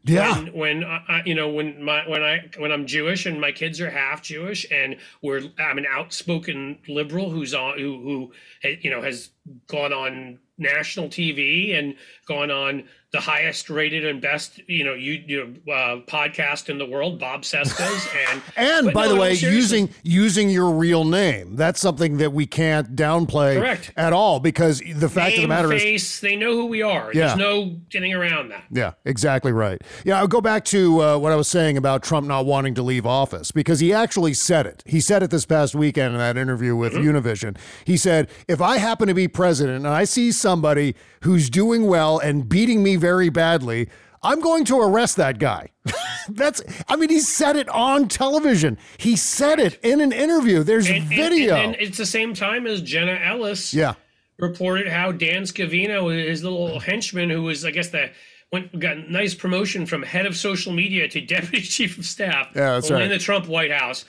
Yeah. 0.06 0.34
When, 0.38 0.52
when 0.52 0.84
I, 0.84 1.02
I- 1.08 1.22
you 1.24 1.34
know, 1.34 1.48
when 1.48 1.82
my 1.82 2.06
when 2.08 2.22
I 2.22 2.48
when 2.58 2.70
I'm 2.70 2.86
Jewish 2.86 3.24
and 3.26 3.40
my 3.40 3.52
kids 3.52 3.80
are 3.80 3.90
half 3.90 4.22
Jewish, 4.22 4.66
and 4.70 4.96
we're 5.22 5.42
I'm 5.58 5.78
an 5.78 5.86
outspoken 5.90 6.78
liberal 6.86 7.30
who's 7.30 7.54
on 7.54 7.78
who 7.78 8.00
who 8.02 8.32
eh, 8.62 8.76
you 8.82 8.90
know 8.90 9.00
has 9.00 9.30
gone 9.66 9.92
on 9.94 10.38
national 10.58 11.08
TV 11.08 11.76
and 11.78 11.96
gone 12.26 12.50
on 12.50 12.84
the 13.14 13.20
highest 13.20 13.70
rated 13.70 14.04
and 14.04 14.20
best 14.20 14.60
you 14.66 14.82
know 14.82 14.92
you 14.92 15.22
you 15.24 15.44
know 15.44 15.72
uh, 15.72 16.00
podcast 16.00 16.68
in 16.68 16.78
the 16.78 16.84
world, 16.84 17.20
Bob 17.20 17.42
Cesca's, 17.42 18.08
and 18.28 18.42
And 18.56 18.92
by 18.92 19.06
no, 19.06 19.14
the 19.14 19.20
way, 19.20 19.34
using 19.34 19.88
using 20.02 20.50
your 20.50 20.72
real 20.72 21.04
name. 21.04 21.54
That's 21.54 21.80
something 21.80 22.16
that 22.16 22.32
we 22.32 22.44
can't 22.46 22.96
downplay 22.96 23.56
Correct. 23.56 23.92
at 23.96 24.12
all 24.12 24.40
because 24.40 24.80
the 24.80 25.08
fact 25.08 25.34
of 25.34 25.34
the 25.36 25.40
name, 25.42 25.48
matter 25.48 25.72
is 25.72 25.82
face, 25.82 26.20
they 26.20 26.34
know 26.34 26.54
who 26.54 26.66
we 26.66 26.82
are. 26.82 27.12
Yeah. 27.14 27.28
There's 27.28 27.38
no 27.38 27.76
getting 27.88 28.12
around 28.12 28.48
that. 28.48 28.64
Yeah, 28.72 28.94
exactly 29.04 29.52
right. 29.52 29.80
Yeah, 30.04 30.18
I'll 30.18 30.26
go 30.26 30.40
back 30.40 30.64
to 30.66 31.00
uh, 31.00 31.18
what 31.18 31.30
I 31.30 31.36
was 31.36 31.46
saying 31.46 31.76
about 31.76 32.02
Trump 32.02 32.26
not 32.26 32.46
wanting 32.46 32.74
to 32.74 32.82
leave 32.82 33.06
office 33.06 33.52
because 33.52 33.78
he 33.78 33.92
actually 33.92 34.34
said 34.34 34.66
it. 34.66 34.82
He 34.86 35.00
said 35.00 35.22
it 35.22 35.30
this 35.30 35.46
past 35.46 35.76
weekend 35.76 36.14
in 36.14 36.18
that 36.18 36.36
interview 36.36 36.74
with 36.74 36.94
Univision. 36.94 37.56
He 37.84 37.96
said, 37.96 38.28
If 38.48 38.60
I 38.60 38.78
happen 38.78 39.06
to 39.06 39.14
be 39.14 39.28
president 39.28 39.76
and 39.76 39.86
I 39.86 40.02
see 40.02 40.32
somebody 40.48 40.94
who's 41.22 41.48
doing 41.48 41.86
well 41.86 42.18
and 42.18 42.48
beating 42.48 42.82
me 42.82 42.96
very 42.96 43.30
badly, 43.30 43.88
I'm 44.22 44.40
going 44.40 44.64
to 44.66 44.78
arrest 44.78 45.16
that 45.16 45.38
guy. 45.38 45.70
That's, 46.28 46.62
I 46.86 46.96
mean, 46.96 47.08
he 47.08 47.20
said 47.20 47.56
it 47.56 47.68
on 47.70 48.08
television. 48.08 48.76
He 48.98 49.16
said 49.16 49.58
it 49.58 49.78
in 49.82 50.00
an 50.02 50.12
interview. 50.12 50.62
There's 50.62 50.86
And, 50.88 50.98
and- 50.98 51.08
video. 51.08 51.54
and, 51.56 51.76
it's 51.80 51.96
the 51.98 52.06
same 52.06 52.34
time 52.34 52.66
as 52.66 52.80
Jenna 52.82 53.18
Ellis. 53.24 53.72
yeah. 53.74 53.94
reported 54.38 54.86
how 54.88 55.12
Dan 55.12 55.42
Scavino, 55.42 56.14
his 56.14 56.42
little 56.44 56.78
henchman, 56.80 57.30
who 57.30 57.42
was, 57.42 57.64
I 57.64 57.70
guess, 57.70 57.88
the 57.88 58.10
went 58.52 58.78
got 58.78 58.96
a 58.98 59.10
nice 59.12 59.34
promotion 59.34 59.84
from 59.86 60.02
head 60.02 60.26
of 60.26 60.36
social 60.36 60.72
media 60.72 61.08
to 61.08 61.20
deputy 61.36 61.60
chief 61.62 61.96
of 61.98 62.04
staff. 62.04 62.48
Yeah, 62.54 62.74
that's 62.74 62.90
right. 62.90 63.02
in 63.02 63.08
the 63.08 63.18
Trump 63.18 63.46
White 63.48 63.72
House. 63.72 64.04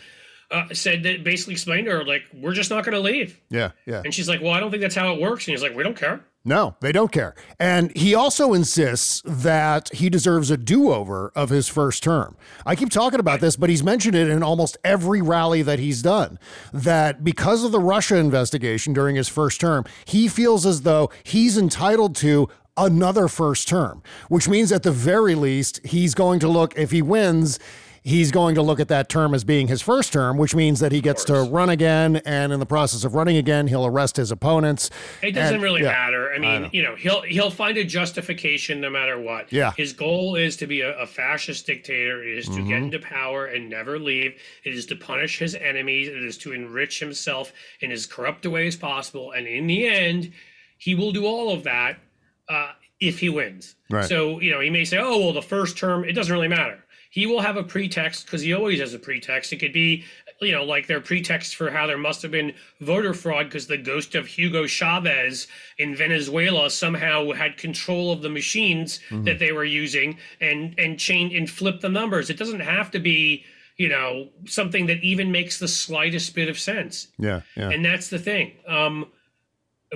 Uh, 0.51 0.71
said 0.73 1.01
that 1.03 1.23
basically 1.23 1.53
explained 1.53 1.85
to 1.85 1.91
her 1.91 2.05
like, 2.05 2.23
we're 2.33 2.53
just 2.53 2.69
not 2.69 2.85
going 2.85 2.93
to 2.93 2.99
leave. 2.99 3.41
Yeah. 3.49 3.71
Yeah. 3.87 4.03
And 4.05 4.13
she's 4.13 4.29
like, 4.29 4.41
well, 4.41 4.51
I 4.51 4.59
don't 4.59 4.69
think 4.69 4.81
that's 4.81 4.95
how 4.95 5.11
it 5.13 5.19
works. 5.19 5.47
And 5.47 5.53
he's 5.53 5.63
like, 5.63 5.75
we 5.75 5.81
don't 5.81 5.97
care. 5.97 6.23
No, 6.47 6.75
they 6.79 6.91
don't 6.91 7.11
care. 7.11 7.33
And 7.59 7.95
he 7.97 8.13
also 8.13 8.53
insists 8.53 9.23
that 9.25 9.91
he 9.91 10.11
deserves 10.11 10.51
a 10.51 10.57
do 10.57 10.91
over 10.93 11.31
of 11.35 11.49
his 11.49 11.67
first 11.67 12.03
term. 12.03 12.37
I 12.67 12.75
keep 12.75 12.91
talking 12.91 13.19
about 13.19 13.39
this, 13.41 13.55
but 13.55 13.71
he's 13.71 13.83
mentioned 13.83 14.15
it 14.15 14.29
in 14.29 14.43
almost 14.43 14.77
every 14.83 15.23
rally 15.23 15.63
that 15.63 15.79
he's 15.79 16.03
done. 16.03 16.37
That 16.71 17.23
because 17.23 17.63
of 17.63 17.71
the 17.71 17.79
Russia 17.79 18.17
investigation 18.17 18.93
during 18.93 19.15
his 19.15 19.27
first 19.27 19.59
term, 19.59 19.85
he 20.05 20.27
feels 20.27 20.67
as 20.67 20.83
though 20.83 21.09
he's 21.23 21.57
entitled 21.57 22.15
to 22.17 22.47
another 22.77 23.27
first 23.27 23.67
term, 23.67 24.03
which 24.29 24.47
means 24.47 24.71
at 24.71 24.83
the 24.83 24.91
very 24.91 25.33
least, 25.33 25.83
he's 25.83 26.13
going 26.13 26.39
to 26.41 26.47
look, 26.47 26.77
if 26.77 26.91
he 26.91 27.01
wins, 27.01 27.57
he's 28.05 28.31
going 28.31 28.53
to 28.53 28.61
look 28.61 28.79
at 28.79 28.87
that 28.87 29.09
term 29.09 29.33
as 29.33 29.43
being 29.43 29.67
his 29.67 29.81
first 29.81 30.13
term, 30.13 30.37
which 30.37 30.53
means 30.53 30.79
that 30.79 30.91
he 30.91 31.01
gets 31.01 31.23
to 31.25 31.41
run 31.41 31.69
again. 31.69 32.17
And 32.23 32.53
in 32.53 32.59
the 32.59 32.65
process 32.65 33.03
of 33.03 33.15
running 33.15 33.35
again, 33.35 33.65
he'll 33.67 33.85
arrest 33.85 34.15
his 34.17 34.31
opponents. 34.31 34.91
It 35.23 35.31
doesn't 35.31 35.55
And- 35.55 35.63
really 35.63 35.81
yeah. 35.81 35.89
matter. 35.91 36.31
I 36.31 36.37
mean, 36.37 36.61
know. 36.61 36.69
you 36.71 36.83
know, 36.83 36.95
he'll 36.95 37.21
he'll 37.23 37.49
find 37.49 37.77
a 37.77 37.83
justification 37.83 38.79
no 38.79 38.89
matter 38.91 39.19
what. 39.19 39.51
Yeah. 39.51 39.71
His 39.75 39.91
goal 39.91 40.35
is 40.35 40.55
to 40.57 40.67
be 40.67 40.81
a, 40.81 40.95
a 40.99 41.07
fascist 41.07 41.65
dictator. 41.65 42.23
It 42.23 42.37
is 42.37 42.45
to 42.45 42.51
Mm-hmm. 42.51 42.67
get 42.69 42.77
into 42.83 42.99
power 42.99 43.47
and 43.47 43.69
never 43.69 43.97
leave. 43.99 44.39
It 44.63 44.73
is 44.75 44.85
to 44.85 44.95
punish 44.95 45.39
his 45.39 45.55
enemies. 45.55 46.07
It 46.07 46.23
is 46.23 46.37
to 46.39 46.53
enrich 46.53 46.99
himself 46.99 47.51
in 47.81 47.91
as 47.91 48.05
corrupt 48.05 48.45
a 48.45 48.49
way 48.51 48.67
as 48.67 48.75
possible. 48.75 49.31
And 49.31 49.47
in 49.47 49.65
the 49.67 49.87
end, 49.87 50.31
he 50.77 50.93
will 50.95 51.11
do 51.11 51.25
all 51.25 51.51
of 51.51 51.63
that 51.63 51.97
uh, 52.47 52.71
if 52.99 53.19
he 53.19 53.29
wins. 53.29 53.75
Right. 53.89 54.05
So 54.05 54.39
you 54.39 54.51
know, 54.51 54.59
he 54.59 54.69
may 54.69 54.85
say, 54.85 54.97
"Oh, 54.99 55.17
well, 55.19 55.33
the 55.33 55.41
first 55.41 55.77
term, 55.77 56.05
it 56.05 56.13
doesn't 56.13 56.31
really 56.33 56.47
matter." 56.47 56.83
He 57.15 57.25
will 57.25 57.39
have 57.39 57.55
a 57.55 57.63
pretext 57.63 58.25
because 58.25 58.41
he 58.41 58.53
always 58.53 58.81
has 58.81 58.93
a 58.93 58.99
pretext. 58.99 59.53
It 59.53 59.59
could 59.59 59.71
be, 59.71 60.03
you 60.41 60.51
know, 60.51 60.65
like 60.65 60.85
their 60.85 60.99
pretext 60.99 61.55
for 61.55 61.71
how 61.71 61.87
there 61.87 61.97
must 61.97 62.21
have 62.23 62.31
been 62.31 62.53
voter 62.81 63.13
fraud 63.13 63.45
because 63.45 63.67
the 63.67 63.77
ghost 63.77 64.15
of 64.15 64.27
Hugo 64.27 64.67
Chavez 64.67 65.47
in 65.77 65.95
Venezuela 65.95 66.69
somehow 66.69 67.31
had 67.31 67.55
control 67.55 68.11
of 68.11 68.21
the 68.21 68.27
machines 68.27 68.99
that 69.11 69.39
they 69.39 69.53
were 69.53 69.63
using 69.63 70.17
and 70.41 70.75
and 70.77 70.99
change 70.99 71.33
and 71.33 71.49
flip 71.49 71.79
the 71.79 71.87
numbers. 71.87 72.29
It 72.29 72.37
doesn't 72.37 72.59
have 72.59 72.91
to 72.91 72.99
be, 72.99 73.45
you 73.77 73.87
know, 73.87 74.27
something 74.43 74.87
that 74.87 75.01
even 75.01 75.31
makes 75.31 75.57
the 75.57 75.69
slightest 75.69 76.35
bit 76.35 76.49
of 76.49 76.59
sense 76.59 77.07
Yeah. 77.17 77.43
Yeah. 77.55 77.69
and 77.69 77.85
that's 77.85 78.09
the 78.09 78.19
thing. 78.19 78.51
Um, 78.67 79.05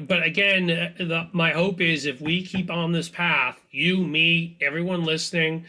but 0.07 0.23
again, 0.23 0.67
the, 0.67 1.27
my 1.33 1.51
hope 1.51 1.81
is 1.81 2.05
if 2.05 2.21
we 2.21 2.45
keep 2.45 2.71
on 2.71 2.93
this 2.93 3.09
path, 3.09 3.59
you, 3.71 4.07
me, 4.07 4.55
everyone 4.61 5.03
listening, 5.03 5.65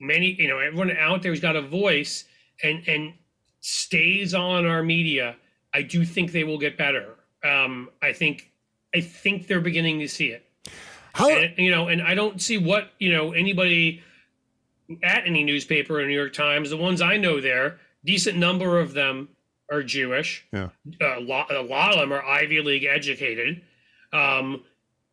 many, 0.00 0.36
you 0.38 0.48
know, 0.48 0.58
everyone 0.58 0.90
out 0.96 1.22
there 1.22 1.32
who's 1.32 1.40
got 1.40 1.56
a 1.56 1.62
voice 1.62 2.24
and 2.62 2.86
and 2.86 3.14
stays 3.60 4.34
on 4.34 4.66
our 4.66 4.82
media, 4.82 5.36
I 5.74 5.82
do 5.82 6.04
think 6.04 6.32
they 6.32 6.44
will 6.44 6.58
get 6.58 6.78
better. 6.78 7.14
Um, 7.44 7.90
I 8.02 8.12
think 8.12 8.50
I 8.94 9.00
think 9.00 9.46
they're 9.46 9.60
beginning 9.60 10.00
to 10.00 10.08
see 10.08 10.28
it. 10.28 10.44
How, 11.12 11.30
And, 11.30 11.56
you 11.56 11.70
know, 11.70 11.88
and 11.88 12.02
I 12.02 12.14
don't 12.14 12.40
see 12.40 12.58
what 12.58 12.90
you 12.98 13.12
know 13.12 13.32
anybody 13.32 14.02
at 15.02 15.26
any 15.26 15.44
newspaper 15.44 16.00
or 16.00 16.06
New 16.06 16.14
York 16.14 16.32
Times. 16.32 16.70
The 16.70 16.76
ones 16.76 17.00
I 17.00 17.16
know 17.16 17.40
there, 17.40 17.78
decent 18.04 18.36
number 18.38 18.78
of 18.78 18.94
them 18.94 19.28
are 19.70 19.82
Jewish. 19.82 20.46
Yeah. 20.52 20.68
A 21.00 21.20
lot, 21.20 21.52
a 21.52 21.60
lot 21.60 21.92
of 21.92 22.00
them 22.00 22.12
are 22.12 22.24
Ivy 22.24 22.60
League 22.60 22.84
educated. 22.84 23.62
Um, 24.12 24.62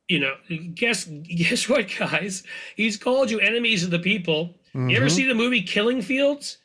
you 0.07 0.19
know, 0.19 0.35
guess 0.73 1.05
guess 1.23 1.67
what, 1.67 1.87
guys? 1.97 2.43
He's 2.75 2.97
called 2.97 3.31
you 3.31 3.39
enemies 3.39 3.83
of 3.83 3.91
the 3.91 3.99
people. 3.99 4.55
You 4.73 4.95
ever 4.97 5.05
mm-hmm. 5.05 5.15
see 5.15 5.25
the 5.27 5.35
movie 5.35 5.61
Killing 5.61 6.01
Fields? 6.01 6.57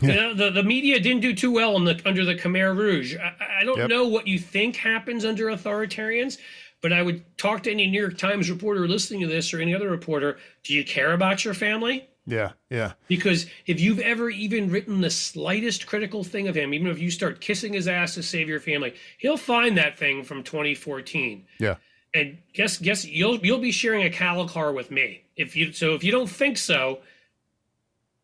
You 0.00 0.14
know, 0.14 0.34
the, 0.34 0.50
the 0.50 0.62
media 0.62 1.00
didn't 1.00 1.22
do 1.22 1.34
too 1.34 1.50
well 1.50 1.78
the, 1.80 2.00
under 2.04 2.24
the 2.24 2.34
Khmer 2.34 2.76
Rouge. 2.76 3.16
I, 3.16 3.60
I 3.60 3.64
don't 3.64 3.78
Yep. 3.78 3.88
know 3.88 4.06
what 4.06 4.26
you 4.26 4.38
think 4.38 4.76
happens 4.76 5.24
under 5.24 5.46
authoritarians, 5.46 6.38
but 6.82 6.92
I 6.92 7.02
would 7.02 7.24
talk 7.38 7.62
to 7.62 7.70
any 7.70 7.86
New 7.86 8.00
York 8.00 8.18
Times 8.18 8.50
reporter 8.50 8.86
listening 8.86 9.20
to 9.22 9.26
this 9.26 9.54
or 9.54 9.60
any 9.60 9.74
other 9.74 9.88
reporter. 9.90 10.36
Do 10.64 10.74
you 10.74 10.84
care 10.84 11.12
about 11.12 11.44
your 11.44 11.54
family? 11.54 12.08
yeah. 12.26 12.52
Yeah. 12.70 12.92
Because 13.08 13.46
if 13.66 13.80
you've 13.80 14.00
ever 14.00 14.28
even 14.30 14.70
written 14.70 15.00
the 15.00 15.10
slightest 15.10 15.86
critical 15.86 16.24
thing 16.24 16.48
of 16.48 16.56
him, 16.56 16.74
even 16.74 16.88
if 16.88 16.98
you 16.98 17.10
start 17.10 17.40
kissing 17.40 17.72
his 17.72 17.86
ass 17.88 18.14
to 18.14 18.22
save 18.22 18.48
your 18.48 18.60
family, 18.60 18.94
he'll 19.18 19.36
find 19.36 19.78
that 19.78 19.96
thing 19.96 20.24
from 20.24 20.42
2014. 20.42 21.46
Yeah. 21.60 21.76
And 22.14 22.38
guess 22.52 22.78
guess 22.78 23.04
you'll 23.04 23.36
you'll 23.38 23.58
be 23.58 23.70
sharing 23.70 24.02
a 24.04 24.10
cattle 24.10 24.48
car 24.48 24.72
with 24.72 24.90
me. 24.90 25.22
If 25.36 25.54
you 25.54 25.72
so 25.72 25.94
if 25.94 26.02
you 26.02 26.10
don't 26.10 26.28
think 26.28 26.58
so, 26.58 26.98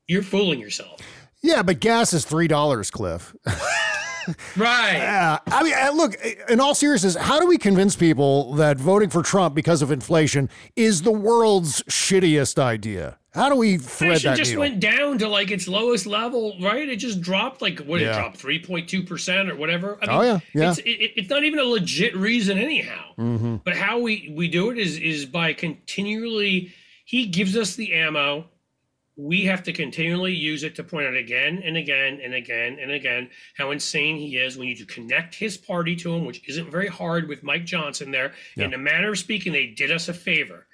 you're 0.08 0.22
fooling 0.22 0.58
yourself. 0.60 1.00
Yeah, 1.42 1.62
but 1.62 1.80
gas 1.80 2.12
is 2.12 2.24
three 2.24 2.48
dollars, 2.48 2.90
Cliff. 2.90 3.34
Right. 4.56 4.92
Yeah, 4.98 5.38
I 5.48 5.62
mean, 5.64 5.74
uh, 5.74 5.90
look. 5.92 6.14
In 6.48 6.60
all 6.60 6.76
seriousness, 6.76 7.16
how 7.16 7.40
do 7.40 7.46
we 7.48 7.58
convince 7.58 7.96
people 7.96 8.52
that 8.54 8.78
voting 8.78 9.10
for 9.10 9.20
Trump 9.22 9.52
because 9.52 9.82
of 9.82 9.90
inflation 9.90 10.48
is 10.76 11.02
the 11.02 11.10
world's 11.10 11.82
shittiest 11.84 12.56
idea? 12.56 13.18
How 13.34 13.48
do 13.48 13.56
we 13.56 13.78
thread 13.78 14.12
Inflation 14.12 14.30
that 14.30 14.36
just 14.36 14.50
needle? 14.52 14.60
went 14.60 14.78
down 14.78 15.18
to 15.18 15.28
like 15.28 15.50
its 15.50 15.66
lowest 15.66 16.06
level, 16.06 16.54
right? 16.60 16.88
It 16.88 16.96
just 16.96 17.20
dropped 17.20 17.60
like 17.62 17.80
what 17.80 17.98
did 17.98 18.04
Yeah. 18.04 18.12
it 18.12 18.20
drop 18.20 18.36
three 18.36 18.60
point 18.62 18.88
two 18.88 19.02
percent 19.02 19.50
or 19.50 19.56
whatever. 19.56 19.98
I 20.02 20.06
Oh, 20.08 20.22
yeah, 20.22 20.38
yeah. 20.54 20.70
It's, 20.70 20.78
it, 20.78 20.84
it's 21.16 21.28
not 21.30 21.42
even 21.42 21.58
a 21.58 21.64
legit 21.64 22.14
reason 22.16 22.58
anyhow. 22.58 23.02
Mm-hmm. 23.18 23.56
But 23.64 23.76
how 23.76 23.98
we 23.98 24.32
we 24.36 24.46
do 24.46 24.70
it 24.70 24.78
is 24.78 24.98
is 24.98 25.26
by 25.26 25.52
continually. 25.52 26.72
He 27.04 27.26
gives 27.26 27.56
us 27.56 27.74
the 27.74 27.92
ammo. 27.94 28.44
We 29.22 29.44
have 29.44 29.62
to 29.64 29.72
continually 29.72 30.34
use 30.34 30.64
it 30.64 30.74
to 30.74 30.82
point 30.84 31.06
out 31.06 31.14
again 31.14 31.62
and 31.64 31.76
again 31.76 32.20
and 32.22 32.34
again 32.34 32.78
and 32.80 32.90
again 32.90 33.30
how 33.56 33.70
insane 33.70 34.16
he 34.16 34.36
is. 34.36 34.58
We 34.58 34.66
need 34.66 34.78
to 34.78 34.84
connect 34.84 35.36
his 35.36 35.56
party 35.56 35.94
to 35.96 36.12
him, 36.12 36.24
which 36.24 36.48
isn't 36.48 36.70
very 36.70 36.88
hard 36.88 37.28
with 37.28 37.44
Mike 37.44 37.64
Johnson 37.64 38.10
there. 38.10 38.32
In 38.56 38.74
a 38.74 38.78
manner 38.78 39.12
of 39.12 39.18
speaking, 39.18 39.52
they 39.52 39.66
did 39.68 39.92
us 39.92 40.08
a 40.08 40.14
favor. 40.14 40.66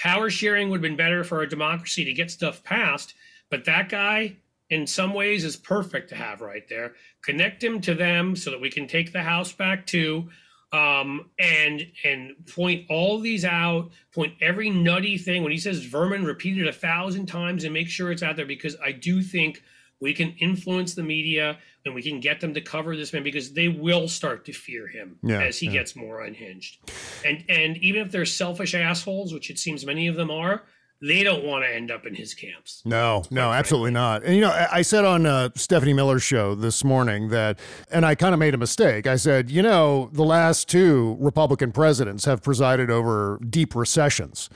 Power 0.00 0.28
sharing 0.28 0.70
would 0.70 0.78
have 0.78 0.82
been 0.82 0.96
better 0.96 1.22
for 1.22 1.38
our 1.38 1.46
democracy 1.46 2.04
to 2.04 2.12
get 2.12 2.32
stuff 2.32 2.64
passed, 2.64 3.14
but 3.48 3.64
that 3.66 3.88
guy, 3.88 4.36
in 4.70 4.88
some 4.88 5.14
ways, 5.14 5.44
is 5.44 5.56
perfect 5.56 6.08
to 6.08 6.16
have 6.16 6.40
right 6.40 6.68
there. 6.68 6.94
Connect 7.22 7.62
him 7.62 7.80
to 7.82 7.94
them 7.94 8.34
so 8.34 8.50
that 8.50 8.60
we 8.60 8.70
can 8.70 8.88
take 8.88 9.12
the 9.12 9.22
House 9.22 9.52
back 9.52 9.86
too, 9.86 10.30
um, 10.74 11.30
and 11.38 11.86
and 12.04 12.34
point 12.46 12.86
all 12.90 13.20
these 13.20 13.44
out. 13.44 13.90
Point 14.12 14.34
every 14.40 14.70
nutty 14.70 15.16
thing 15.16 15.42
when 15.42 15.52
he 15.52 15.58
says 15.58 15.84
vermin, 15.84 16.24
repeat 16.24 16.58
it 16.60 16.66
a 16.66 16.72
thousand 16.72 17.26
times 17.26 17.64
and 17.64 17.72
make 17.72 17.88
sure 17.88 18.10
it's 18.10 18.22
out 18.22 18.36
there 18.36 18.46
because 18.46 18.76
I 18.84 18.92
do 18.92 19.22
think 19.22 19.62
we 20.00 20.12
can 20.12 20.34
influence 20.40 20.94
the 20.94 21.02
media 21.02 21.58
and 21.86 21.94
we 21.94 22.02
can 22.02 22.18
get 22.18 22.40
them 22.40 22.52
to 22.54 22.60
cover 22.60 22.96
this 22.96 23.12
man 23.12 23.22
because 23.22 23.52
they 23.52 23.68
will 23.68 24.08
start 24.08 24.44
to 24.46 24.52
fear 24.52 24.88
him 24.88 25.16
Yeah, 25.22 25.40
as 25.42 25.58
he 25.58 25.66
yeah. 25.66 25.72
gets 25.74 25.94
more 25.94 26.22
unhinged. 26.24 26.78
And 27.24 27.44
and 27.48 27.76
even 27.78 28.02
if 28.02 28.10
they're 28.10 28.26
selfish 28.26 28.74
assholes, 28.74 29.32
which 29.32 29.50
it 29.50 29.58
seems 29.58 29.86
many 29.86 30.08
of 30.08 30.16
them 30.16 30.30
are, 30.30 30.64
they 31.06 31.22
don't 31.22 31.44
want 31.44 31.64
to 31.64 31.74
end 31.74 31.90
up 31.90 32.06
in 32.06 32.14
his 32.14 32.34
camps. 32.34 32.82
No, 32.84 33.24
no, 33.30 33.52
absolutely 33.52 33.90
not. 33.90 34.24
And 34.24 34.34
you 34.34 34.40
know, 34.40 34.50
I, 34.50 34.78
I 34.78 34.82
said 34.82 35.04
on 35.04 35.26
uh, 35.26 35.50
Stephanie 35.54 35.92
Miller's 35.92 36.22
show 36.22 36.54
this 36.54 36.82
morning 36.82 37.28
that, 37.28 37.58
and 37.90 38.06
I 38.06 38.14
kind 38.14 38.32
of 38.32 38.40
made 38.40 38.54
a 38.54 38.58
mistake. 38.58 39.06
I 39.06 39.16
said, 39.16 39.50
you 39.50 39.62
know, 39.62 40.08
the 40.12 40.24
last 40.24 40.68
two 40.68 41.16
Republican 41.20 41.72
presidents 41.72 42.24
have 42.24 42.42
presided 42.42 42.90
over 42.90 43.38
deep 43.48 43.74
recessions. 43.74 44.48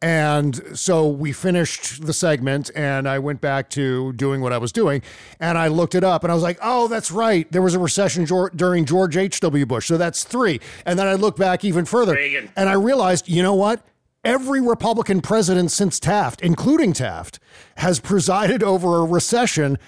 And 0.00 0.76
so 0.76 1.06
we 1.06 1.30
finished 1.30 2.04
the 2.04 2.12
segment, 2.12 2.72
and 2.74 3.08
I 3.08 3.20
went 3.20 3.40
back 3.40 3.70
to 3.70 4.12
doing 4.14 4.40
what 4.40 4.52
I 4.52 4.58
was 4.58 4.72
doing, 4.72 5.00
and 5.38 5.56
I 5.56 5.68
looked 5.68 5.94
it 5.94 6.02
up, 6.02 6.24
and 6.24 6.32
I 6.32 6.34
was 6.34 6.42
like, 6.42 6.58
"Oh, 6.60 6.88
that's 6.88 7.12
right. 7.12 7.50
There 7.52 7.62
was 7.62 7.74
a 7.74 7.78
recession 7.78 8.24
during 8.56 8.84
George 8.84 9.16
H. 9.16 9.38
W. 9.38 9.64
Bush, 9.64 9.86
so 9.86 9.96
that's 9.96 10.24
three. 10.24 10.60
And 10.84 10.98
then 10.98 11.06
I 11.06 11.14
looked 11.14 11.38
back 11.38 11.64
even 11.64 11.84
further, 11.84 12.14
Reagan. 12.14 12.50
and 12.56 12.68
I 12.68 12.72
realized, 12.72 13.28
you 13.28 13.44
know 13.44 13.54
what? 13.54 13.86
Every 14.24 14.60
Republican 14.60 15.20
president 15.20 15.72
since 15.72 15.98
Taft, 15.98 16.42
including 16.42 16.92
Taft, 16.92 17.40
has 17.78 17.98
presided 17.98 18.62
over 18.62 18.98
a 18.98 19.04
recession 19.04 19.78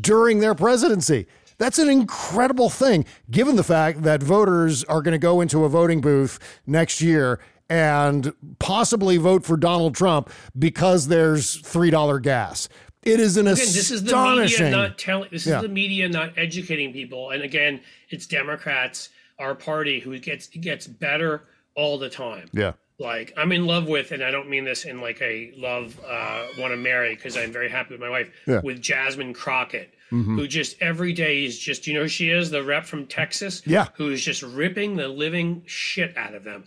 during 0.00 0.40
their 0.40 0.54
presidency. 0.56 1.26
That's 1.58 1.78
an 1.78 1.88
incredible 1.88 2.68
thing, 2.68 3.06
given 3.30 3.54
the 3.56 3.62
fact 3.64 4.02
that 4.02 4.22
voters 4.22 4.82
are 4.84 5.00
going 5.02 5.12
to 5.12 5.18
go 5.18 5.40
into 5.40 5.64
a 5.64 5.68
voting 5.68 6.00
booth 6.00 6.38
next 6.66 7.00
year 7.00 7.38
and 7.70 8.32
possibly 8.58 9.16
vote 9.18 9.44
for 9.44 9.56
Donald 9.56 9.94
Trump 9.94 10.30
because 10.58 11.08
there's 11.08 11.62
$3 11.62 12.20
gas. 12.22 12.68
It 13.04 13.20
is 13.20 13.36
an 13.36 13.46
Again, 13.46 13.54
this 13.56 13.90
is 13.92 14.02
the 14.02 14.16
media 14.16 14.70
not 14.70 14.98
telling. 14.98 15.28
This 15.30 15.46
Yeah. 15.46 15.56
is 15.58 15.62
the 15.62 15.68
media 15.68 16.08
not 16.08 16.32
educating 16.36 16.92
people. 16.92 17.30
And 17.30 17.42
again, 17.42 17.80
it's 18.10 18.26
Democrats, 18.26 19.10
our 19.38 19.54
party, 19.54 20.00
who 20.00 20.18
gets 20.18 20.48
gets 20.48 20.88
better 20.88 21.44
all 21.76 21.98
the 21.98 22.08
time. 22.10 22.48
yeah. 22.52 22.72
Like 22.98 23.34
I'm 23.36 23.52
in 23.52 23.66
love 23.66 23.86
with, 23.88 24.12
and 24.12 24.22
I 24.22 24.30
don't 24.30 24.48
mean 24.48 24.64
this 24.64 24.84
in 24.86 25.00
like 25.02 25.20
a 25.20 25.52
love 25.56 25.98
uh, 26.06 26.46
want 26.58 26.72
to 26.72 26.76
marry 26.78 27.14
because 27.14 27.36
I'm 27.36 27.52
very 27.52 27.68
happy 27.68 27.92
with 27.92 28.00
my 28.00 28.08
wife. 28.08 28.30
Yeah. 28.46 28.60
With 28.62 28.80
Jasmine 28.80 29.34
Crockett, 29.34 29.92
Mhm. 30.10 30.36
who 30.36 30.46
just 30.48 30.76
every 30.80 31.12
day 31.12 31.44
is 31.44 31.58
just 31.58 31.86
you 31.86 31.92
know 31.94 32.02
who 32.02 32.08
she 32.08 32.30
is 32.30 32.50
the 32.50 32.62
rep 32.62 32.86
from 32.86 33.06
Texas. 33.06 33.62
Yeah. 33.66 33.88
who 33.96 34.10
is 34.10 34.24
just 34.24 34.42
ripping 34.42 34.96
the 34.96 35.08
living 35.08 35.62
shit 35.66 36.16
out 36.16 36.34
of 36.34 36.44
them. 36.44 36.64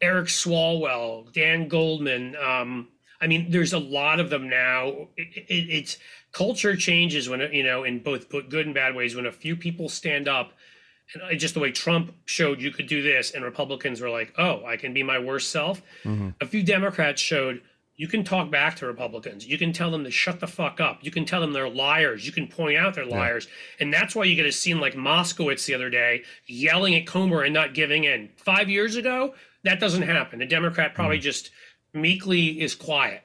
Eric 0.00 0.26
Swalwell, 0.26 1.32
Dan 1.32 1.68
Goldman. 1.68 2.36
Um, 2.36 2.88
I 3.20 3.26
mean, 3.26 3.50
there's 3.50 3.72
a 3.72 3.78
lot 3.78 4.20
of 4.20 4.28
them 4.30 4.48
now. 4.48 5.08
It, 5.16 5.28
it, 5.48 5.70
it's 5.70 5.98
culture 6.32 6.76
changes 6.76 7.28
when 7.28 7.40
you 7.52 7.64
know 7.64 7.82
in 7.82 8.00
both 8.00 8.28
good 8.28 8.66
and 8.66 8.74
bad 8.74 8.94
ways. 8.94 9.16
When 9.16 9.26
a 9.26 9.32
few 9.32 9.56
people 9.56 9.88
stand 9.88 10.28
up, 10.28 10.52
and 11.14 11.38
just 11.38 11.54
the 11.54 11.60
way 11.60 11.70
Trump 11.70 12.12
showed 12.24 12.60
you 12.60 12.70
could 12.70 12.86
do 12.86 13.02
this, 13.02 13.30
and 13.30 13.44
Republicans 13.44 14.00
were 14.00 14.10
like, 14.10 14.32
"Oh, 14.38 14.64
I 14.64 14.76
can 14.76 14.92
be 14.92 15.02
my 15.02 15.18
worst 15.18 15.50
self." 15.50 15.82
Mm-hmm. 16.04 16.30
A 16.40 16.46
few 16.46 16.62
Democrats 16.62 17.20
showed 17.20 17.62
you 17.96 18.08
can 18.08 18.24
talk 18.24 18.50
back 18.50 18.76
to 18.76 18.86
Republicans. 18.86 19.46
You 19.46 19.56
can 19.56 19.72
tell 19.72 19.90
them 19.90 20.04
to 20.04 20.10
shut 20.10 20.40
the 20.40 20.46
fuck 20.46 20.80
up. 20.80 20.98
You 21.02 21.10
can 21.10 21.24
tell 21.24 21.40
them 21.40 21.52
they're 21.52 21.68
liars. 21.68 22.26
You 22.26 22.32
can 22.32 22.46
point 22.46 22.76
out 22.76 22.94
they're 22.94 23.06
liars. 23.06 23.48
And 23.80 23.92
that's 23.92 24.14
why 24.14 24.24
you 24.24 24.36
get 24.36 24.44
a 24.44 24.52
scene 24.52 24.80
like 24.80 24.94
Moskowitz 24.94 25.64
the 25.64 25.74
other 25.74 25.88
day 25.88 26.22
yelling 26.46 26.94
at 26.94 27.06
Comer 27.06 27.42
and 27.42 27.54
not 27.54 27.72
giving 27.72 28.04
in. 28.04 28.28
Five 28.36 28.68
years 28.68 28.96
ago, 28.96 29.34
that 29.64 29.80
doesn't 29.80 30.02
happen. 30.02 30.42
A 30.42 30.46
Democrat 30.46 30.94
probably 30.94 31.16
mm-hmm. 31.16 31.22
just 31.22 31.50
meekly 31.94 32.60
is 32.60 32.74
quiet. 32.74 33.22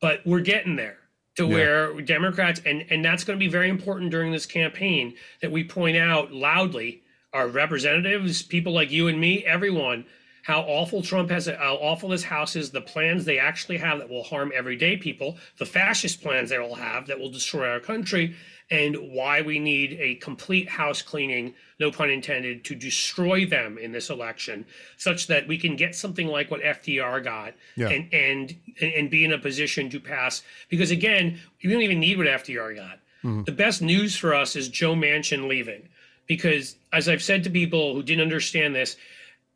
But 0.00 0.20
we're 0.24 0.40
getting 0.40 0.76
there 0.76 0.98
to 1.36 1.44
Yeah. 1.44 1.54
where 1.54 2.00
Democrats, 2.00 2.60
and, 2.64 2.84
and 2.90 3.04
that's 3.04 3.24
going 3.24 3.36
to 3.36 3.44
be 3.44 3.50
very 3.50 3.68
important 3.68 4.12
during 4.12 4.30
this 4.30 4.46
campaign 4.46 5.14
that 5.42 5.50
we 5.50 5.64
point 5.64 5.96
out 5.96 6.32
loudly 6.32 7.02
our 7.36 7.48
representatives, 7.48 8.42
people 8.42 8.72
like 8.72 8.90
you 8.90 9.08
and 9.08 9.20
me, 9.20 9.44
everyone, 9.44 10.06
how 10.42 10.60
awful 10.62 11.02
Trump 11.02 11.30
has, 11.30 11.46
how 11.46 11.74
awful 11.76 12.08
this 12.08 12.22
House 12.22 12.56
is, 12.56 12.70
the 12.70 12.80
plans 12.80 13.24
they 13.24 13.38
actually 13.38 13.76
have 13.78 13.98
that 13.98 14.08
will 14.08 14.22
harm 14.22 14.52
everyday 14.54 14.96
people, 14.96 15.36
the 15.58 15.66
fascist 15.66 16.22
plans 16.22 16.50
they 16.50 16.58
will 16.58 16.76
have 16.76 17.06
that 17.08 17.18
will 17.18 17.30
destroy 17.30 17.68
our 17.68 17.80
country, 17.80 18.34
and 18.70 18.96
why 19.12 19.42
we 19.42 19.58
need 19.58 19.96
a 20.00 20.14
complete 20.16 20.68
house 20.68 21.02
cleaning, 21.02 21.52
no 21.78 21.90
pun 21.90 22.10
intended, 22.10 22.64
to 22.64 22.74
destroy 22.74 23.44
them 23.44 23.76
in 23.76 23.92
this 23.92 24.08
election, 24.08 24.64
such 24.96 25.26
that 25.26 25.46
we 25.46 25.58
can 25.58 25.76
get 25.76 25.94
something 25.94 26.26
like 26.26 26.50
what 26.50 26.62
FDR 26.62 27.22
got 27.22 27.54
Yeah. 27.76 27.88
and, 27.90 28.12
and 28.12 28.56
and 28.80 29.10
be 29.10 29.24
in 29.24 29.32
a 29.32 29.38
position 29.38 29.90
to 29.90 30.00
pass. 30.00 30.42
Because 30.68 30.90
again, 30.90 31.38
you 31.60 31.70
don't 31.70 31.82
even 31.82 32.00
need 32.00 32.18
what 32.18 32.26
FDR 32.26 32.74
got. 32.74 32.98
Mm-hmm. 33.24 33.44
The 33.44 33.52
best 33.52 33.82
news 33.82 34.16
for 34.16 34.34
us 34.34 34.56
is 34.56 34.68
Joe 34.68 34.94
Manchin 34.94 35.48
leaving. 35.48 35.88
Because 36.26 36.76
as 36.92 37.08
I've 37.08 37.22
said 37.22 37.44
to 37.44 37.50
people 37.50 37.94
who 37.94 38.02
didn't 38.02 38.22
understand 38.22 38.74
this, 38.74 38.96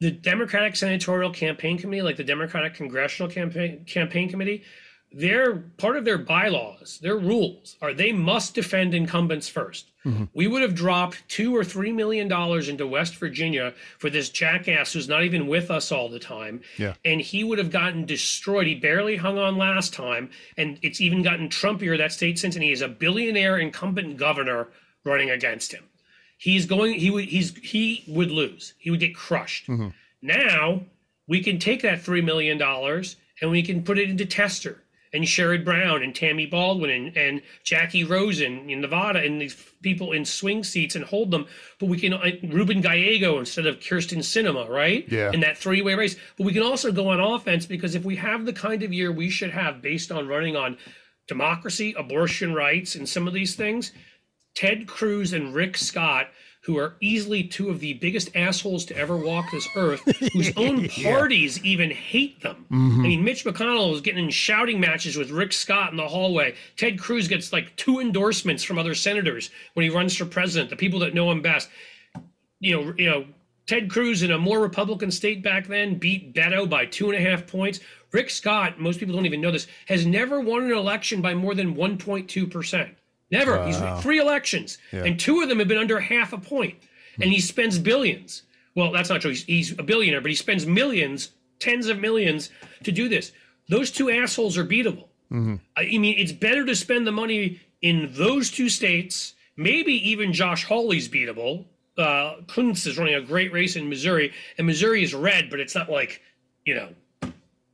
the 0.01 0.11
Democratic 0.11 0.77
Senatorial 0.77 1.31
Campaign 1.31 1.79
Committee, 1.79 2.03
like 2.03 2.17
the 2.17 2.25
Democratic 2.25 2.75
Congressional 2.75 3.31
Campaign 3.31 3.85
Campaign 3.85 4.31
Committee, 4.31 4.63
their 5.13 5.57
part 5.57 5.97
of 5.97 6.05
their 6.05 6.19
bylaws, 6.19 6.99
their 7.03 7.17
rules 7.17 7.77
are 7.83 7.93
they 7.93 8.13
must 8.13 8.55
defend 8.55 8.95
incumbents 8.95 9.51
1st 9.51 9.85
mm-hmm. 10.07 10.25
We 10.33 10.47
would 10.47 10.63
have 10.63 10.75
dropped 10.75 11.29
two 11.29 11.55
or 11.55 11.65
three 11.65 11.91
million 11.91 12.29
dollars 12.29 12.69
into 12.69 12.87
West 12.87 13.17
Virginia 13.17 13.75
for 13.99 14.09
this 14.09 14.31
jackass 14.31 14.93
who's 14.93 15.09
not 15.09 15.25
even 15.25 15.49
with 15.49 15.71
us 15.71 15.91
all 15.91 16.09
the 16.09 16.21
time. 16.21 16.61
Yeah. 16.79 16.95
And 17.05 17.21
he 17.21 17.43
would 17.43 17.59
have 17.59 17.71
gotten 17.71 18.07
destroyed. 18.07 18.69
He 18.69 18.77
barely 18.77 19.17
hung 19.17 19.37
on 19.37 19.59
last 19.59 19.93
time. 19.93 20.31
And 20.57 20.79
it's 20.83 21.01
even 21.01 21.23
gotten 21.23 21.49
Trumpier, 21.49 21.99
that 21.99 22.13
state 22.13 22.39
since, 22.39 22.55
and 22.55 22.63
he 22.63 22.73
is 22.73 22.81
a 22.81 22.89
billionaire 22.89 23.59
incumbent 23.59 24.17
governor 24.17 24.69
running 25.05 25.31
against 25.31 25.73
him. 25.73 25.85
He's 26.41 26.65
going. 26.65 26.95
He 26.95 27.11
would. 27.11 27.27
He's. 27.27 27.55
He 27.59 28.03
would 28.09 28.31
lose. 28.31 28.73
He 28.79 28.91
would 28.91 29.01
get 29.01 29.15
crushed. 29.15 29.69
Now 30.23 30.83
we 31.29 31.43
can 31.43 31.59
take 31.59 31.83
that 31.83 32.01
three 32.01 32.23
million 32.23 32.57
dollars 32.57 33.17
and 33.43 33.51
we 33.51 33.63
can 33.63 33.83
put 33.83 33.99
it 33.99 34.09
into 34.09 34.25
Tester 34.25 34.83
and 35.13 35.25
Sherrod 35.25 35.67
Brown 35.67 36.03
and 36.03 36.15
Tammy 36.15 36.47
Baldwin 36.47 36.91
and, 36.91 37.17
and 37.17 37.43
Jackie 37.63 38.05
Rosen 38.05 38.71
in 38.71 38.81
Nevada 38.81 39.21
and 39.21 39.39
these 39.39 39.55
people 39.83 40.13
in 40.13 40.25
swing 40.25 40.65
seats 40.65 40.97
and 40.97 41.05
hold 41.05 41.31
them. 41.31 41.47
But 41.79 41.91
we 41.91 41.99
can 41.99 42.15
uh, 42.15 42.31
Ruben 42.49 42.81
Gallego 42.81 43.39
instead 43.39 43.67
of 43.67 43.81
Kyrsten 43.81 44.21
Sinema, 44.21 44.67
right? 44.67 45.07
Yeah. 45.11 45.33
In 45.33 45.41
that 45.41 45.59
three-way 45.59 45.95
race. 45.95 46.17
But 46.39 46.47
we 46.47 46.55
can 46.55 46.63
also 46.63 46.91
go 46.91 47.09
on 47.09 47.21
offense 47.21 47.67
because 47.67 47.95
if 47.95 48.05
we 48.05 48.17
have 48.17 48.47
the 48.47 48.53
kind 48.55 48.83
of 48.83 48.95
year 48.95 49.13
we 49.13 49.29
should 49.29 49.51
have 49.51 49.83
based 49.83 50.11
on 50.11 50.27
running 50.27 50.57
on 50.57 50.79
democracy, 51.29 51.95
abortion 51.99 52.55
rights, 52.55 52.95
and 52.95 53.09
some 53.09 53.29
of 53.29 53.35
these 53.35 53.55
things, 53.55 53.93
Ted 54.55 54.87
Cruz 54.87 55.33
and 55.33 55.55
Rick 55.55 55.77
Scott, 55.77 56.29
who 56.63 56.77
are 56.77 56.97
easily 57.01 57.43
two 57.43 57.71
of 57.71 57.81
the 57.81 57.95
biggest 57.95 58.37
assholes 58.37 58.85
to 58.87 58.97
ever 58.97 59.17
walk 59.17 59.51
this 59.51 59.69
earth, 59.77 60.01
whose 60.33 60.53
own 60.57 60.89
parties 60.89 61.63
even 61.65 61.91
hate 61.91 62.43
them. 62.43 62.67
Mm-hmm. 62.71 63.01
I 63.01 63.03
mean, 63.03 63.25
Mitch 63.25 63.45
McConnell 63.45 63.91
was 63.91 64.03
getting 64.03 64.25
in 64.25 64.31
shouting 64.31 64.79
matches 64.79 65.17
with 65.17 65.31
Rick 65.31 65.53
Scott 65.53 65.91
in 65.91 65.97
the 65.97 66.09
hallway. 66.09 66.55
Ted 66.77 66.99
Cruz 66.99 67.29
gets 67.29 67.53
like 67.53 67.75
two 67.77 68.01
endorsements 68.01 68.63
from 68.63 68.79
other 68.79 68.95
senators 68.95 69.51
when 69.75 69.85
he 69.85 69.91
runs 69.91 70.17
for 70.17 70.27
president, 70.27 70.69
the 70.71 70.77
people 70.77 71.01
that 71.01 71.15
know 71.15 71.31
him 71.31 71.41
best. 71.41 71.71
You 72.59 72.77
know, 72.77 72.95
you 72.99 73.09
know, 73.09 73.25
Ted 73.67 73.89
Cruz 73.89 74.23
in 74.23 74.33
a 74.33 74.39
more 74.39 74.61
Republican 74.61 75.11
state 75.11 75.43
back 75.43 75.69
then 75.69 75.95
beat 75.95 76.35
Beto 76.35 76.69
by 76.69 76.87
two 76.87 77.11
and 77.11 77.25
a 77.25 77.31
half 77.31 77.47
points. 77.47 77.81
Rick 78.13 78.29
Scott, 78.29 78.81
most 78.81 78.99
people 78.99 79.15
don't 79.15 79.27
even 79.27 79.41
know 79.41 79.53
this, 79.53 79.69
has 79.87 80.05
never 80.05 80.41
won 80.41 80.65
an 80.65 80.73
election 80.73 81.23
by 81.23 81.35
more 81.35 81.55
than 81.55 81.77
1.2%. 81.77 82.91
Never. 83.31 83.65
He's 83.67 83.79
won 83.79 84.01
three 84.03 84.19
elections, 84.19 84.79
and 85.05 85.19
two 85.19 85.41
of 85.41 85.49
them 85.49 85.59
have 85.59 85.69
been 85.69 85.79
under 85.79 86.01
half 86.01 86.33
a 86.33 86.39
point. 86.39 86.75
And 87.21 87.31
he 87.31 87.41
spends 87.41 87.79
billions. 87.79 88.43
Well, 88.75 88.93
that's 88.93 89.11
not 89.11 89.21
true. 89.21 89.31
He's, 89.31 89.45
he's 89.45 89.79
a 89.79 89.83
billionaire, 89.83 90.21
but 90.21 90.31
he 90.31 90.37
spends 90.37 90.65
millions, 90.67 91.31
tens 91.59 91.87
of 91.89 91.99
millions 92.01 92.51
to 92.85 92.93
do 92.93 93.09
this. 93.09 93.33
Those 93.69 93.91
two 93.91 94.11
assholes 94.11 94.57
are 94.57 94.65
beatable. 94.65 95.05
I 95.33 95.61
I 95.77 95.99
mean, 95.99 96.19
it's 96.19 96.33
better 96.33 96.65
to 96.65 96.75
spend 96.75 97.07
the 97.07 97.13
money 97.13 97.61
in 97.83 98.11
those 98.13 98.51
two 98.51 98.69
states. 98.69 99.35
Maybe 99.57 99.93
even 100.11 100.33
Josh 100.33 100.65
Hawley's 100.65 101.09
beatable. 101.09 101.67
Uh, 101.97 102.37
Kunce 102.47 102.87
is 102.87 102.99
running 102.99 103.15
a 103.15 103.21
great 103.21 103.53
race 103.53 103.77
in 103.77 103.89
Missouri, 103.89 104.33
and 104.59 104.67
Missouri 104.67 105.03
is 105.03 105.15
red, 105.15 105.51
but 105.51 105.61
it's 105.61 105.75
not 105.75 105.91
like, 105.91 106.23
you 106.65 106.75
know, 106.75 106.89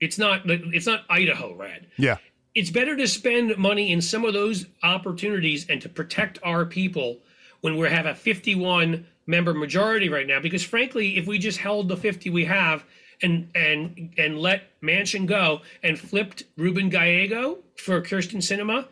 it's 0.01 0.19
not 0.19 0.43
it's 0.45 0.87
not 0.87 1.05
Idaho 1.09 1.55
red 1.55 1.87
Yeah. 1.97 2.17
It's 2.57 2.71
better 2.71 2.97
to 2.97 3.07
spend 3.07 3.57
money 3.59 3.93
in 3.93 4.01
some 4.01 4.25
of 4.25 4.33
those 4.33 4.65
opportunities 4.83 5.69
and 5.69 5.81
to 5.83 5.91
protect 5.91 6.39
our 6.43 6.65
people 6.65 7.19
when 7.61 7.77
we 7.77 7.87
have 7.89 8.07
a 8.07 8.15
51 8.15 9.07
member 9.27 9.53
majority 9.53 10.09
right 10.09 10.27
now. 10.27 10.41
Because 10.41 10.65
frankly 10.65 11.19
if 11.19 11.27
we 11.27 11.39
just 11.39 11.59
held 11.59 11.89
the 11.89 11.97
50 11.97 12.31
we 12.31 12.47
have 12.47 12.85
and 13.23 13.51
and 13.55 14.15
and 14.19 14.39
let 14.39 14.81
Manchin 14.81 15.27
go 15.27 15.61
and 15.83 15.99
flipped 15.99 16.45
Ruben 16.57 16.89
Gallego 16.89 17.59
for 17.77 18.01
Kyrsten 18.01 18.41
Sinema 18.41 18.87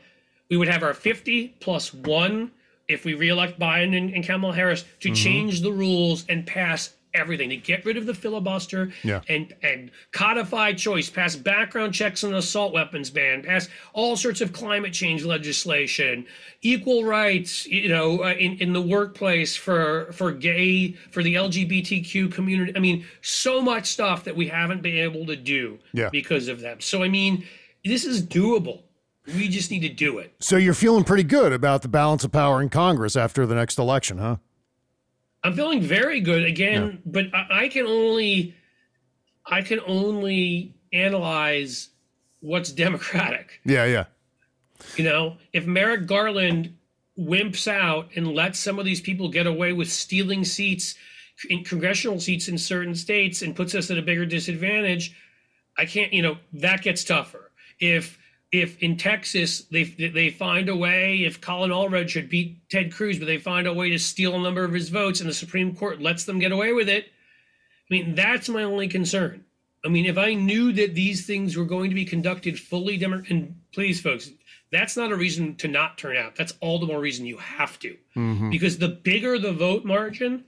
we 0.51 0.57
would 0.59 0.69
have 0.69 0.83
our 0.83 0.95
50 0.95 1.49
plus 1.61 1.93
1 1.95 2.51
if 2.87 3.05
we 3.05 3.15
reelect 3.15 3.59
Biden 3.59 3.97
and, 3.97 4.15
and 4.15 4.25
Kamala 4.25 4.55
Harris 4.55 4.85
to 5.01 5.09
mm-hmm. 5.09 5.15
change 5.15 5.63
the 5.63 5.73
rules 5.73 6.27
and 6.29 6.47
pass 6.47 6.95
everything 7.15 7.49
to 7.51 7.57
get 7.57 7.85
rid 7.85 7.97
of 7.97 8.07
the 8.07 8.15
filibuster 8.15 8.93
Yeah. 9.03 9.21
and 9.29 9.55
and 9.63 9.91
codify 10.13 10.73
choice, 10.73 11.09
pass 11.09 11.37
background 11.37 11.95
checks 11.95 12.25
on 12.25 12.35
assault 12.35 12.73
weapons 12.73 13.11
ban, 13.11 13.43
pass 13.43 13.69
all 13.93 14.17
sorts 14.17 14.41
of 14.41 14.53
climate 14.53 14.93
change 14.93 15.25
legislation, 15.25 16.27
equal 16.63 17.05
rights, 17.05 17.67
you 17.67 17.89
know, 17.89 18.23
uh, 18.25 18.35
in 18.35 18.59
in 18.59 18.73
the 18.73 18.83
workplace 18.83 19.57
for 19.57 20.11
for 20.13 20.33
gay 20.33 20.93
for 21.11 21.23
the 21.23 21.35
LGBTQ 21.35 22.33
community. 22.33 22.73
I 22.77 22.81
mean, 22.81 23.05
so 23.23 23.61
much 23.63 23.87
stuff 23.87 24.25
that 24.25 24.37
we 24.37 24.49
haven't 24.49 24.83
been 24.83 24.97
able 24.99 25.27
to 25.27 25.37
do 25.37 25.79
Yeah. 25.93 26.09
because 26.11 26.49
of 26.49 26.61
them. 26.61 26.81
So 26.81 27.03
I 27.03 27.09
mean, 27.09 27.45
this 27.85 28.05
is 28.05 28.23
doable. 28.23 28.83
We 29.27 29.49
just 29.49 29.71
need 29.71 29.81
to 29.81 29.89
do 29.89 30.19
it. 30.19 30.35
So 30.41 30.59
you're 30.59 30.75
feeling 30.75 31.03
pretty 31.05 31.23
good 31.23 31.53
about 31.53 31.81
the 31.81 31.89
balance 31.89 32.25
of 32.25 32.33
power 32.33 32.61
in 32.61 32.69
Congress 32.69 33.17
after 33.17 33.47
the 33.47 33.55
next 33.55 33.79
election, 33.79 34.19
huh? 34.19 34.37
I'm 35.45 35.53
feeling 35.53 35.83
very 35.83 36.21
good 36.21 36.45
again, 36.45 37.03
but 37.05 37.27
I, 37.35 37.65
I 37.65 37.69
can 37.69 37.87
only 37.87 38.55
I 39.47 39.61
can 39.61 39.81
only 39.87 40.75
analyze 40.93 41.91
what's 42.41 42.73
democratic. 42.73 43.61
Yeah, 43.65 43.85
yeah. 43.85 44.05
You 44.97 45.05
know, 45.05 45.37
if 45.53 45.67
Merrick 45.67 46.07
Garland 46.07 46.75
wimps 47.19 47.69
out 47.69 48.09
and 48.17 48.33
lets 48.33 48.59
some 48.59 48.79
of 48.79 48.87
these 48.87 49.01
people 49.03 49.29
get 49.29 49.47
away 49.47 49.73
with 49.73 49.93
stealing 49.93 50.45
seats 50.45 50.95
in 51.51 51.63
congressional 51.63 52.21
seats 52.21 52.49
in 52.49 52.57
certain 52.57 52.95
states 52.95 53.43
and 53.43 53.55
puts 53.55 53.75
us 53.75 53.91
at 53.91 53.99
a 53.99 54.03
bigger 54.03 54.25
disadvantage, 54.25 55.15
I 55.77 55.85
can't, 55.85 56.13
you 56.13 56.23
know, 56.23 56.39
that 56.55 56.83
gets 56.83 57.05
tougher. 57.05 57.51
If 57.79 58.19
if 58.55 58.79
in 58.83 58.97
Texas 58.97 59.63
they 59.71 59.83
they 59.85 60.31
find 60.31 60.69
a 60.69 60.77
way, 60.77 61.25
if 61.25 61.41
Colin 61.41 61.71
Allred 61.71 62.09
should 62.09 62.29
beat 62.29 62.57
Ted 62.71 62.93
Cruz, 62.93 63.19
but 63.19 63.27
they 63.27 63.39
find 63.39 63.67
a 63.67 63.75
way 63.75 63.91
to 63.91 63.99
steal 63.99 64.37
a 64.37 64.39
number 64.43 64.65
of 64.65 64.73
his 64.73 64.89
votes, 64.91 65.21
and 65.21 65.29
the 65.29 65.35
Supreme 65.35 65.75
Court 65.75 66.01
lets 66.01 66.25
them 66.25 66.39
get 66.39 66.53
away 66.53 66.73
with 66.73 66.89
it, 66.89 67.07
I 67.91 67.95
mean 67.95 68.15
that's 68.15 68.49
my 68.49 68.63
only 68.63 68.87
concern. 68.89 69.45
I 69.85 69.89
mean, 69.89 70.07
if 70.07 70.17
I 70.17 70.33
knew 70.35 70.73
that 70.73 70.95
these 70.95 71.27
things 71.27 71.57
were 71.57 71.67
going 71.67 71.91
to 71.91 71.95
be 71.95 72.05
conducted 72.07 72.59
fully 72.59 72.97
democratic, 72.97 73.31
and 73.33 73.57
please, 73.73 74.01
folks, 74.01 74.31
that's 74.73 74.97
not 74.97 75.13
a 75.13 75.17
reason 75.17 75.57
to 75.57 75.69
not 75.69 75.99
turn 75.99 76.17
out. 76.17 76.37
That's 76.37 76.55
all 76.61 76.79
the 76.79 76.87
more 76.87 77.01
reason 77.01 77.27
you 77.27 77.37
have 77.37 77.79
to, 77.81 77.97
Mhm. 78.17 78.51
because 78.51 78.79
the 78.79 78.89
bigger 78.89 79.39
the 79.39 79.53
vote 79.53 79.85
margin, 79.85 80.45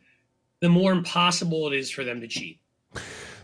the 0.61 0.68
more 0.70 0.92
impossible 0.92 1.66
it 1.66 1.74
is 1.76 1.90
for 1.90 2.02
them 2.04 2.20
to 2.20 2.28
cheat. 2.28 2.61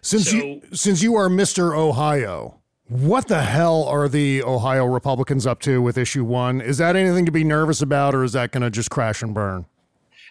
Since 0.01 0.33
you 0.33 0.63
since 0.73 1.03
you 1.03 1.15
are 1.17 1.29
Mr. 1.29 1.77
Ohio, 1.77 2.62
what 2.89 3.29
the 3.29 3.43
hell 3.43 3.85
are 3.85 4.09
the 4.09 4.43
Ohio 4.43 4.85
Republicans 4.87 5.47
up 5.47 5.61
to 5.61 5.81
with 5.81 5.97
issue 5.97 6.25
1? 6.25 6.61
Is 6.61 6.79
that 6.79 6.97
anything 6.97 7.27
to 7.27 7.33
be 7.33 7.45
nervous 7.45 7.81
about 7.81 8.15
or 8.15 8.25
is 8.25 8.33
that 8.33 8.53
going 8.53 8.63
to 8.63 8.71
just 8.71 8.91
crash 8.91 9.23
and 9.23 9.33
burn? 9.33 9.67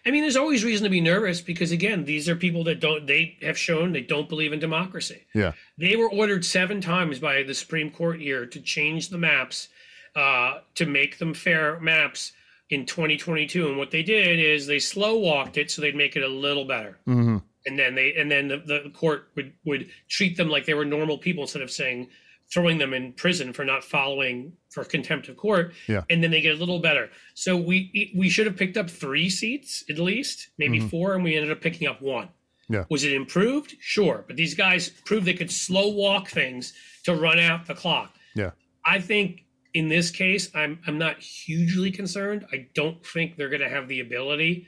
I 0.05 0.09
mean, 0.09 0.21
there's 0.21 0.35
always 0.35 0.63
reason 0.63 0.83
to 0.85 0.89
be 0.89 1.01
nervous 1.01 1.41
because 1.41 1.71
again, 1.71 2.05
these 2.05 2.27
are 2.27 2.35
people 2.35 2.63
that 2.63 2.79
don't 2.79 3.05
they 3.05 3.37
have 3.41 3.57
shown 3.57 3.91
they 3.91 4.01
don't 4.01 4.27
believe 4.27 4.51
in 4.51 4.59
democracy. 4.59 5.25
Yeah. 5.33 5.53
They 5.77 5.95
were 5.95 6.09
ordered 6.09 6.43
seven 6.43 6.81
times 6.81 7.19
by 7.19 7.43
the 7.43 7.53
Supreme 7.53 7.91
Court 7.91 8.19
here 8.19 8.45
to 8.47 8.59
change 8.61 9.09
the 9.09 9.19
maps 9.19 9.69
uh, 10.15 10.59
to 10.75 10.85
make 10.85 11.19
them 11.19 11.33
fair 11.33 11.79
maps 11.79 12.31
in 12.71 12.85
2022. 12.85 13.67
And 13.69 13.77
what 13.77 13.91
they 13.91 14.01
did 14.01 14.39
is 14.39 14.65
they 14.65 14.79
slow 14.79 15.17
walked 15.17 15.57
it 15.57 15.69
so 15.69 15.81
they'd 15.81 15.95
make 15.95 16.15
it 16.15 16.23
a 16.23 16.27
little 16.27 16.65
better. 16.65 16.97
Mm-hmm. 17.07 17.37
And 17.67 17.77
then 17.77 17.93
they 17.93 18.15
and 18.15 18.31
then 18.31 18.47
the, 18.47 18.57
the 18.57 18.91
court 18.95 19.29
would 19.35 19.53
would 19.65 19.87
treat 20.09 20.35
them 20.35 20.49
like 20.49 20.65
they 20.65 20.73
were 20.73 20.85
normal 20.85 21.19
people 21.19 21.43
instead 21.43 21.61
of 21.61 21.69
saying 21.69 22.07
throwing 22.53 22.77
them 22.77 22.93
in 22.93 23.13
prison 23.13 23.53
for 23.53 23.63
not 23.63 23.83
following 23.83 24.53
for 24.69 24.83
contempt 24.83 25.29
of 25.29 25.37
court. 25.37 25.73
Yeah. 25.87 26.03
And 26.09 26.23
then 26.23 26.31
they 26.31 26.41
get 26.41 26.55
a 26.55 26.59
little 26.59 26.79
better. 26.79 27.09
So 27.33 27.55
we 27.57 28.11
we 28.15 28.29
should 28.29 28.45
have 28.45 28.57
picked 28.57 28.77
up 28.77 28.89
three 28.89 29.29
seats 29.29 29.83
at 29.89 29.99
least, 29.99 30.49
maybe 30.57 30.79
Mhm. 30.79 30.89
four, 30.89 31.15
and 31.15 31.23
we 31.23 31.35
ended 31.35 31.51
up 31.51 31.61
picking 31.61 31.87
up 31.87 32.01
one. 32.01 32.29
Yeah. 32.69 32.85
Was 32.89 33.03
it 33.03 33.13
improved? 33.13 33.75
Sure. 33.79 34.23
But 34.27 34.35
these 34.37 34.53
guys 34.53 34.89
proved 35.05 35.25
they 35.25 35.33
could 35.33 35.51
slow 35.51 35.89
walk 35.89 36.29
things 36.29 36.73
to 37.03 37.15
run 37.15 37.39
out 37.39 37.65
the 37.65 37.73
clock. 37.75 38.15
Yeah. 38.35 38.51
I 38.85 38.99
think 38.99 39.45
in 39.73 39.87
this 39.89 40.11
case, 40.11 40.53
I'm 40.53 40.79
I'm 40.87 40.97
not 40.97 41.19
hugely 41.21 41.91
concerned. 41.91 42.45
I 42.51 42.67
don't 42.73 43.05
think 43.05 43.37
they're 43.37 43.49
going 43.49 43.61
to 43.61 43.69
have 43.69 43.87
the 43.87 43.99
ability. 44.01 44.67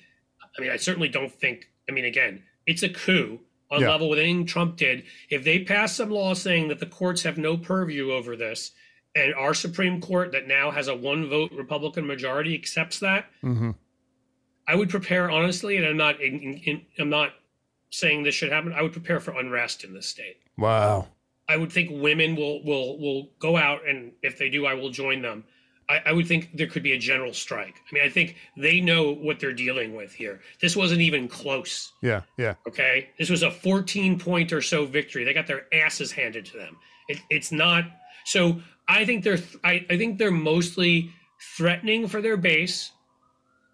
I 0.57 0.61
mean, 0.61 0.71
I 0.71 0.77
certainly 0.77 1.09
don't 1.09 1.31
think. 1.33 1.69
I 1.89 1.91
mean, 1.91 2.05
again, 2.05 2.43
it's 2.65 2.83
a 2.83 2.89
coup 2.89 3.39
on 3.73 3.81
Yeah. 3.81 3.89
level 3.89 4.09
with 4.09 4.19
anything 4.19 4.45
Trump 4.45 4.77
did. 4.77 5.03
If 5.29 5.43
they 5.43 5.59
pass 5.63 5.95
some 5.95 6.11
law 6.11 6.33
saying 6.35 6.67
that 6.67 6.79
the 6.79 6.85
courts 6.85 7.23
have 7.23 7.37
no 7.37 7.57
purview 7.57 8.11
over 8.11 8.35
this, 8.35 8.71
and 9.15 9.33
our 9.33 9.53
Supreme 9.53 9.99
Court 9.99 10.31
that 10.31 10.47
now 10.47 10.71
has 10.71 10.87
a 10.87 10.95
one 10.95 11.27
vote 11.27 11.51
Republican 11.51 12.05
majority 12.05 12.53
accepts 12.55 12.99
that, 12.99 13.25
Mm-hmm. 13.43 13.71
I 14.65 14.75
would 14.75 14.89
prepare 14.89 15.29
honestly, 15.29 15.75
and 15.75 15.85
I'm 15.85 15.97
not 15.97 16.21
in, 16.21 16.39
in, 16.39 16.53
in, 16.63 16.81
I'm 16.97 17.09
not 17.09 17.33
saying 17.89 18.23
this 18.23 18.33
should 18.33 18.51
happen. 18.51 18.71
I 18.71 18.81
would 18.81 18.93
prepare 18.93 19.19
for 19.19 19.37
unrest 19.37 19.83
in 19.83 19.93
this 19.93 20.07
state. 20.07 20.37
Wow. 20.57 21.09
I 21.49 21.57
would 21.57 21.69
think 21.71 21.89
women 21.91 22.35
will 22.37 22.63
will 22.63 22.97
will 22.97 23.29
go 23.39 23.57
out, 23.57 23.85
and 23.85 24.13
if 24.21 24.37
they 24.37 24.49
do, 24.49 24.65
I 24.65 24.73
will 24.75 24.89
join 24.89 25.21
them. 25.21 25.43
I, 25.89 26.01
I 26.07 26.11
would 26.13 26.27
think 26.27 26.49
there 26.55 26.67
could 26.67 26.83
be 26.83 26.93
a 26.93 26.97
general 26.97 27.33
strike. 27.33 27.75
I 27.89 27.93
mean, 27.93 28.03
I 28.03 28.09
think 28.09 28.35
they 28.55 28.79
know 28.79 29.13
what 29.13 29.39
they're 29.39 29.53
dealing 29.53 29.95
with 29.95 30.13
here. 30.13 30.41
This 30.61 30.75
wasn't 30.75 31.01
even 31.01 31.27
close. 31.27 31.91
Yeah, 32.01 32.21
yeah. 32.37 32.55
Okay, 32.67 33.09
this 33.17 33.29
was 33.29 33.43
a 33.43 33.51
14 33.51 34.19
point 34.19 34.53
or 34.53 34.61
so 34.61 34.85
victory. 34.85 35.23
They 35.23 35.33
got 35.33 35.47
their 35.47 35.65
asses 35.73 36.11
handed 36.11 36.45
to 36.45 36.57
them. 36.57 36.77
It, 37.09 37.19
it's 37.29 37.51
not. 37.51 37.85
So 38.25 38.61
I 38.87 39.05
think 39.05 39.23
they're. 39.23 39.39
I, 39.63 39.85
I 39.89 39.97
think 39.97 40.17
they're 40.17 40.31
mostly 40.31 41.11
threatening 41.57 42.07
for 42.07 42.21
their 42.21 42.37
base, 42.37 42.91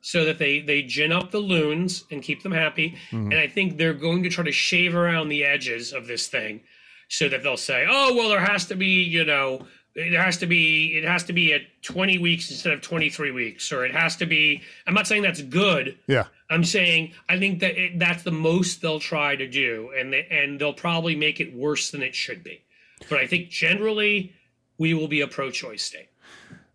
so 0.02 0.26
that 0.26 0.40
they 0.40 0.62
they 0.62 0.82
gin 0.82 1.12
up 1.12 1.32
the 1.32 1.40
loons 1.40 2.06
and 2.12 2.24
keep 2.24 2.42
them 2.44 2.52
happy. 2.52 2.98
Mhm. 3.12 3.32
And 3.32 3.36
I 3.36 3.48
think 3.48 3.78
they're 3.78 3.94
going 3.94 4.24
to 4.24 4.30
try 4.30 4.44
to 4.44 4.52
shave 4.52 4.96
around 4.96 5.30
the 5.30 5.44
edges 5.44 5.94
of 5.94 6.08
this 6.08 6.28
thing, 6.28 6.62
so 7.10 7.30
that 7.30 7.44
they'll 7.44 7.58
say, 7.58 7.86
"Oh, 7.88 8.16
well, 8.16 8.30
there 8.30 8.40
has 8.40 8.66
to 8.68 8.76
be, 8.76 9.04
you 9.04 9.26
know." 9.26 9.68
It 9.96 10.14
has 10.14 10.38
to 10.38 10.46
be. 10.46 10.98
It 10.98 11.04
has 11.04 11.24
to 11.26 11.34
be 11.34 11.54
at 11.54 11.62
20 11.82 12.20
weeks 12.20 12.50
instead 12.52 12.74
of 12.74 12.82
23 12.82 13.32
weeks, 13.32 13.72
or 13.72 13.86
it 13.86 13.94
has 13.94 14.16
to 14.18 14.26
be. 14.26 14.62
I'm 14.88 14.94
not 14.94 15.08
saying 15.08 15.24
that's 15.24 15.42
good. 15.42 15.98
Yeah. 16.08 16.26
I'm 16.50 16.64
saying 16.64 17.14
I 17.28 17.38
think 17.38 17.60
that 17.60 17.78
it, 17.78 18.00
that's 18.00 18.24
the 18.24 18.32
most 18.32 18.82
they'll 18.82 19.00
try 19.00 19.36
to 19.36 19.48
do, 19.48 19.92
and 19.98 20.14
they, 20.14 20.28
and 20.30 20.60
they'll 20.60 20.74
probably 20.74 21.16
make 21.16 21.40
it 21.40 21.54
worse 21.54 21.92
than 21.92 22.02
it 22.02 22.16
should 22.16 22.44
be. 22.44 22.62
But 23.10 23.20
I 23.20 23.28
think 23.28 23.50
generally 23.50 24.34
we 24.78 24.94
will 24.94 25.08
be 25.08 25.22
a 25.22 25.28
pro-choice 25.28 25.84
state. 25.84 26.10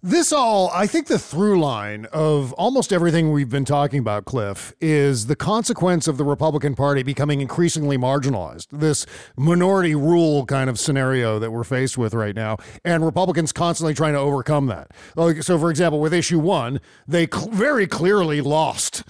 This 0.06 0.34
all, 0.34 0.70
I 0.74 0.86
think 0.86 1.06
the 1.06 1.18
through 1.18 1.58
line 1.58 2.06
of 2.12 2.52
almost 2.58 2.92
everything 2.92 3.32
we've 3.32 3.48
been 3.48 3.64
talking 3.64 4.00
about, 4.00 4.26
Cliff, 4.26 4.74
is 4.78 5.28
the 5.28 5.34
consequence 5.34 6.06
of 6.06 6.18
the 6.18 6.26
Republican 6.26 6.74
Party 6.74 7.02
becoming 7.02 7.40
increasingly 7.40 7.96
marginalized. 7.96 8.66
This 8.70 9.06
minority 9.34 9.94
rule 9.94 10.44
kind 10.44 10.68
of 10.68 10.78
scenario 10.78 11.38
that 11.38 11.52
we're 11.52 11.64
faced 11.64 11.96
with 11.96 12.12
right 12.12 12.36
now, 12.36 12.58
and 12.84 13.02
Republicans 13.02 13.50
constantly 13.50 13.94
trying 13.94 14.12
to 14.12 14.18
overcome 14.18 14.66
that. 14.66 14.90
Like, 15.16 15.42
so, 15.42 15.58
for 15.58 15.70
example, 15.70 16.00
with 16.00 16.12
issue 16.12 16.38
one, 16.38 16.82
they 17.08 17.26
cl- 17.26 17.48
very 17.48 17.86
clearly 17.86 18.42
lost 18.42 19.04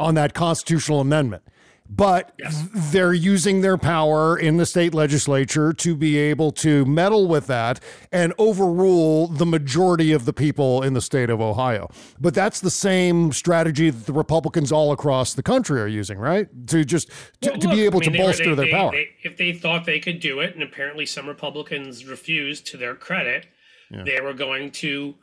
on 0.00 0.16
that 0.16 0.34
constitutional 0.34 0.98
amendment. 0.98 1.44
But 1.92 2.32
they're 2.92 3.12
using 3.12 3.62
their 3.62 3.76
power 3.76 4.38
in 4.38 4.56
the 4.58 4.64
state 4.64 4.94
legislature 4.94 5.72
to 5.72 5.96
be 5.96 6.16
able 6.16 6.52
to 6.52 6.84
meddle 6.86 7.26
with 7.26 7.46
that 7.48 7.80
and 8.12 8.32
overrule 8.38 9.26
the 9.26 9.44
majority 9.44 10.12
of 10.12 10.24
the 10.24 10.32
people 10.32 10.82
in 10.82 10.94
the 10.94 11.00
state 11.00 11.30
of 11.30 11.40
Ohio. 11.40 11.90
But 12.20 12.32
that's 12.32 12.60
the 12.60 12.70
same 12.70 13.32
strategy 13.32 13.90
that 13.90 14.06
the 14.06 14.12
Republicans 14.12 14.70
all 14.70 14.92
across 14.92 15.34
the 15.34 15.42
country 15.42 15.80
are 15.80 15.86
using, 15.88 16.16
right? 16.18 16.48
To 16.68 16.84
just 16.84 17.08
to, 17.40 17.50
Well, 17.50 17.58
to 17.58 17.68
be 17.68 17.84
able 17.84 17.98
I 17.98 18.00
mean, 18.06 18.12
to 18.12 18.18
were- 18.18 18.24
bolster 18.24 18.44
they- 18.50 18.54
their 18.54 18.64
they- 18.66 18.70
power. 18.70 18.92
they- 18.92 19.08
if 19.24 19.36
they 19.36 19.52
thought 19.52 19.84
they 19.84 19.98
could 19.98 20.20
do 20.20 20.38
it, 20.40 20.54
and 20.54 20.62
apparently 20.62 21.06
some 21.06 21.26
Republicans 21.28 22.04
refused, 22.06 22.66
to 22.68 22.76
their 22.76 22.94
credit, 22.94 23.46
Yeah. 23.90 24.04
they 24.04 24.20
were 24.20 24.32
going 24.32 24.70
to 24.70 25.16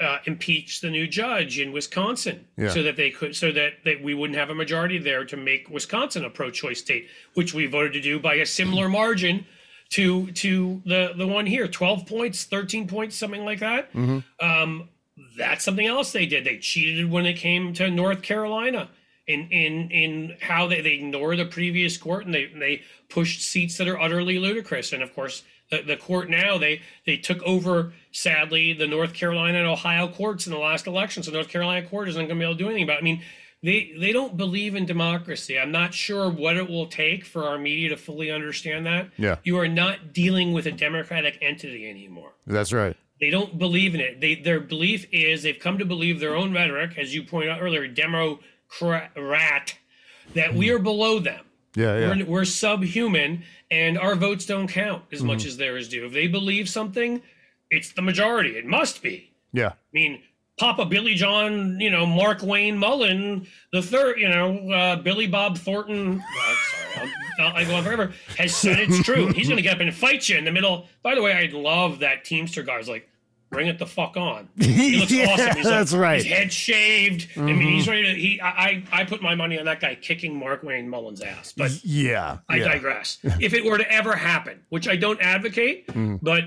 uh, 0.00 0.18
impeach 0.24 0.80
the 0.80 0.90
new 0.90 1.06
judge 1.06 1.58
in 1.58 1.72
Wisconsin, 1.72 2.46
Yeah. 2.56 2.70
so 2.70 2.82
that 2.82 2.96
they 2.96 3.10
could, 3.10 3.36
so 3.36 3.52
that, 3.52 3.74
that 3.84 4.02
we 4.02 4.14
wouldn't 4.14 4.38
have 4.38 4.50
a 4.50 4.54
majority 4.54 4.98
there 4.98 5.24
to 5.26 5.36
make 5.36 5.68
Wisconsin 5.68 6.24
a 6.24 6.30
pro-choice 6.30 6.80
state, 6.80 7.08
which 7.34 7.52
we 7.52 7.66
voted 7.66 7.92
to 7.92 8.00
do 8.00 8.18
by 8.18 8.34
a 8.36 8.46
similar 8.46 8.88
margin 9.00 9.44
to 9.90 10.30
to 10.32 10.80
the 10.86 11.12
the 11.16 11.26
one 11.26 11.46
here, 11.46 11.66
twelve 11.66 12.06
points, 12.06 12.44
thirteen 12.44 12.86
points, 12.86 13.16
something 13.16 13.44
like 13.44 13.58
that. 13.58 13.92
Mhm. 13.92 14.22
Um, 14.40 14.88
that's 15.36 15.64
something 15.64 15.86
else 15.86 16.12
they 16.12 16.26
did. 16.26 16.44
They 16.44 16.58
cheated 16.58 17.10
when 17.10 17.26
it 17.26 17.34
came 17.34 17.72
to 17.74 17.90
North 17.90 18.22
Carolina 18.22 18.88
in 19.26 19.48
in 19.50 19.90
in 19.90 20.36
how 20.40 20.66
they, 20.68 20.80
they 20.80 20.92
ignore 20.94 21.34
the 21.36 21.44
previous 21.44 21.96
court 21.98 22.24
and 22.24 22.32
they 22.32 22.46
they 22.46 22.82
pushed 23.08 23.42
seats 23.42 23.76
that 23.78 23.88
are 23.88 24.00
utterly 24.00 24.38
ludicrous. 24.38 24.92
And 24.92 25.02
of 25.02 25.12
course, 25.14 25.42
the, 25.70 25.82
the 25.82 25.96
court 25.96 26.28
now 26.28 26.58
they 26.58 26.82
they 27.06 27.16
took 27.16 27.42
over 27.42 27.92
sadly 28.12 28.72
the 28.72 28.86
North 28.86 29.14
Carolina 29.14 29.58
and 29.58 29.66
Ohio 29.66 30.08
courts 30.08 30.46
in 30.46 30.52
the 30.52 30.58
last 30.58 30.86
election. 30.86 31.22
So 31.22 31.32
North 31.32 31.48
Carolina 31.48 31.86
court 31.86 32.08
isn't 32.08 32.20
going 32.20 32.28
to 32.28 32.34
be 32.34 32.42
able 32.44 32.54
to 32.54 32.58
do 32.58 32.66
anything 32.66 32.84
about. 32.84 32.98
it. 32.98 33.00
I 33.00 33.04
mean. 33.04 33.22
They, 33.62 33.92
they 33.98 34.12
don't 34.12 34.38
believe 34.38 34.74
in 34.74 34.86
democracy. 34.86 35.58
I'm 35.58 35.70
not 35.70 35.92
sure 35.92 36.30
what 36.30 36.56
it 36.56 36.70
will 36.70 36.86
take 36.86 37.26
for 37.26 37.44
our 37.44 37.58
media 37.58 37.90
to 37.90 37.96
fully 37.98 38.30
understand 38.30 38.86
that. 38.86 39.10
Yeah. 39.18 39.36
You 39.44 39.58
are 39.58 39.68
not 39.68 40.14
dealing 40.14 40.54
with 40.54 40.64
a 40.64 40.72
democratic 40.72 41.36
entity 41.42 41.86
anymore. 41.90 42.32
That's 42.46 42.72
right. 42.72 42.96
They 43.20 43.28
don't 43.28 43.58
believe 43.58 43.94
in 43.94 44.00
it. 44.00 44.18
They 44.22 44.34
their 44.34 44.60
belief 44.60 45.04
is 45.12 45.42
they've 45.42 45.58
come 45.58 45.76
to 45.76 45.84
believe 45.84 46.20
their 46.20 46.34
own 46.34 46.54
rhetoric, 46.54 46.96
as 46.96 47.14
you 47.14 47.22
pointed 47.22 47.50
out 47.50 47.60
earlier, 47.60 47.86
Democrat, 47.86 49.10
that 50.34 50.54
we 50.54 50.70
are 50.70 50.78
below 50.78 51.18
them. 51.18 51.44
Yeah, 51.76 51.98
yeah. 51.98 52.16
We're, 52.18 52.24
we're 52.26 52.44
subhuman, 52.44 53.44
and 53.70 53.98
our 53.98 54.14
votes 54.16 54.44
don't 54.46 54.66
count 54.68 55.04
as 55.12 55.22
much 55.22 55.44
Mhm. 55.44 55.46
as 55.46 55.56
theirs 55.56 55.88
do. 55.88 56.06
If 56.06 56.12
they 56.12 56.26
believe 56.26 56.68
something, 56.68 57.22
it's 57.70 57.92
the 57.92 58.02
majority. 58.02 58.50
It 58.56 58.66
must 58.66 59.02
be. 59.02 59.30
Yeah. 59.52 59.68
I 59.68 59.74
mean, 59.92 60.22
Papa 60.58 60.84
Billy 60.84 61.14
John, 61.14 61.80
you 61.80 61.88
know, 61.90 62.04
Mark 62.06 62.42
Wayne 62.42 62.76
Mullin, 62.76 63.46
the 63.72 63.80
third, 63.82 64.18
you 64.18 64.28
know, 64.28 64.70
uh, 64.70 64.96
Billy 64.96 65.26
Bob 65.26 65.56
Thornton, 65.56 66.20
uh, 66.20 66.54
sorry, 66.94 67.10
I'll, 67.40 67.56
I 67.56 67.64
go 67.64 67.76
on 67.76 67.84
forever, 67.84 68.12
has 68.36 68.54
said 68.54 68.78
it's 68.78 69.02
true. 69.02 69.32
He's 69.32 69.46
going 69.48 69.56
to 69.56 69.62
get 69.62 69.74
up 69.76 69.80
and 69.80 69.94
fight 69.94 70.28
you 70.28 70.36
in 70.36 70.44
the 70.44 70.52
middle. 70.52 70.86
By 71.02 71.14
the 71.14 71.22
way, 71.22 71.32
I 71.32 71.46
love 71.56 72.00
that 72.00 72.24
Teamster 72.24 72.62
guy. 72.62 72.74
I 72.74 72.78
was 72.78 72.88
like, 72.88 73.08
bring 73.50 73.66
it 73.66 73.78
the 73.78 73.86
fuck 73.86 74.16
on. 74.16 74.48
He 74.58 74.98
looks 74.98 75.10
Yeah, 75.12 75.26
awesome. 75.30 75.56
He's 75.56 75.64
that's 75.66 75.92
like, 75.92 76.00
right. 76.00 76.22
His 76.22 76.32
head 76.32 76.52
shaved. 76.52 77.28
I 77.36 77.40
mean, 77.40 77.60
he's 77.60 77.86
Mhm. 77.86 77.90
ready 77.90 78.02
to. 78.04 78.14
He, 78.14 78.40
I, 78.40 78.84
I, 78.92 79.04
put 79.04 79.22
my 79.22 79.34
money 79.34 79.58
on 79.58 79.64
that 79.64 79.80
guy 79.80 79.96
kicking 79.96 80.36
Mark 80.38 80.62
Wayne 80.62 80.88
Mullin's 80.88 81.20
ass. 81.20 81.52
But 81.56 81.84
yeah, 81.84 82.38
I 82.48 82.56
yeah. 82.56 82.64
digress. 82.68 83.18
if 83.40 83.52
it 83.54 83.64
were 83.64 83.78
to 83.78 83.92
ever 83.92 84.14
happen, 84.14 84.60
which 84.68 84.86
I 84.88 84.96
don't 84.96 85.20
advocate, 85.20 85.86
Mm. 85.88 86.20
but 86.22 86.44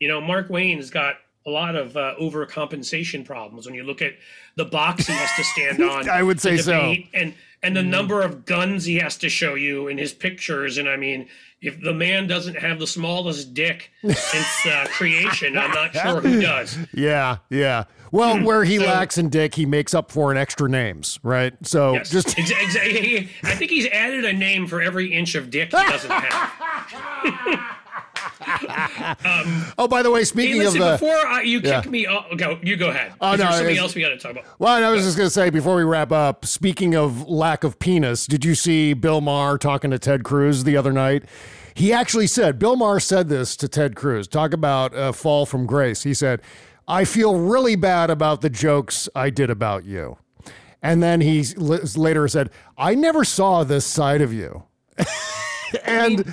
you 0.00 0.08
know, 0.08 0.20
Mark 0.20 0.48
Wayne's 0.50 0.90
got 0.90 1.16
a 1.46 1.50
lot 1.50 1.76
of 1.76 1.96
uh, 1.96 2.14
overcompensation 2.20 3.24
problems 3.24 3.66
when 3.66 3.74
you 3.74 3.84
look 3.84 4.02
at 4.02 4.14
the 4.56 4.64
box 4.64 5.06
he 5.06 5.12
has 5.12 5.30
to 5.36 5.44
stand 5.44 5.80
on. 5.90 6.08
I 6.08 6.22
would 6.22 6.40
say 6.40 6.56
so. 6.56 6.72
Mm. 6.72 7.08
And 7.14 7.34
and 7.62 7.76
the 7.76 7.82
number 7.82 8.22
of 8.22 8.44
guns 8.44 8.84
he 8.84 8.96
has 8.96 9.16
to 9.18 9.28
show 9.28 9.54
you 9.54 9.88
in 9.88 9.96
his 9.98 10.12
pictures. 10.12 10.76
And 10.78 10.88
I 10.88 10.96
mean, 10.96 11.26
if 11.62 11.80
the 11.80 11.94
man 11.94 12.26
doesn't 12.26 12.56
have 12.58 12.78
the 12.78 12.86
smallest 12.86 13.54
dick 13.54 13.90
since 14.02 14.66
uh, 14.66 14.86
creation, 14.90 15.56
I'm 15.56 15.70
not 15.72 15.92
sure 15.94 16.20
who 16.20 16.40
does. 16.40 16.76
Yeah, 16.92 17.38
yeah. 17.50 17.84
Well, 18.12 18.40
where 18.44 18.62
he 18.64 18.76
So- 18.78 18.84
lacks 18.84 19.18
in 19.18 19.30
dick, 19.30 19.54
he 19.54 19.66
makes 19.66 19.94
up 19.94 20.12
for 20.12 20.30
in 20.30 20.36
extra 20.36 20.68
names, 20.68 21.18
right? 21.22 21.54
So 21.66 21.94
Yes, 21.94 22.10
just 22.10 22.38
ex- 22.38 22.52
ex- 22.52 22.76
he- 22.76 23.28
I 23.42 23.54
think 23.54 23.70
he's 23.70 23.86
added 23.88 24.24
a 24.24 24.32
name 24.32 24.66
for 24.66 24.80
every 24.80 25.12
inch 25.12 25.34
of 25.34 25.50
dick 25.50 25.70
he 25.70 25.76
doesn't 25.76 26.10
have. 26.10 27.75
oh, 29.78 29.88
by 29.88 30.02
the 30.02 30.10
way, 30.10 30.20
Hey, 30.20 30.24
speaking 30.24 30.58
listen, 30.58 30.82
of 30.82 30.86
uh, 30.86 30.92
before 30.92 31.26
I, 31.26 31.42
you 31.42 31.60
kick 31.60 31.86
me, 31.86 32.06
off, 32.06 32.26
go. 32.36 32.58
You 32.62 32.76
go 32.76 32.90
ahead. 32.90 33.14
Oh, 33.20 33.34
no, 33.34 33.50
something 33.50 33.78
else 33.78 33.94
we 33.94 34.02
got 34.02 34.10
to 34.10 34.18
talk 34.18 34.32
about? 34.32 34.44
Well, 34.58 34.84
I 34.84 34.90
was 34.90 35.04
just 35.04 35.16
going 35.16 35.26
to 35.26 35.32
say 35.32 35.50
before 35.50 35.76
we 35.76 35.84
wrap 35.84 36.12
up, 36.12 36.44
speaking 36.44 36.94
of 36.94 37.28
lack 37.28 37.64
of 37.64 37.78
penis, 37.78 38.26
did 38.26 38.44
you 38.44 38.54
see 38.54 38.92
Bill 38.92 39.20
Maher 39.20 39.58
talking 39.58 39.90
to 39.90 39.98
Ted 39.98 40.24
Cruz 40.24 40.64
the 40.64 40.76
other 40.76 40.92
night? 40.92 41.24
He 41.74 41.92
actually 41.92 42.26
said, 42.26 42.58
Bill 42.58 42.76
Maher 42.76 43.00
said 43.00 43.28
this 43.28 43.56
to 43.56 43.68
Ted 43.68 43.96
Cruz. 43.96 44.26
Talk 44.26 44.52
about 44.52 44.92
a 44.94 45.12
fall 45.12 45.44
from 45.44 45.66
grace. 45.66 46.02
He 46.02 46.14
said, 46.14 46.40
I 46.88 47.04
feel 47.04 47.36
really 47.36 47.76
bad 47.76 48.10
about 48.10 48.40
the 48.40 48.50
jokes 48.50 49.08
I 49.14 49.30
did 49.30 49.50
about 49.50 49.84
you. 49.84 50.18
And 50.82 51.02
then 51.02 51.20
he 51.20 51.44
later 51.54 52.28
said, 52.28 52.50
I 52.78 52.94
never 52.94 53.24
saw 53.24 53.64
this 53.64 53.84
side 53.84 54.20
of 54.20 54.32
you. 54.32 54.64
and 55.84 56.24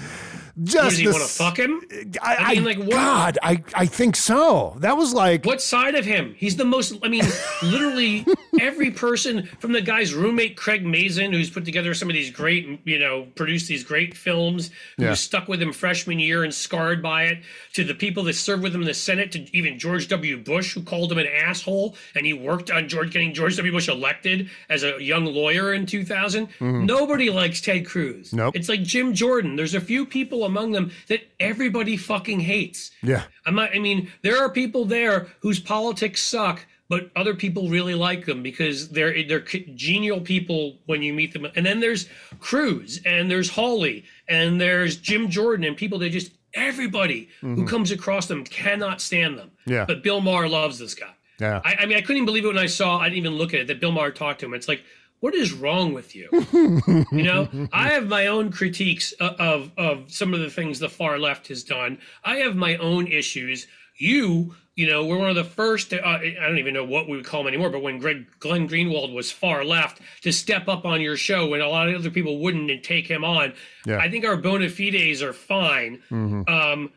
just 0.62 0.90
does 0.90 0.98
he 0.98 1.08
want 1.08 1.18
to 1.22 1.28
fuck 1.28 1.58
him? 1.58 1.82
I, 2.22 2.36
I 2.40 2.54
mean, 2.54 2.64
like, 2.64 2.78
what- 2.78 2.92
God, 2.92 3.40
I, 3.42 3.64
I 3.74 3.86
think 3.88 4.16
so. 4.16 4.76
That 4.80 4.96
was 4.98 5.12
like, 5.14 5.46
What 5.46 5.62
side 5.62 5.96
of 5.96 6.06
him? 6.06 6.36
He's 6.38 6.56
the 6.58 6.66
most. 6.66 6.94
I 7.04 7.08
mean, 7.08 7.24
literally 7.64 8.26
every 8.62 8.92
person 8.92 9.50
from 9.60 9.72
the 9.72 9.82
guy's 9.82 10.14
roommate 10.14 10.56
Craig 10.56 10.86
Mazin, 10.86 11.34
who's 11.34 11.50
put 11.50 11.66
together 11.66 11.94
some 11.96 12.08
of 12.10 12.14
these 12.14 12.30
great, 12.30 12.80
you 12.86 13.00
know, 13.00 13.28
produced 13.36 13.68
these 13.68 13.84
great 13.84 14.16
films, 14.16 14.70
who 14.98 15.04
Yeah. 15.04 15.10
was 15.12 15.20
stuck 15.22 15.48
with 15.48 15.62
him 15.62 15.74
freshman 15.74 16.20
year 16.20 16.44
and 16.44 16.54
scarred 16.54 17.02
by 17.02 17.24
it, 17.24 17.40
to 17.74 17.84
the 17.84 17.96
people 17.96 18.24
that 18.26 18.34
served 18.34 18.62
with 18.62 18.76
him 18.76 18.82
in 18.82 18.88
the 18.88 18.94
Senate, 18.94 19.32
to 19.32 19.58
even 19.58 19.80
George 19.80 20.08
W. 20.10 20.38
Bush, 20.38 20.74
who 20.76 20.84
called 20.84 21.12
him 21.12 21.18
an 21.18 21.28
asshole, 21.28 21.96
and 22.16 22.26
he 22.28 22.34
worked 22.34 22.70
on 22.70 22.88
George 22.88 23.12
getting 23.12 23.34
George 23.34 23.56
W. 23.58 23.72
Bush 23.72 23.88
elected 23.90 24.50
as 24.70 24.84
a 24.84 25.02
young 25.02 25.26
lawyer 25.26 25.74
in 25.74 25.86
2000. 25.88 26.48
Mhm. 26.60 26.86
Nobody 26.86 27.30
likes 27.32 27.60
Ted 27.60 27.86
Cruz. 27.88 28.32
Nope. 28.34 28.56
It's 28.56 28.70
like 28.70 28.84
Jim 28.84 29.14
Jordan. 29.16 29.56
There's 29.56 29.74
a 29.74 29.82
few 29.82 30.06
people 30.06 30.43
among 30.46 30.72
them 30.72 30.92
that 31.08 31.22
everybody 31.40 31.98
fucking 31.98 32.40
hates. 32.40 32.92
yeah. 33.02 33.24
I'm 33.46 33.56
not, 33.56 33.76
I 33.76 33.80
mean, 33.80 34.10
there 34.22 34.38
are 34.42 34.50
people 34.50 34.86
there 34.86 35.28
whose 35.42 35.60
politics 35.60 36.22
suck, 36.24 36.66
but 36.90 37.10
other 37.16 37.34
people 37.34 37.70
really 37.70 37.96
like 37.96 38.26
them 38.26 38.44
because 38.44 38.90
they're 38.90 39.24
they're 39.24 39.42
genial 39.76 40.20
people 40.22 40.78
when 40.86 41.02
you 41.02 41.14
meet 41.14 41.34
them. 41.34 41.46
And 41.56 41.66
then 41.66 41.80
there's 41.80 42.08
Cruz, 42.40 43.00
and 43.06 43.30
there's 43.32 43.50
Hawley, 43.50 44.06
and 44.28 44.60
there's 44.62 44.98
Jim 44.98 45.30
Jordan, 45.30 45.66
and 45.66 45.76
people 45.78 45.98
that 46.00 46.10
just 46.12 46.32
everybody 46.54 47.30
who 47.42 47.56
Mhm. 47.64 47.68
comes 47.68 47.90
across 47.92 48.28
them 48.28 48.44
cannot 48.44 49.02
stand 49.02 49.38
them. 49.40 49.50
Yeah. 49.66 49.86
But 49.86 50.04
Bill 50.04 50.22
Maher 50.22 50.48
loves 50.48 50.78
this 50.78 50.94
guy. 50.94 51.10
Yeah. 51.40 51.62
I, 51.66 51.76
I 51.80 51.86
mean, 51.88 51.98
I 51.98 52.02
couldn't 52.02 52.18
even 52.18 52.26
believe 52.28 52.46
it 52.46 52.50
when 52.50 52.60
I 52.60 52.68
saw. 52.68 53.00
I 53.00 53.06
didn't 53.06 53.18
even 53.18 53.34
look 53.36 53.54
at 53.56 53.62
it 53.62 53.68
that 53.68 53.80
Bill 53.80 53.92
Maher 53.92 54.12
talked 54.12 54.40
to 54.42 54.46
him. 54.46 54.54
It's 54.54 54.68
like, 54.68 54.84
what 55.24 55.34
is 55.36 55.54
wrong 55.54 55.94
with 55.94 56.18
you? 56.18 56.28
you 57.14 57.24
know, 57.24 57.48
I 57.72 57.92
have 57.92 58.08
my 58.10 58.28
own 58.28 58.52
critiques 58.52 59.14
of 59.22 59.72
of 59.78 60.12
some 60.12 60.34
of 60.34 60.42
the 60.42 60.50
things 60.50 60.80
the 60.80 60.90
far 60.90 61.18
left 61.18 61.48
has 61.48 61.64
done. 61.64 62.00
I 62.26 62.36
have 62.40 62.58
my 62.58 62.76
own 62.76 63.08
issues. 63.08 63.66
You, 63.96 64.54
you 64.76 64.86
know, 64.86 65.06
we're 65.06 65.18
one 65.18 65.30
of 65.30 65.38
the 65.38 65.46
first. 65.46 65.92
To, 65.92 66.06
uh, 66.06 66.18
I 66.18 66.36
don't 66.46 66.58
even 66.58 66.74
know 66.74 66.84
what 66.84 67.08
we 67.08 67.16
would 67.16 67.26
call 67.26 67.40
him 67.40 67.48
anymore. 67.48 67.70
But 67.70 67.84
when 67.84 68.00
Greg 68.00 68.26
Glenn 68.40 68.68
Greenwald 68.68 69.14
was 69.14 69.32
far 69.32 69.64
left, 69.64 70.02
to 70.24 70.34
step 70.34 70.68
up 70.68 70.84
on 70.84 71.00
your 71.00 71.16
show 71.16 71.48
when 71.48 71.62
a 71.62 71.70
lot 71.70 71.88
of 71.88 71.96
other 71.96 72.10
people 72.12 72.40
wouldn't 72.40 72.70
and 72.70 72.84
take 72.84 73.08
him 73.08 73.24
on, 73.24 73.54
Yeah. 73.86 74.00
I 74.00 74.10
think 74.12 74.26
our 74.26 74.36
bona 74.36 74.68
fides 74.68 75.22
are 75.22 75.32
fine. 75.32 76.02
Mhm. 76.12 76.50
Um, 76.50 76.92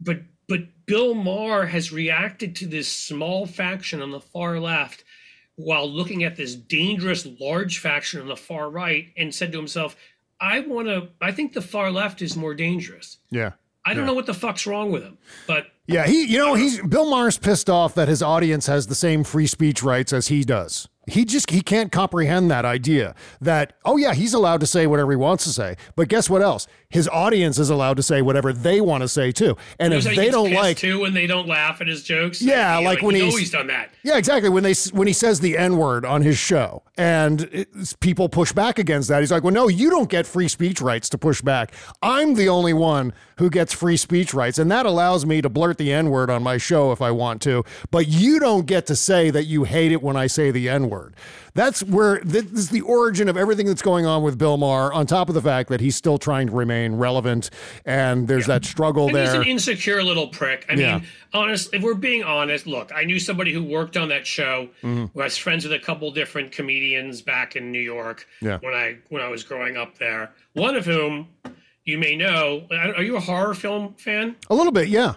but 0.00 0.20
but 0.46 0.60
Bill 0.86 1.14
Maher 1.14 1.66
has 1.66 1.90
reacted 1.90 2.54
to 2.56 2.66
this 2.68 2.86
small 2.86 3.44
faction 3.46 4.00
on 4.00 4.12
the 4.12 4.20
far 4.20 4.60
left 4.60 5.02
while 5.56 5.88
looking 5.88 6.24
at 6.24 6.36
this 6.36 6.54
dangerous 6.54 7.26
large 7.40 7.78
faction 7.78 8.20
on 8.20 8.28
the 8.28 8.36
far 8.36 8.68
right 8.70 9.08
and 9.16 9.34
said 9.34 9.52
to 9.52 9.58
himself, 9.58 9.96
I 10.40 10.60
want 10.60 10.88
to 10.88 11.08
I 11.20 11.32
think 11.32 11.52
the 11.52 11.62
far 11.62 11.90
left 11.90 12.20
is 12.22 12.36
more 12.36 12.54
dangerous. 12.54 13.18
Yeah. 13.30 13.52
I 13.86 13.92
don't 13.94 14.02
Yeah. 14.02 14.06
know 14.08 14.14
what 14.14 14.26
the 14.26 14.34
fuck's 14.34 14.66
wrong 14.66 14.90
with 14.90 15.02
him, 15.02 15.18
but 15.46 15.66
Yeah, 15.86 16.06
he, 16.06 16.24
you 16.24 16.38
know, 16.38 16.54
he's 16.54 16.80
Bill 16.80 17.08
Maher's 17.10 17.38
pissed 17.38 17.68
off 17.70 17.94
that 17.94 18.08
his 18.08 18.22
audience 18.22 18.66
has 18.66 18.86
the 18.86 18.94
same 18.94 19.22
free 19.24 19.46
speech 19.46 19.82
rights 19.82 20.12
as 20.12 20.28
he 20.28 20.42
does. 20.42 20.88
He 21.06 21.26
just 21.26 21.50
he 21.50 21.60
can't 21.60 21.92
comprehend 21.92 22.50
that 22.50 22.64
idea 22.64 23.14
that 23.40 23.74
oh 23.84 23.98
yeah, 23.98 24.14
he's 24.14 24.32
allowed 24.32 24.60
to 24.60 24.66
say 24.66 24.86
whatever 24.86 25.12
he 25.12 25.16
wants 25.16 25.44
to 25.44 25.50
say, 25.50 25.76
but 25.96 26.08
guess 26.08 26.30
what 26.30 26.40
else? 26.40 26.66
His 26.94 27.08
audience 27.08 27.58
is 27.58 27.70
allowed 27.70 27.96
to 27.96 28.04
say 28.04 28.22
whatever 28.22 28.52
they 28.52 28.80
want 28.80 29.02
to 29.02 29.08
say 29.08 29.32
too. 29.32 29.56
And 29.80 29.92
if 29.92 30.04
like, 30.06 30.14
they 30.14 30.30
don't 30.30 30.52
like 30.52 30.76
too 30.76 31.00
when 31.00 31.12
they 31.12 31.26
don't 31.26 31.48
laugh 31.48 31.80
at 31.80 31.88
his 31.88 32.04
jokes. 32.04 32.40
Yeah, 32.40 32.78
He- 32.78 32.84
like 32.84 33.02
when 33.02 33.16
he's 33.16 33.24
he's- 33.24 33.32
always 33.34 33.50
done 33.50 33.66
that. 33.66 33.90
Yeah, 34.04 34.16
exactly. 34.16 34.48
When 34.48 34.62
they 34.62 34.74
when 34.92 35.08
he 35.08 35.12
says 35.12 35.40
the 35.40 35.58
N 35.58 35.76
word 35.76 36.04
on 36.04 36.22
his 36.22 36.38
show, 36.38 36.84
and 36.96 37.66
people 37.98 38.28
push 38.28 38.52
back 38.52 38.78
against 38.78 39.08
that, 39.08 39.20
he's 39.20 39.32
like, 39.32 39.42
"Well, 39.42 39.52
no, 39.52 39.66
you 39.66 39.90
don't 39.90 40.08
get 40.08 40.24
free 40.24 40.46
speech 40.46 40.80
rights 40.80 41.08
to 41.08 41.18
push 41.18 41.42
back. 41.42 41.72
I'm 42.00 42.34
the 42.34 42.48
only 42.48 42.72
one 42.74 43.12
who 43.38 43.50
gets 43.50 43.72
free 43.72 43.96
speech 43.96 44.32
rights, 44.32 44.60
and 44.60 44.70
that 44.70 44.86
allows 44.86 45.26
me 45.26 45.42
to 45.42 45.48
blurt 45.48 45.78
the 45.78 45.92
N 45.92 46.10
word 46.10 46.30
on 46.30 46.44
my 46.44 46.58
show 46.58 46.92
if 46.92 47.02
I 47.02 47.10
want 47.10 47.42
to. 47.42 47.64
But 47.90 48.06
you 48.06 48.38
don't 48.38 48.66
get 48.66 48.86
to 48.86 48.94
say 48.94 49.30
that 49.30 49.46
you 49.46 49.64
hate 49.64 49.90
it 49.90 50.00
when 50.00 50.16
I 50.16 50.28
say 50.28 50.52
the 50.52 50.68
N 50.68 50.88
word. 50.88 51.16
That's 51.54 51.84
where 51.84 52.20
this 52.24 52.44
is 52.46 52.70
the 52.70 52.80
origin 52.80 53.28
of 53.28 53.36
everything 53.36 53.66
that's 53.66 53.80
going 53.82 54.06
on 54.06 54.24
with 54.24 54.36
Bill 54.36 54.56
Maher. 54.56 54.92
On 54.92 55.06
top 55.06 55.28
of 55.28 55.36
the 55.36 55.40
fact 55.40 55.68
that 55.70 55.80
he's 55.80 55.94
still 55.94 56.18
trying 56.18 56.48
to 56.48 56.52
remain 56.52 56.94
relevant, 56.96 57.50
and 57.84 58.26
there's 58.26 58.46
that 58.46 58.64
struggle 58.64 59.06
And 59.08 59.16
he's 59.16 59.30
there. 59.32 59.40
an 59.42 59.46
insecure 59.46 60.02
little 60.02 60.26
prick. 60.28 60.66
I 60.68 60.74
Yeah. 60.74 60.96
mean, 60.98 61.06
honest, 61.32 61.72
if 61.72 61.80
we're 61.82 61.94
being 61.94 62.24
honest, 62.24 62.66
look, 62.66 62.90
I 62.94 63.04
knew 63.04 63.20
somebody 63.20 63.52
who 63.52 63.62
worked 63.62 63.96
on 63.96 64.08
that 64.08 64.26
show. 64.26 64.68
Mhm. 64.82 65.10
who 65.14 65.20
was 65.20 65.36
friends 65.38 65.62
with 65.64 65.72
a 65.72 65.78
couple 65.78 66.10
different 66.10 66.50
comedians 66.50 67.22
back 67.22 67.54
in 67.54 67.70
New 67.70 67.80
York 67.80 68.26
Yeah. 68.40 68.58
when 68.60 68.74
I 68.74 68.96
when 69.08 69.22
I 69.22 69.28
was 69.28 69.44
growing 69.44 69.76
up 69.76 69.98
there. 69.98 70.32
One 70.54 70.74
of 70.74 70.84
whom 70.86 71.28
you 71.84 71.98
may 71.98 72.16
know. 72.16 72.64
Are 72.96 73.02
you 73.02 73.16
a 73.16 73.20
horror 73.20 73.54
film 73.54 73.94
fan? 73.96 74.34
a 74.50 74.54
little 74.54 74.72
bit, 74.72 74.88
yeah. 74.88 75.14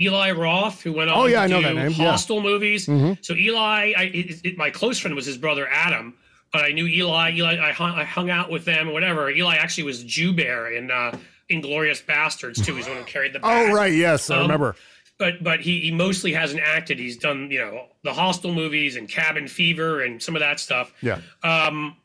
Eli 0.00 0.30
Roth, 0.32 0.82
who 0.82 0.92
went 0.92 1.10
on 1.10 1.16
Oh, 1.18 1.26
yeah, 1.26 1.42
I 1.42 1.46
know 1.46 1.58
do 1.60 1.68
that 1.68 1.74
name, 1.74 1.90
yeah. 1.92 2.10
Hostel 2.10 2.40
movies. 2.42 2.86
Mhm. 2.86 3.24
So 3.24 3.34
Eli, 3.34 3.92
I, 3.96 4.02
it, 4.12 4.40
it- 4.44 4.56
my 4.58 4.70
close 4.70 4.98
friend 4.98 5.14
was 5.16 5.24
his 5.26 5.38
brother 5.38 5.66
Adam, 5.70 6.14
but 6.52 6.64
I 6.64 6.72
knew 6.72 6.86
Eli. 6.86 7.32
Eli, 7.32 7.58
I 7.68 7.72
hung, 7.72 7.92
I 7.92 8.04
hung 8.04 8.30
out 8.30 8.50
with 8.50 8.64
them, 8.64 8.92
whatever. 8.92 9.30
Eli 9.30 9.56
actually 9.56 9.84
was 9.84 10.04
Jew 10.04 10.32
Bear 10.32 10.70
in 10.72 10.90
uh, 10.90 11.16
Inglourious 11.50 12.04
Basterds 12.04 12.64
too. 12.64 12.76
He's 12.76 12.84
the 12.86 12.90
one 12.92 13.00
who 13.00 13.04
carried 13.06 13.32
the. 13.32 13.40
Oh 13.44 13.72
right, 13.72 13.92
yes, 13.92 14.28
I 14.30 14.36
Um, 14.36 14.42
remember. 14.42 14.76
But 15.18 15.42
but 15.42 15.60
he, 15.60 15.80
he 15.80 15.90
mostly 15.92 16.32
hasn't 16.34 16.60
acted. 16.60 16.98
He's 16.98 17.16
done 17.16 17.50
you 17.50 17.58
know 17.60 17.86
the 18.04 18.12
Hostel 18.12 18.52
movies 18.52 18.96
and 18.96 19.08
Cabin 19.08 19.48
Fever 19.48 20.02
and 20.02 20.22
some 20.22 20.36
of 20.36 20.40
that 20.40 20.60
stuff. 20.60 20.92
Yeah. 21.00 21.20
Um, 21.42 21.96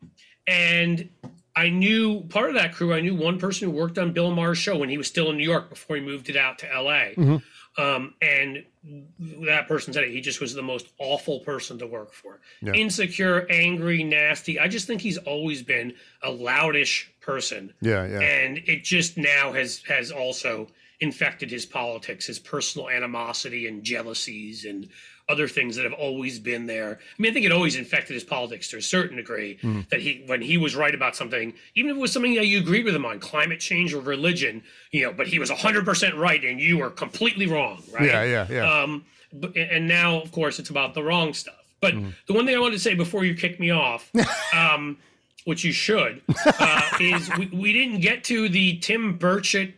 and 0.47 1.09
I 1.55 1.69
knew 1.69 2.21
part 2.29 2.49
of 2.49 2.55
that 2.55 2.73
crew. 2.73 2.93
I 2.93 3.01
knew 3.01 3.13
one 3.15 3.37
person 3.37 3.69
who 3.69 3.75
worked 3.75 3.97
on 3.97 4.13
Bill 4.13 4.31
Maher's 4.33 4.57
show 4.57 4.77
when 4.77 4.87
he 4.89 4.97
was 4.97 5.07
still 5.07 5.29
in 5.29 5.37
New 5.37 5.43
York 5.43 5.69
before 5.69 5.97
he 5.97 6.01
moved 6.01 6.29
it 6.29 6.37
out 6.37 6.59
to 6.59 6.73
L.A. 6.73 7.13
Mhm. 7.17 7.41
Um, 7.78 8.15
and 8.22 8.65
that 9.47 9.67
person 9.67 9.93
said 9.93 10.03
it, 10.03 10.11
he 10.11 10.19
just 10.19 10.41
was 10.41 10.53
the 10.53 10.61
most 10.61 10.89
awful 10.99 11.39
person 11.39 11.80
to 11.80 11.88
work 11.88 12.13
for. 12.13 12.41
Yeah. 12.61 12.74
Insecure, 12.74 13.47
angry, 13.49 14.03
nasty. 14.03 14.59
I 14.59 14.67
just 14.67 14.88
think 14.88 14.99
he's 15.01 15.17
always 15.19 15.63
been 15.63 15.93
a 16.22 16.30
loudish 16.30 17.05
person 17.22 17.74
Yeah, 17.82 18.05
yeah. 18.07 18.19
and 18.19 18.57
it 18.65 18.84
just 18.84 19.17
now 19.17 19.53
has 19.53 19.84
has 19.88 20.11
also 20.11 20.67
infected 20.99 21.49
his 21.49 21.65
politics 21.65 22.26
his 22.28 22.39
personal 22.39 22.89
animosity 22.89 23.67
and 23.67 23.84
jealousies 23.84 24.65
and 24.65 24.89
other 25.32 25.47
things 25.57 25.71
that 25.75 25.84
have 25.89 25.93
always 26.07 26.36
been 26.51 26.63
there 26.75 26.91
i 27.01 27.21
mean 27.21 27.29
i 27.32 27.34
think 27.34 27.45
it 27.45 27.51
always 27.51 27.75
infected 27.84 28.13
his 28.19 28.23
politics 28.23 28.65
to 28.71 28.75
a 28.77 28.82
certain 28.82 29.17
degree 29.17 29.51
Mhm. 29.63 29.82
that 29.89 29.99
he 30.05 30.11
when 30.29 30.41
he 30.41 30.57
was 30.65 30.75
right 30.84 30.95
about 30.99 31.15
something 31.15 31.47
even 31.75 31.88
if 31.91 31.97
it 31.97 31.99
was 32.05 32.11
something 32.11 32.36
that 32.36 32.47
you 32.51 32.57
agreed 32.65 32.86
with 32.86 32.95
him 32.99 33.05
on 33.11 33.19
climate 33.19 33.59
change 33.69 33.93
or 33.93 34.01
religion 34.01 34.53
you 34.91 35.01
know 35.03 35.13
but 35.19 35.25
he 35.27 35.38
was 35.39 35.49
100% 35.49 36.15
right 36.27 36.43
and 36.43 36.59
you 36.67 36.77
were 36.82 36.89
completely 37.03 37.47
wrong 37.53 37.77
right 37.93 38.05
Yeah, 38.05 38.23
yeah, 38.36 38.45
yeah. 38.57 38.65
um 38.84 38.91
but, 39.41 39.55
and 39.55 39.88
now 39.88 40.09
of 40.21 40.29
course 40.32 40.55
it's 40.59 40.69
about 40.69 40.93
the 40.93 41.03
wrong 41.09 41.34
stuff 41.34 41.55
but 41.79 41.93
Mm-hmm. 41.95 42.09
the 42.27 42.34
one 42.34 42.45
thing 42.45 42.55
i 42.55 42.59
wanted 42.59 42.77
to 42.82 42.86
say 42.88 42.93
before 43.05 43.23
you 43.25 43.34
kick 43.36 43.59
me 43.59 43.69
off 43.71 44.03
um 44.63 44.97
which 45.45 45.63
you 45.63 45.71
should 45.71 46.21
uh, 46.45 46.82
is 46.99 47.29
we, 47.39 47.45
we 47.47 47.73
didn't 47.73 47.99
get 48.01 48.23
to 48.25 48.47
the 48.49 48.77
tim 48.77 49.17
burchett 49.17 49.73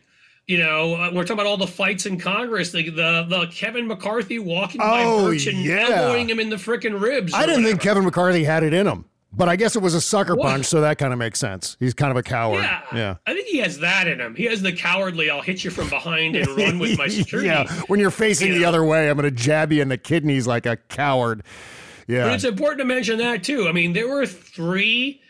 You 0.46 0.58
know, 0.58 0.94
uh, 0.94 1.10
we're 1.14 1.22
talking 1.22 1.34
about 1.34 1.46
all 1.46 1.56
the 1.56 1.66
fights 1.66 2.04
in 2.04 2.18
Congress. 2.18 2.70
The 2.70 2.90
the, 2.90 3.24
the 3.28 3.46
Kevin 3.50 3.86
McCarthy 3.86 4.38
walking 4.38 4.80
Oh, 4.82 5.28
by 5.28 5.34
Burchett 5.34 5.64
yeah. 5.64 5.86
elbowing 5.88 6.28
him 6.28 6.38
in 6.38 6.50
the 6.50 6.56
frickin' 6.56 7.00
ribs. 7.00 7.32
I 7.32 7.46
didn't 7.46 7.64
think. 7.64 7.80
Kevin 7.80 8.04
McCarthy 8.04 8.44
had 8.44 8.62
it 8.62 8.74
in 8.74 8.86
him, 8.86 9.06
but 9.32 9.48
I 9.48 9.56
guess 9.56 9.74
it 9.74 9.80
was 9.80 9.94
a 9.94 10.02
sucker 10.02 10.34
What? 10.34 10.48
punch, 10.50 10.66
so 10.66 10.82
that 10.82 10.98
kind 10.98 11.14
of 11.14 11.18
makes 11.18 11.38
sense. 11.38 11.78
He's 11.80 11.94
kind 11.94 12.10
of 12.10 12.18
a 12.18 12.22
coward. 12.22 12.62
Yeah, 12.62 12.82
Yeah. 12.94 13.16
I 13.26 13.32
think 13.32 13.46
he 13.48 13.56
has 13.60 13.78
that 13.78 14.06
in 14.06 14.20
him. 14.20 14.34
He 14.34 14.44
has 14.44 14.60
the 14.60 14.72
cowardly. 14.72 15.30
I'll 15.30 15.40
hit 15.40 15.64
you 15.64 15.70
from 15.70 15.88
behind 15.88 16.36
and 16.36 16.46
run 16.48 16.78
with 16.78 16.98
my 16.98 17.08
security. 17.08 17.48
yeah. 17.48 17.66
When 17.86 17.98
you're 17.98 18.10
facing 18.10 18.48
You 18.48 18.54
the 18.54 18.60
know? 18.60 18.68
other 18.68 18.84
way, 18.84 19.08
I'm 19.08 19.16
going 19.16 19.24
to 19.24 19.30
jab 19.34 19.72
you 19.72 19.80
in 19.80 19.88
the 19.88 19.96
kidneys 19.98 20.46
like 20.46 20.66
a 20.66 20.76
coward. 20.76 21.42
Yeah. 22.06 22.24
But 22.24 22.28
Yeah. 22.28 22.34
it's 22.34 22.44
important 22.44 22.80
to 22.80 22.84
mention 22.84 23.16
that 23.16 23.42
too. 23.42 23.66
I 23.66 23.72
mean, 23.72 23.94
there 23.94 24.08
were 24.08 24.26
three 24.26 25.22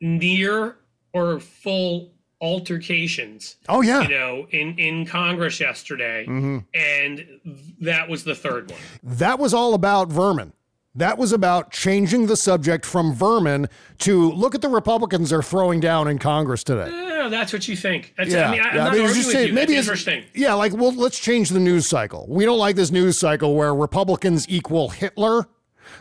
near 0.00 0.76
or 1.12 1.40
full 1.40 2.12
altercations. 2.40 3.56
Oh, 3.68 3.80
yeah. 3.82 4.02
You 4.02 4.08
know, 4.08 4.46
in 4.50 4.78
in 4.78 5.06
Congress 5.06 5.60
yesterday, 5.60 6.26
Mhm. 6.28 6.64
and 6.74 7.26
that 7.80 8.08
was 8.08 8.24
the 8.24 8.34
third 8.34 8.70
one. 8.70 8.80
That 9.02 9.38
was 9.38 9.52
all 9.54 9.74
about 9.74 10.08
vermin. 10.08 10.52
That 10.94 11.18
was 11.18 11.32
about 11.32 11.70
changing 11.70 12.26
the 12.26 12.36
subject 12.36 12.84
from 12.84 13.14
vermin 13.14 13.68
to 13.98 14.32
look 14.32 14.56
at 14.56 14.60
the 14.60 14.68
Republicans 14.68 15.30
they're 15.30 15.40
throwing 15.42 15.78
down 15.78 16.08
in 16.08 16.18
Congress 16.18 16.64
today. 16.64 16.90
Yeah, 16.90 17.28
that's 17.28 17.52
what 17.52 17.68
you 17.68 17.76
think. 17.76 18.12
That's, 18.18 18.34
I 18.34 18.50
mean, 18.50 18.60
I, 18.60 18.74
yeah, 18.74 18.74
not 18.84 18.92
mean, 18.94 19.06
just 19.06 19.18
with 19.18 19.26
say- 19.36 19.46
you. 19.46 19.52
maybe 19.52 19.74
That's 19.74 19.86
it's- 19.86 20.04
interesting. 20.04 20.24
Yeah, 20.34 20.54
like 20.54 20.72
well, 20.72 20.92
let's 20.92 21.18
change 21.20 21.50
the 21.50 21.60
news 21.60 21.86
cycle. 21.86 22.26
We 22.28 22.44
don't 22.44 22.58
like 22.58 22.74
this 22.74 22.90
news 22.90 23.18
cycle 23.18 23.54
where 23.54 23.72
Republicans 23.74 24.46
equal 24.48 24.88
Hitler. 24.88 25.46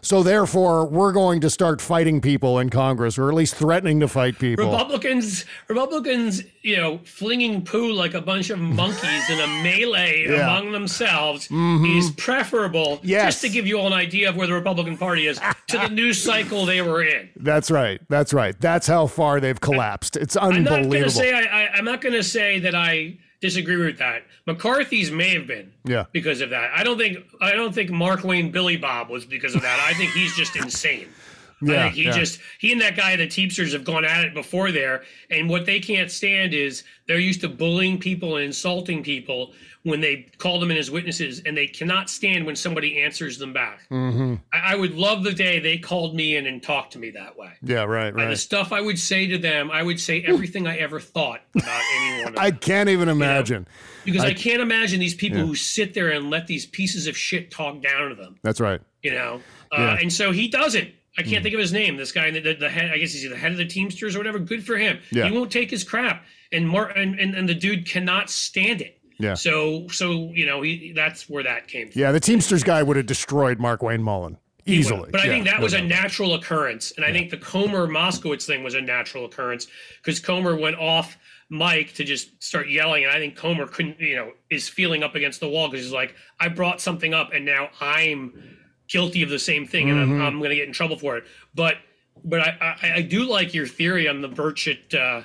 So 0.01 0.23
therefore, 0.23 0.85
we're 0.85 1.11
going 1.11 1.41
to 1.41 1.49
start 1.49 1.81
fighting 1.81 2.21
people 2.21 2.59
in 2.59 2.69
Congress, 2.69 3.17
or 3.17 3.29
at 3.29 3.35
least 3.35 3.55
threatening 3.55 3.99
to 3.99 4.07
fight 4.07 4.39
people. 4.39 4.65
Republicans, 4.71 5.45
Republicans, 5.67 6.43
you 6.61 6.77
know, 6.77 6.99
flinging 7.03 7.63
poo 7.63 7.91
like 7.93 8.13
a 8.13 8.21
bunch 8.21 8.49
of 8.49 8.59
monkeys 8.59 9.29
in 9.29 9.39
a 9.39 9.47
melee 9.63 10.25
Yeah. 10.29 10.57
among 10.57 10.71
themselves 10.71 11.47
Mhm. 11.49 11.97
is 11.97 12.11
preferable. 12.11 12.99
Yes. 13.03 13.25
Just 13.35 13.41
to 13.41 13.49
give 13.49 13.67
you 13.67 13.79
all 13.79 13.87
an 13.87 13.93
idea 13.93 14.29
of 14.29 14.35
where 14.35 14.47
the 14.47 14.53
Republican 14.53 14.97
Party 14.97 15.27
is 15.27 15.39
to 15.67 15.77
the 15.77 15.87
news 15.91 16.21
cycle 16.21 16.65
they 16.65 16.81
were 16.81 17.03
in. 17.03 17.29
That's 17.35 17.69
right. 17.71 18.01
That's 18.09 18.33
right. 18.33 18.59
That's 18.59 18.87
how 18.87 19.07
far 19.07 19.39
they've 19.39 19.59
collapsed. 19.59 20.15
It's 20.17 20.35
unbelievable. 20.35 20.73
I'm 20.73 20.81
not 20.83 20.91
going 20.91 21.03
to 21.03 21.09
say 21.09 21.33
I, 21.33 21.41
I, 21.65 21.69
I'm 21.75 21.85
not 21.85 22.01
going 22.01 22.13
to 22.15 22.23
say 22.23 22.59
that 22.59 22.75
I 22.75 23.17
disagree 23.41 23.77
with 23.77 23.97
that. 23.99 24.23
McCarthy's 24.45 25.11
may 25.11 25.29
have 25.33 25.47
been 25.47 25.71
yeah. 25.85 26.05
because 26.11 26.41
of 26.41 26.49
that. 26.49 26.71
I 26.75 26.83
don't 26.83 26.97
think 26.97 27.19
I 27.41 27.51
don't 27.53 27.73
think 27.73 27.89
Mark 27.89 28.23
Wayne 28.23 28.51
Billy 28.51 28.77
Bob 28.77 29.09
was 29.09 29.25
because 29.25 29.55
of 29.55 29.61
that. 29.61 29.79
I 29.79 29.93
think 29.93 30.11
he's 30.11 30.35
just 30.35 30.55
insane. 30.55 31.07
I 31.61 31.65
Yeah, 31.65 31.83
think 31.83 31.95
he 31.95 32.03
yeah. 32.05 32.11
just 32.11 32.39
he 32.59 32.71
and 32.71 32.81
that 32.81 32.95
guy 32.95 33.15
the 33.15 33.27
Teamsters 33.27 33.73
have 33.73 33.83
gone 33.83 34.05
at 34.05 34.23
it 34.23 34.33
before 34.33 34.71
there, 34.71 35.03
and 35.29 35.49
what 35.49 35.65
they 35.65 35.79
can't 35.79 36.09
stand 36.09 36.53
is 36.53 36.83
they're 37.07 37.19
used 37.19 37.41
to 37.41 37.49
bullying 37.49 37.99
people 37.99 38.37
and 38.37 38.45
insulting 38.45 39.03
people 39.03 39.53
when 39.83 40.01
they 40.01 40.25
call 40.39 40.59
them 40.59 40.71
in 40.71 40.77
as 40.77 40.91
witnesses, 40.91 41.41
and 41.45 41.55
they 41.55 41.65
cannot 41.67 42.09
stand 42.09 42.45
when 42.45 42.55
somebody 42.55 43.01
answers 43.01 43.37
them 43.37 43.53
back. 43.53 43.87
hmm 43.87 44.35
I, 44.53 44.73
I 44.73 44.75
would 44.75 44.95
love 44.95 45.23
the 45.23 45.31
day 45.33 45.59
they 45.59 45.77
called 45.77 46.15
me 46.15 46.35
in 46.35 46.47
and 46.47 46.61
talked 46.61 46.93
to 46.93 46.99
me 46.99 47.11
that 47.11 47.37
way. 47.37 47.51
Yeah. 47.61 47.83
Right. 47.85 48.13
And 48.13 48.31
the 48.31 48.35
stuff 48.35 48.73
I 48.73 48.81
would 48.81 48.99
say 48.99 49.25
to 49.27 49.37
them, 49.37 49.71
I 49.71 49.81
would 49.81 49.99
say 49.99 50.21
everything 50.27 50.67
I 50.67 50.77
ever 50.77 50.99
thought 50.99 51.41
about 51.55 51.81
anyone. 52.01 52.35
I 52.37 52.51
can't 52.51 52.89
even 52.89 53.07
imagine. 53.07 53.67
because 54.03 54.23
I, 54.25 54.29
I- 54.29 54.33
can't 54.33 54.61
imagine 54.61 54.99
these 54.99 55.15
people 55.15 55.39
Yeah. 55.39 55.45
who 55.45 55.55
sit 55.55 55.93
there 55.93 56.09
and 56.09 56.29
let 56.29 56.47
these 56.47 56.65
pieces 56.65 57.07
of 57.07 57.15
shit 57.17 57.49
talk 57.49 57.81
down 57.81 58.09
to 58.09 58.15
them. 58.15 58.37
That's 58.43 58.59
right. 58.59 58.81
You 59.01 59.11
know, 59.11 59.41
uh, 59.71 59.77
Yeah. 59.77 59.97
and 60.01 60.11
so 60.11 60.31
he 60.33 60.49
doesn't. 60.49 60.89
I 61.17 61.21
can't 61.23 61.39
Mm. 61.39 61.43
think 61.43 61.53
of 61.55 61.59
his 61.61 61.73
name. 61.73 61.97
This 61.97 62.11
guy, 62.11 62.31
the, 62.31 62.39
the, 62.39 62.53
the 62.53 62.69
head. 62.69 62.91
I 62.91 62.97
guess 62.97 63.13
he's 63.13 63.27
the 63.29 63.35
head 63.35 63.51
of 63.51 63.57
the 63.57 63.65
Teamsters 63.65 64.15
or 64.15 64.19
whatever. 64.19 64.39
Good 64.39 64.65
for 64.65 64.77
him. 64.77 64.99
Yeah. 65.11 65.27
He 65.27 65.35
won't 65.35 65.51
take 65.51 65.69
his 65.71 65.83
crap, 65.83 66.23
and 66.51 66.67
Mar- 66.69 66.89
and, 66.89 67.19
and 67.19 67.33
and 67.35 67.47
the 67.49 67.55
dude 67.55 67.85
cannot 67.87 68.29
stand 68.29 68.81
it. 68.81 68.98
Yeah. 69.19 69.33
So 69.35 69.87
so 69.89 70.31
you 70.33 70.45
know 70.45 70.61
he 70.61 70.93
that's 70.95 71.29
where 71.29 71.43
that 71.43 71.67
came 71.67 71.89
from. 71.91 72.01
Yeah. 72.01 72.11
The 72.11 72.19
Teamsters 72.19 72.63
guy 72.63 72.81
would 72.81 72.97
have 72.97 73.05
destroyed 73.05 73.59
Mark 73.59 73.83
Wayne 73.83 74.01
Mullin 74.01 74.37
easily. 74.65 75.09
But 75.11 75.21
I 75.21 75.25
think 75.27 75.45
that 75.45 75.61
was 75.61 75.73
no 75.73 75.79
a 75.79 75.81
natural 75.81 76.35
occurrence. 76.35 76.91
And 76.95 77.05
I 77.05 77.11
think 77.11 77.29
the 77.31 77.37
Comer 77.37 77.87
Moskowitz 77.87 78.45
thing 78.45 78.63
was 78.63 78.75
a 78.75 78.81
natural 78.81 79.25
occurrence 79.25 79.67
because 80.01 80.19
Comer 80.19 80.55
went 80.55 80.77
off 80.77 81.17
mic 81.49 81.93
to 81.95 82.03
just 82.03 82.41
start 82.43 82.69
yelling. 82.69 83.03
And 83.03 83.11
I 83.11 83.17
think 83.17 83.35
Comer 83.35 83.65
couldn't, 83.67 83.99
you 83.99 84.15
know, 84.15 84.31
is 84.51 84.69
feeling 84.69 85.01
up 85.03 85.15
against 85.15 85.39
the 85.39 85.49
wall 85.49 85.67
because 85.69 85.85
he's 85.85 85.93
like, 85.93 86.13
I 86.39 86.47
brought 86.49 86.79
something 86.79 87.13
up 87.13 87.31
and 87.33 87.43
now 87.45 87.69
I'm 87.81 88.57
guilty 88.87 89.23
of 89.23 89.29
the 89.29 89.39
same 89.39 89.65
thing 89.65 89.89
and 89.89 89.97
Mhm. 89.99 90.03
I'm, 90.03 90.21
I'm 90.21 90.37
going 90.37 90.51
to 90.51 90.55
get 90.55 90.67
in 90.67 90.73
trouble 90.73 90.97
for 90.97 91.17
it. 91.17 91.23
But 91.55 91.77
but 92.23 92.41
I, 92.41 92.77
I, 92.83 92.91
I 92.97 93.01
do 93.01 93.23
like 93.23 93.53
your 93.53 93.65
theory 93.65 94.07
on 94.07 94.21
the 94.21 94.29
Burchett 94.29 94.93
uh, 94.93 95.23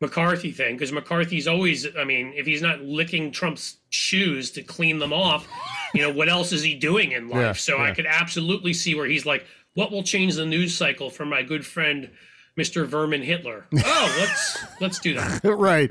McCarthy 0.00 0.50
thing 0.52 0.74
because 0.74 0.92
McCarthy's 0.92 1.46
always, 1.46 1.86
I 1.96 2.04
mean, 2.04 2.32
if 2.34 2.46
he's 2.46 2.62
not 2.62 2.80
licking 2.82 3.30
Trump's 3.30 3.78
shoes 3.90 4.50
to 4.52 4.62
clean 4.62 4.98
them 4.98 5.12
off, 5.12 5.46
you 5.94 6.02
know, 6.02 6.10
what 6.12 6.28
else 6.28 6.52
is 6.52 6.62
he 6.62 6.74
doing 6.74 7.12
in 7.12 7.28
life? 7.28 7.40
Yeah, 7.40 7.52
so 7.52 7.78
I 7.78 7.92
could 7.92 8.06
absolutely 8.06 8.72
see 8.72 8.94
where 8.94 9.06
he's 9.06 9.24
like, 9.24 9.46
what 9.74 9.90
will 9.90 10.02
change 10.02 10.34
the 10.34 10.46
news 10.46 10.76
cycle 10.76 11.10
for 11.10 11.24
my 11.24 11.42
good 11.42 11.64
friend, 11.64 12.10
Mr. 12.58 12.86
Vermin 12.86 13.22
Hitler? 13.22 13.66
Oh, 13.86 14.16
let's 14.18 14.58
let's 14.80 14.98
do 14.98 15.14
that. 15.14 15.40
right. 15.44 15.90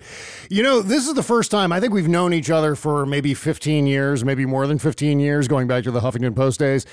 You 0.49 0.63
know, 0.63 0.81
this 0.81 1.07
is 1.07 1.13
the 1.13 1.23
first 1.23 1.49
time 1.51 1.71
I 1.71 1.79
think 1.79 1.93
we've 1.93 2.07
known 2.07 2.33
each 2.33 2.49
other 2.49 2.75
for 2.75 3.05
maybe 3.05 3.33
15 3.33 3.87
years, 3.87 4.23
maybe 4.23 4.45
more 4.45 4.67
than 4.67 4.77
15 4.77 5.19
years, 5.19 5.47
going 5.47 5.67
back 5.67 5.83
to 5.85 5.91
the 5.91 6.01
Huffington 6.01 6.35
Post 6.35 6.59
days. 6.59 6.85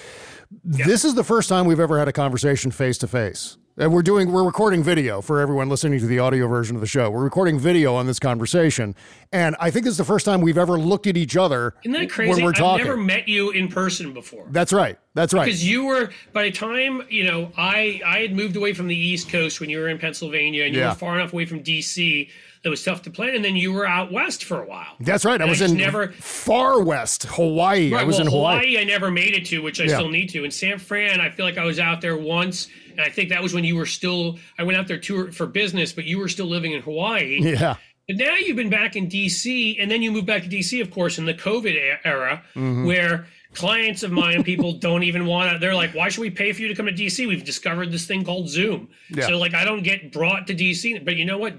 This 0.64 1.04
is 1.04 1.14
the 1.14 1.24
first 1.24 1.48
time 1.48 1.66
we've 1.66 1.80
ever 1.80 1.98
had 1.98 2.08
a 2.08 2.12
conversation 2.12 2.70
face 2.70 2.98
to 2.98 3.06
face. 3.06 3.56
And 3.81 3.95
we're 3.95 4.03
doing 4.03 4.31
we're 4.31 4.45
recording 4.45 4.83
video 4.83 5.22
for 5.22 5.41
everyone 5.41 5.70
listening 5.70 6.01
to 6.01 6.07
the 6.07 6.18
audio 6.18 6.47
version 6.47 6.76
of 6.76 6.83
the 6.83 6.87
show. 6.87 7.09
We're 7.09 7.24
recording 7.24 7.59
video 7.59 7.95
on 7.95 8.05
this 8.07 8.18
conversation. 8.18 8.95
And 9.33 9.57
I 9.59 9.70
think 9.70 9.87
this 9.87 9.93
is 9.93 9.97
the 9.99 10.05
first 10.05 10.26
time 10.26 10.43
we've 10.43 10.59
ever 10.59 10.78
looked 10.78 11.07
at 11.07 11.16
each 11.16 11.35
other 11.35 11.72
Isn't 11.83 11.93
that 11.93 12.11
crazy? 12.11 12.31
when 12.31 12.45
we're 12.45 12.62
I've 12.62 12.76
never 12.76 12.99
met 12.99 13.26
you 13.26 13.53
in 13.53 13.68
person 13.68 14.12
before. 14.12 14.49
That's 14.51 14.74
right. 14.74 14.99
That's 15.14 15.33
right. 15.33 15.47
Because 15.47 15.66
you 15.66 15.87
were 15.87 16.11
by 16.35 16.43
the 16.43 16.51
time 16.51 17.01
you 17.09 17.24
know 17.24 17.53
I 17.57 18.03
I 18.05 18.18
had 18.18 18.37
moved 18.37 18.55
away 18.57 18.74
from 18.74 18.87
the 18.87 18.95
East 18.97 19.31
Coast 19.31 19.61
when 19.61 19.70
you 19.70 19.78
were 19.78 19.89
in 19.89 19.97
Pennsylvania 19.99 20.64
and 20.66 20.74
you 20.74 20.81
Yeah. 20.83 20.91
were 20.91 20.95
far 20.97 21.18
enough 21.18 21.33
away 21.33 21.47
from 21.47 21.62
DC 21.62 22.28
that 22.62 22.68
was 22.68 22.85
tough 22.85 23.01
to 23.01 23.11
plan, 23.11 23.35
and 23.35 23.43
then 23.43 23.57
you 23.57 23.72
were 23.72 23.87
out 23.87 24.12
west 24.12 24.45
for 24.45 24.62
a 24.62 24.66
while. 24.66 24.95
That's 25.01 25.24
right. 25.24 25.41
I 25.41 25.45
And 25.45 25.49
was 25.51 25.61
just 25.61 25.72
in 25.72 25.78
never 25.78 26.12
far 26.12 26.83
west, 26.83 27.22
Hawaii. 27.22 27.91
I 27.91 27.97
Right, 27.97 28.07
was 28.07 28.16
well, 28.18 28.26
in 28.26 28.31
Hawaii. 28.31 28.78
I 28.78 28.85
never 28.85 29.11
made 29.11 29.33
it 29.33 29.47
to, 29.47 29.62
which 29.62 29.81
I 29.81 29.85
Yeah. 29.85 29.95
still 29.95 30.11
need 30.11 30.28
to. 30.31 30.45
In 30.45 30.51
San 30.51 30.76
Fran, 30.78 31.22
I 31.22 31.31
feel 31.31 31.47
like 31.47 31.57
I 31.57 31.64
was 31.64 31.78
out 31.81 32.03
there 32.03 32.18
once, 32.18 32.68
and 33.01 33.09
I 33.09 33.12
think 33.12 33.30
that 33.30 33.42
was 33.42 33.55
when 33.55 33.64
you 33.64 33.76
were 33.76 33.86
still. 33.86 34.38
I 34.59 34.62
went 34.62 34.78
out 34.78 34.86
there 34.88 34.98
tour 34.98 35.32
for 35.32 35.46
business, 35.46 35.92
but 35.92 36.05
you 36.05 36.18
were 36.18 36.28
still 36.28 36.46
living 36.46 36.72
in 36.72 36.82
Hawaii. 36.82 37.38
Yeah. 37.40 37.76
But 38.07 38.16
now 38.16 38.34
you've 38.34 38.57
been 38.57 38.70
back 38.70 38.96
in 38.96 39.09
DC, 39.09 39.76
and 39.80 39.90
then 39.90 40.03
you 40.03 40.11
moved 40.11 40.26
back 40.26 40.42
to 40.42 40.48
DC, 40.48 40.80
of 40.80 40.90
course, 40.90 41.18
in 41.18 41.24
the 41.26 41.34
COVID 41.34 41.98
era, 42.05 42.42
Mhm. 42.57 42.84
where 42.86 43.26
clients 43.55 44.03
of 44.03 44.11
mine, 44.11 44.42
people 44.42 44.72
don't 44.88 45.03
even 45.05 45.26
want 45.26 45.53
to. 45.53 45.59
They're 45.59 45.74
like, 45.74 45.94
"Why 45.94 46.09
should 46.09 46.20
we 46.22 46.30
pay 46.30 46.53
for 46.53 46.61
you 46.62 46.68
to 46.68 46.74
come 46.74 46.86
to 46.86 46.92
DC? 46.92 47.26
We've 47.26 47.44
discovered 47.44 47.92
this 47.92 48.07
thing 48.07 48.24
called 48.24 48.48
Zoom." 48.48 48.88
Yeah. 49.11 49.26
So 49.28 49.38
like, 49.38 49.55
I 49.55 49.64
don't 49.64 49.82
get 49.82 50.12
brought 50.12 50.46
to 50.48 50.55
DC, 50.55 50.98
but 51.05 51.16
you 51.16 51.24
know 51.24 51.38
what? 51.38 51.55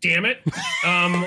Damn 0.00 0.26
it, 0.26 0.38
um, 0.86 1.24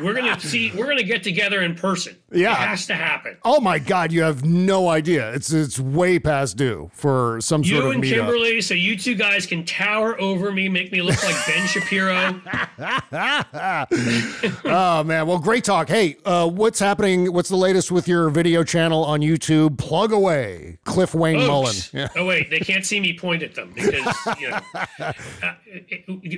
we're 0.00 0.14
gonna 0.14 0.38
see. 0.40 0.72
We're 0.72 0.86
gonna 0.86 1.02
get 1.02 1.22
together 1.22 1.62
in 1.62 1.74
person. 1.74 2.16
Yeah. 2.32 2.52
it 2.52 2.68
has 2.68 2.86
to 2.88 2.94
happen. 2.94 3.36
Oh 3.44 3.60
my 3.60 3.78
God, 3.78 4.12
you 4.12 4.22
have 4.22 4.44
no 4.44 4.88
idea. 4.88 5.32
It's 5.32 5.52
it's 5.52 5.78
way 5.78 6.18
past 6.18 6.56
due 6.56 6.90
for 6.94 7.40
some 7.40 7.62
You 7.62 7.76
sort 7.76 7.84
of 7.86 7.92
and 7.92 8.02
meetup. 8.04 8.14
Kimberly, 8.14 8.60
so 8.60 8.74
you 8.74 8.96
two 8.96 9.14
guys 9.14 9.46
can 9.46 9.64
tower 9.64 10.20
over 10.20 10.50
me, 10.50 10.68
make 10.68 10.92
me 10.92 11.02
look 11.02 11.22
like 11.22 11.36
Ben 11.46 11.66
Shapiro. 11.66 12.40
oh 14.64 15.04
man, 15.04 15.26
well, 15.26 15.38
great 15.38 15.64
talk. 15.64 15.88
Hey, 15.88 16.16
uh, 16.24 16.48
what's 16.48 16.78
happening? 16.78 17.32
What's 17.32 17.48
the 17.48 17.56
latest 17.56 17.90
with 17.92 18.08
your 18.08 18.30
video 18.30 18.64
channel 18.64 19.04
on 19.04 19.20
YouTube? 19.20 19.78
Plug 19.78 20.12
away, 20.12 20.78
Cliff 20.84 21.14
Wayne 21.14 21.36
Oops. 21.36 21.46
Mullin. 21.46 21.76
Yeah. 21.92 22.08
Oh 22.16 22.26
wait, 22.26 22.50
they 22.50 22.60
can't 22.60 22.84
see 22.84 23.00
me 23.00 23.16
point 23.16 23.42
at 23.42 23.54
them 23.54 23.72
because 23.74 24.16
you 24.40 24.50
know 24.50 24.60
uh, 25.40 25.52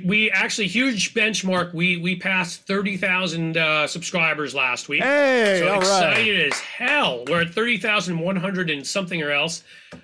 we 0.05 0.30
actually 0.30 0.66
huge 0.68 1.14
benchmark. 1.14 1.74
We 1.74 1.97
we 1.97 2.16
passed 2.16 2.66
thirty 2.66 2.97
thousand 2.97 3.36
uh, 3.37 3.87
subscribers 3.87 4.55
last 4.55 4.89
week. 4.89 5.03
Hey, 5.03 5.61
so 5.61 5.68
all 5.68 5.74
right. 5.74 5.82
excited 5.82 6.53
as 6.53 6.59
hell. 6.61 7.24
We're 7.28 7.43
at 7.43 7.51
thirty 7.51 7.78
thousand 7.78 8.18
one 8.18 8.37
hundred 8.37 8.70
and 8.70 8.87
something 8.87 9.22
or 9.22 9.30
else. 9.30 9.62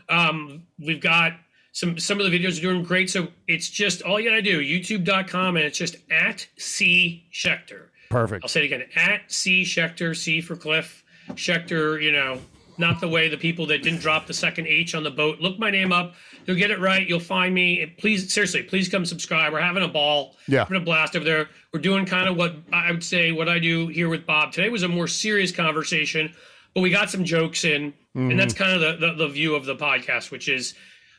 Um, 0.08 0.64
we've 0.78 1.00
got 1.00 1.34
some 1.72 1.98
some 1.98 2.20
of 2.20 2.30
the 2.30 2.38
videos 2.38 2.58
are 2.58 2.62
doing 2.62 2.82
great. 2.82 3.10
So 3.10 3.28
it's 3.48 3.68
just 3.68 4.02
all 4.02 4.20
you 4.20 4.28
gotta 4.28 4.42
do 4.42 4.60
YouTube.com 4.60 5.56
and 5.56 5.64
it's 5.64 5.78
just 5.78 5.96
at 6.10 6.46
C 6.56 7.24
Schecter. 7.32 7.86
Perfect. 8.10 8.44
I'll 8.44 8.48
say 8.48 8.62
it 8.62 8.66
again 8.66 8.84
at 8.94 9.32
C 9.32 9.62
Schecter, 9.62 10.16
C 10.16 10.40
for 10.40 10.56
Cliff. 10.56 11.02
Schecter, 11.30 12.02
you 12.02 12.12
know, 12.12 12.40
not 12.82 13.00
the 13.00 13.08
way 13.08 13.28
the 13.28 13.36
people 13.38 13.64
that 13.66 13.82
didn't 13.82 14.00
drop 14.00 14.26
the 14.26 14.34
second 14.34 14.66
H 14.66 14.94
on 14.94 15.04
the 15.04 15.10
boat. 15.10 15.40
Look 15.40 15.58
my 15.58 15.70
name 15.70 15.92
up. 15.92 16.14
You'll 16.44 16.56
get 16.58 16.70
it 16.72 16.80
right. 16.80 17.06
You'll 17.06 17.20
find 17.20 17.54
me. 17.54 17.80
And 17.80 17.96
Please, 17.96 18.30
seriously, 18.30 18.64
please 18.64 18.88
come 18.88 19.06
subscribe. 19.06 19.52
We're 19.52 19.60
having 19.60 19.84
a 19.84 19.88
ball. 19.88 20.34
Yeah. 20.48 20.62
We're 20.62 20.64
having 20.64 20.82
a 20.82 20.84
blast 20.84 21.14
over 21.16 21.24
there. 21.24 21.48
We're 21.72 21.80
doing 21.80 22.04
kind 22.04 22.28
of 22.28 22.36
what 22.36 22.56
I 22.72 22.90
would 22.90 23.04
say 23.04 23.32
what 23.32 23.48
I 23.48 23.58
do 23.60 23.86
here 23.86 24.08
with 24.08 24.26
Bob. 24.26 24.52
Today 24.52 24.68
was 24.68 24.82
a 24.82 24.88
more 24.88 25.06
serious 25.06 25.52
conversation, 25.52 26.34
but 26.74 26.80
we 26.80 26.90
got 26.90 27.08
some 27.08 27.24
jokes 27.24 27.64
in. 27.64 27.94
Mhm. 28.16 28.32
And 28.32 28.38
that's 28.38 28.52
kind 28.52 28.72
of 28.72 28.80
the, 29.00 29.06
the, 29.06 29.14
the 29.14 29.28
view 29.28 29.54
of 29.54 29.64
the 29.64 29.76
podcast, 29.76 30.30
which 30.30 30.48
is 30.48 30.74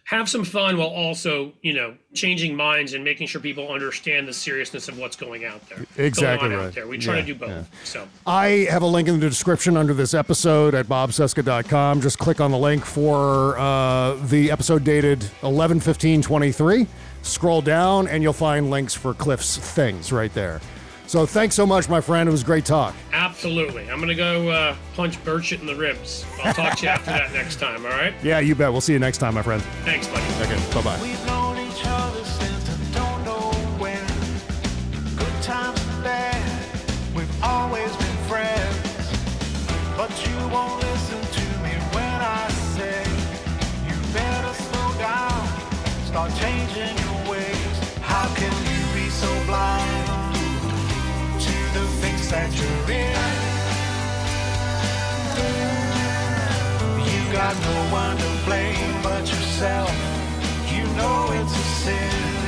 have 0.06 0.28
some 0.28 0.44
fun 0.44 0.78
while 0.78 0.90
also, 0.90 1.54
you 1.62 1.74
know, 1.74 1.96
changing 2.14 2.56
minds 2.56 2.94
and 2.94 3.04
making 3.04 3.26
sure 3.28 3.40
people 3.40 3.70
understand 3.72 4.28
the 4.28 4.34
seriousness 4.34 4.88
of 4.90 4.98
what's 5.00 5.16
going 5.16 5.46
out 5.46 5.62
there. 5.70 5.86
Exactly 5.98 6.50
right. 6.50 6.66
Out 6.68 6.74
there. 6.74 6.88
We 6.88 6.98
try 6.98 7.16
Yeah, 7.16 7.22
to 7.22 7.28
do 7.28 7.36
both. 7.36 7.50
yeah. 7.50 7.64
So 7.86 8.08
I 8.28 8.68
have 8.70 8.82
a 8.82 8.86
link 8.88 9.08
in 9.08 9.20
the 9.20 9.30
description 9.30 9.78
under 9.78 9.94
this 9.94 10.14
episode 10.14 10.76
at 10.76 10.88
bobcesca.com. 10.88 12.02
Just 12.02 12.20
click 12.20 12.42
on 12.42 12.52
the 12.52 12.58
link 12.58 12.84
for 12.86 13.58
uh, 13.58 14.16
the 14.26 14.52
episode 14.52 14.84
dated 14.84 15.26
11 15.42 15.80
15 15.80 16.22
23. 16.22 16.88
Scroll 17.22 17.62
down 17.62 18.08
and 18.10 18.22
you'll 18.22 18.34
find 18.34 18.70
links 18.70 18.94
for 18.94 19.14
Cliff's 19.14 19.58
things 19.58 20.12
right 20.12 20.34
there. 20.34 20.60
So 21.06 21.26
thanks 21.26 21.54
so 21.56 21.66
much, 21.66 21.90
my 21.90 22.02
friend. 22.02 22.28
It 22.28 22.32
was 22.32 22.44
great 22.44 22.66
talk. 22.66 22.96
absolutely. 23.12 23.90
I'm 23.92 24.00
gonna 24.00 24.16
go 24.16 24.50
uh, 24.50 24.76
punch 24.96 25.22
Burchett 25.24 25.60
in 25.60 25.68
the 25.68 25.76
ribs. 25.76 26.26
I'll 26.44 26.54
talk 26.54 26.78
to 26.78 26.84
you 26.84 26.90
after 26.90 27.12
that 27.12 27.32
next 27.34 27.60
time, 27.60 27.86
all 27.86 27.92
right? 27.92 28.14
Yeah, 28.24 28.40
you 28.40 28.56
bet. 28.56 28.72
We'll 28.72 28.82
see 28.82 28.94
you 28.94 29.00
next 29.00 29.18
time, 29.20 29.34
my 29.36 29.42
friend. 29.42 29.62
Thanks, 29.84 30.08
buddy. 30.08 30.24
Okay, 30.44 30.74
bye 30.74 30.82
bye. 30.82 31.00
We've 31.02 31.26
known 31.28 31.58
each 31.60 31.82
other 31.86 32.24
since 32.24 32.70
I 32.70 33.00
don't 33.00 33.24
know 33.26 33.52
when. 33.78 34.00
Good 35.18 35.44
times 35.44 35.80
and 35.88 36.04
bad, 36.04 36.42
we've 37.16 37.44
always 37.44 37.96
been 37.98 38.18
friends. 38.28 38.80
But 39.98 40.10
you 40.26 40.36
won't 40.50 40.82
listen 40.82 41.20
to 41.22 41.46
me 41.64 41.72
when 41.94 42.22
I 42.22 42.48
say 42.76 43.04
you 43.88 43.96
better 44.14 44.54
slow 44.54 44.98
down, 44.98 45.48
start 46.06 46.32
changing 46.40 46.98
your 46.98 47.32
ways. 47.32 48.00
How 48.02 48.34
can 48.36 48.52
you 48.66 49.04
be 49.04 49.10
so 49.10 49.28
blind 49.46 49.52
to 49.84 49.92
the 49.92 50.02
things 50.02 50.03
that 52.34 52.52
you're 52.60 52.90
in? 52.90 53.24
You 57.10 57.22
got 57.32 57.56
no 57.70 57.78
one 57.94 58.18
to 58.18 58.30
blame 58.46 59.04
but 59.04 59.22
yourself. 59.22 59.94
You 60.74 60.84
know 60.98 61.30
it's 61.40 61.56
a 61.56 61.66
sin. 61.84 62.43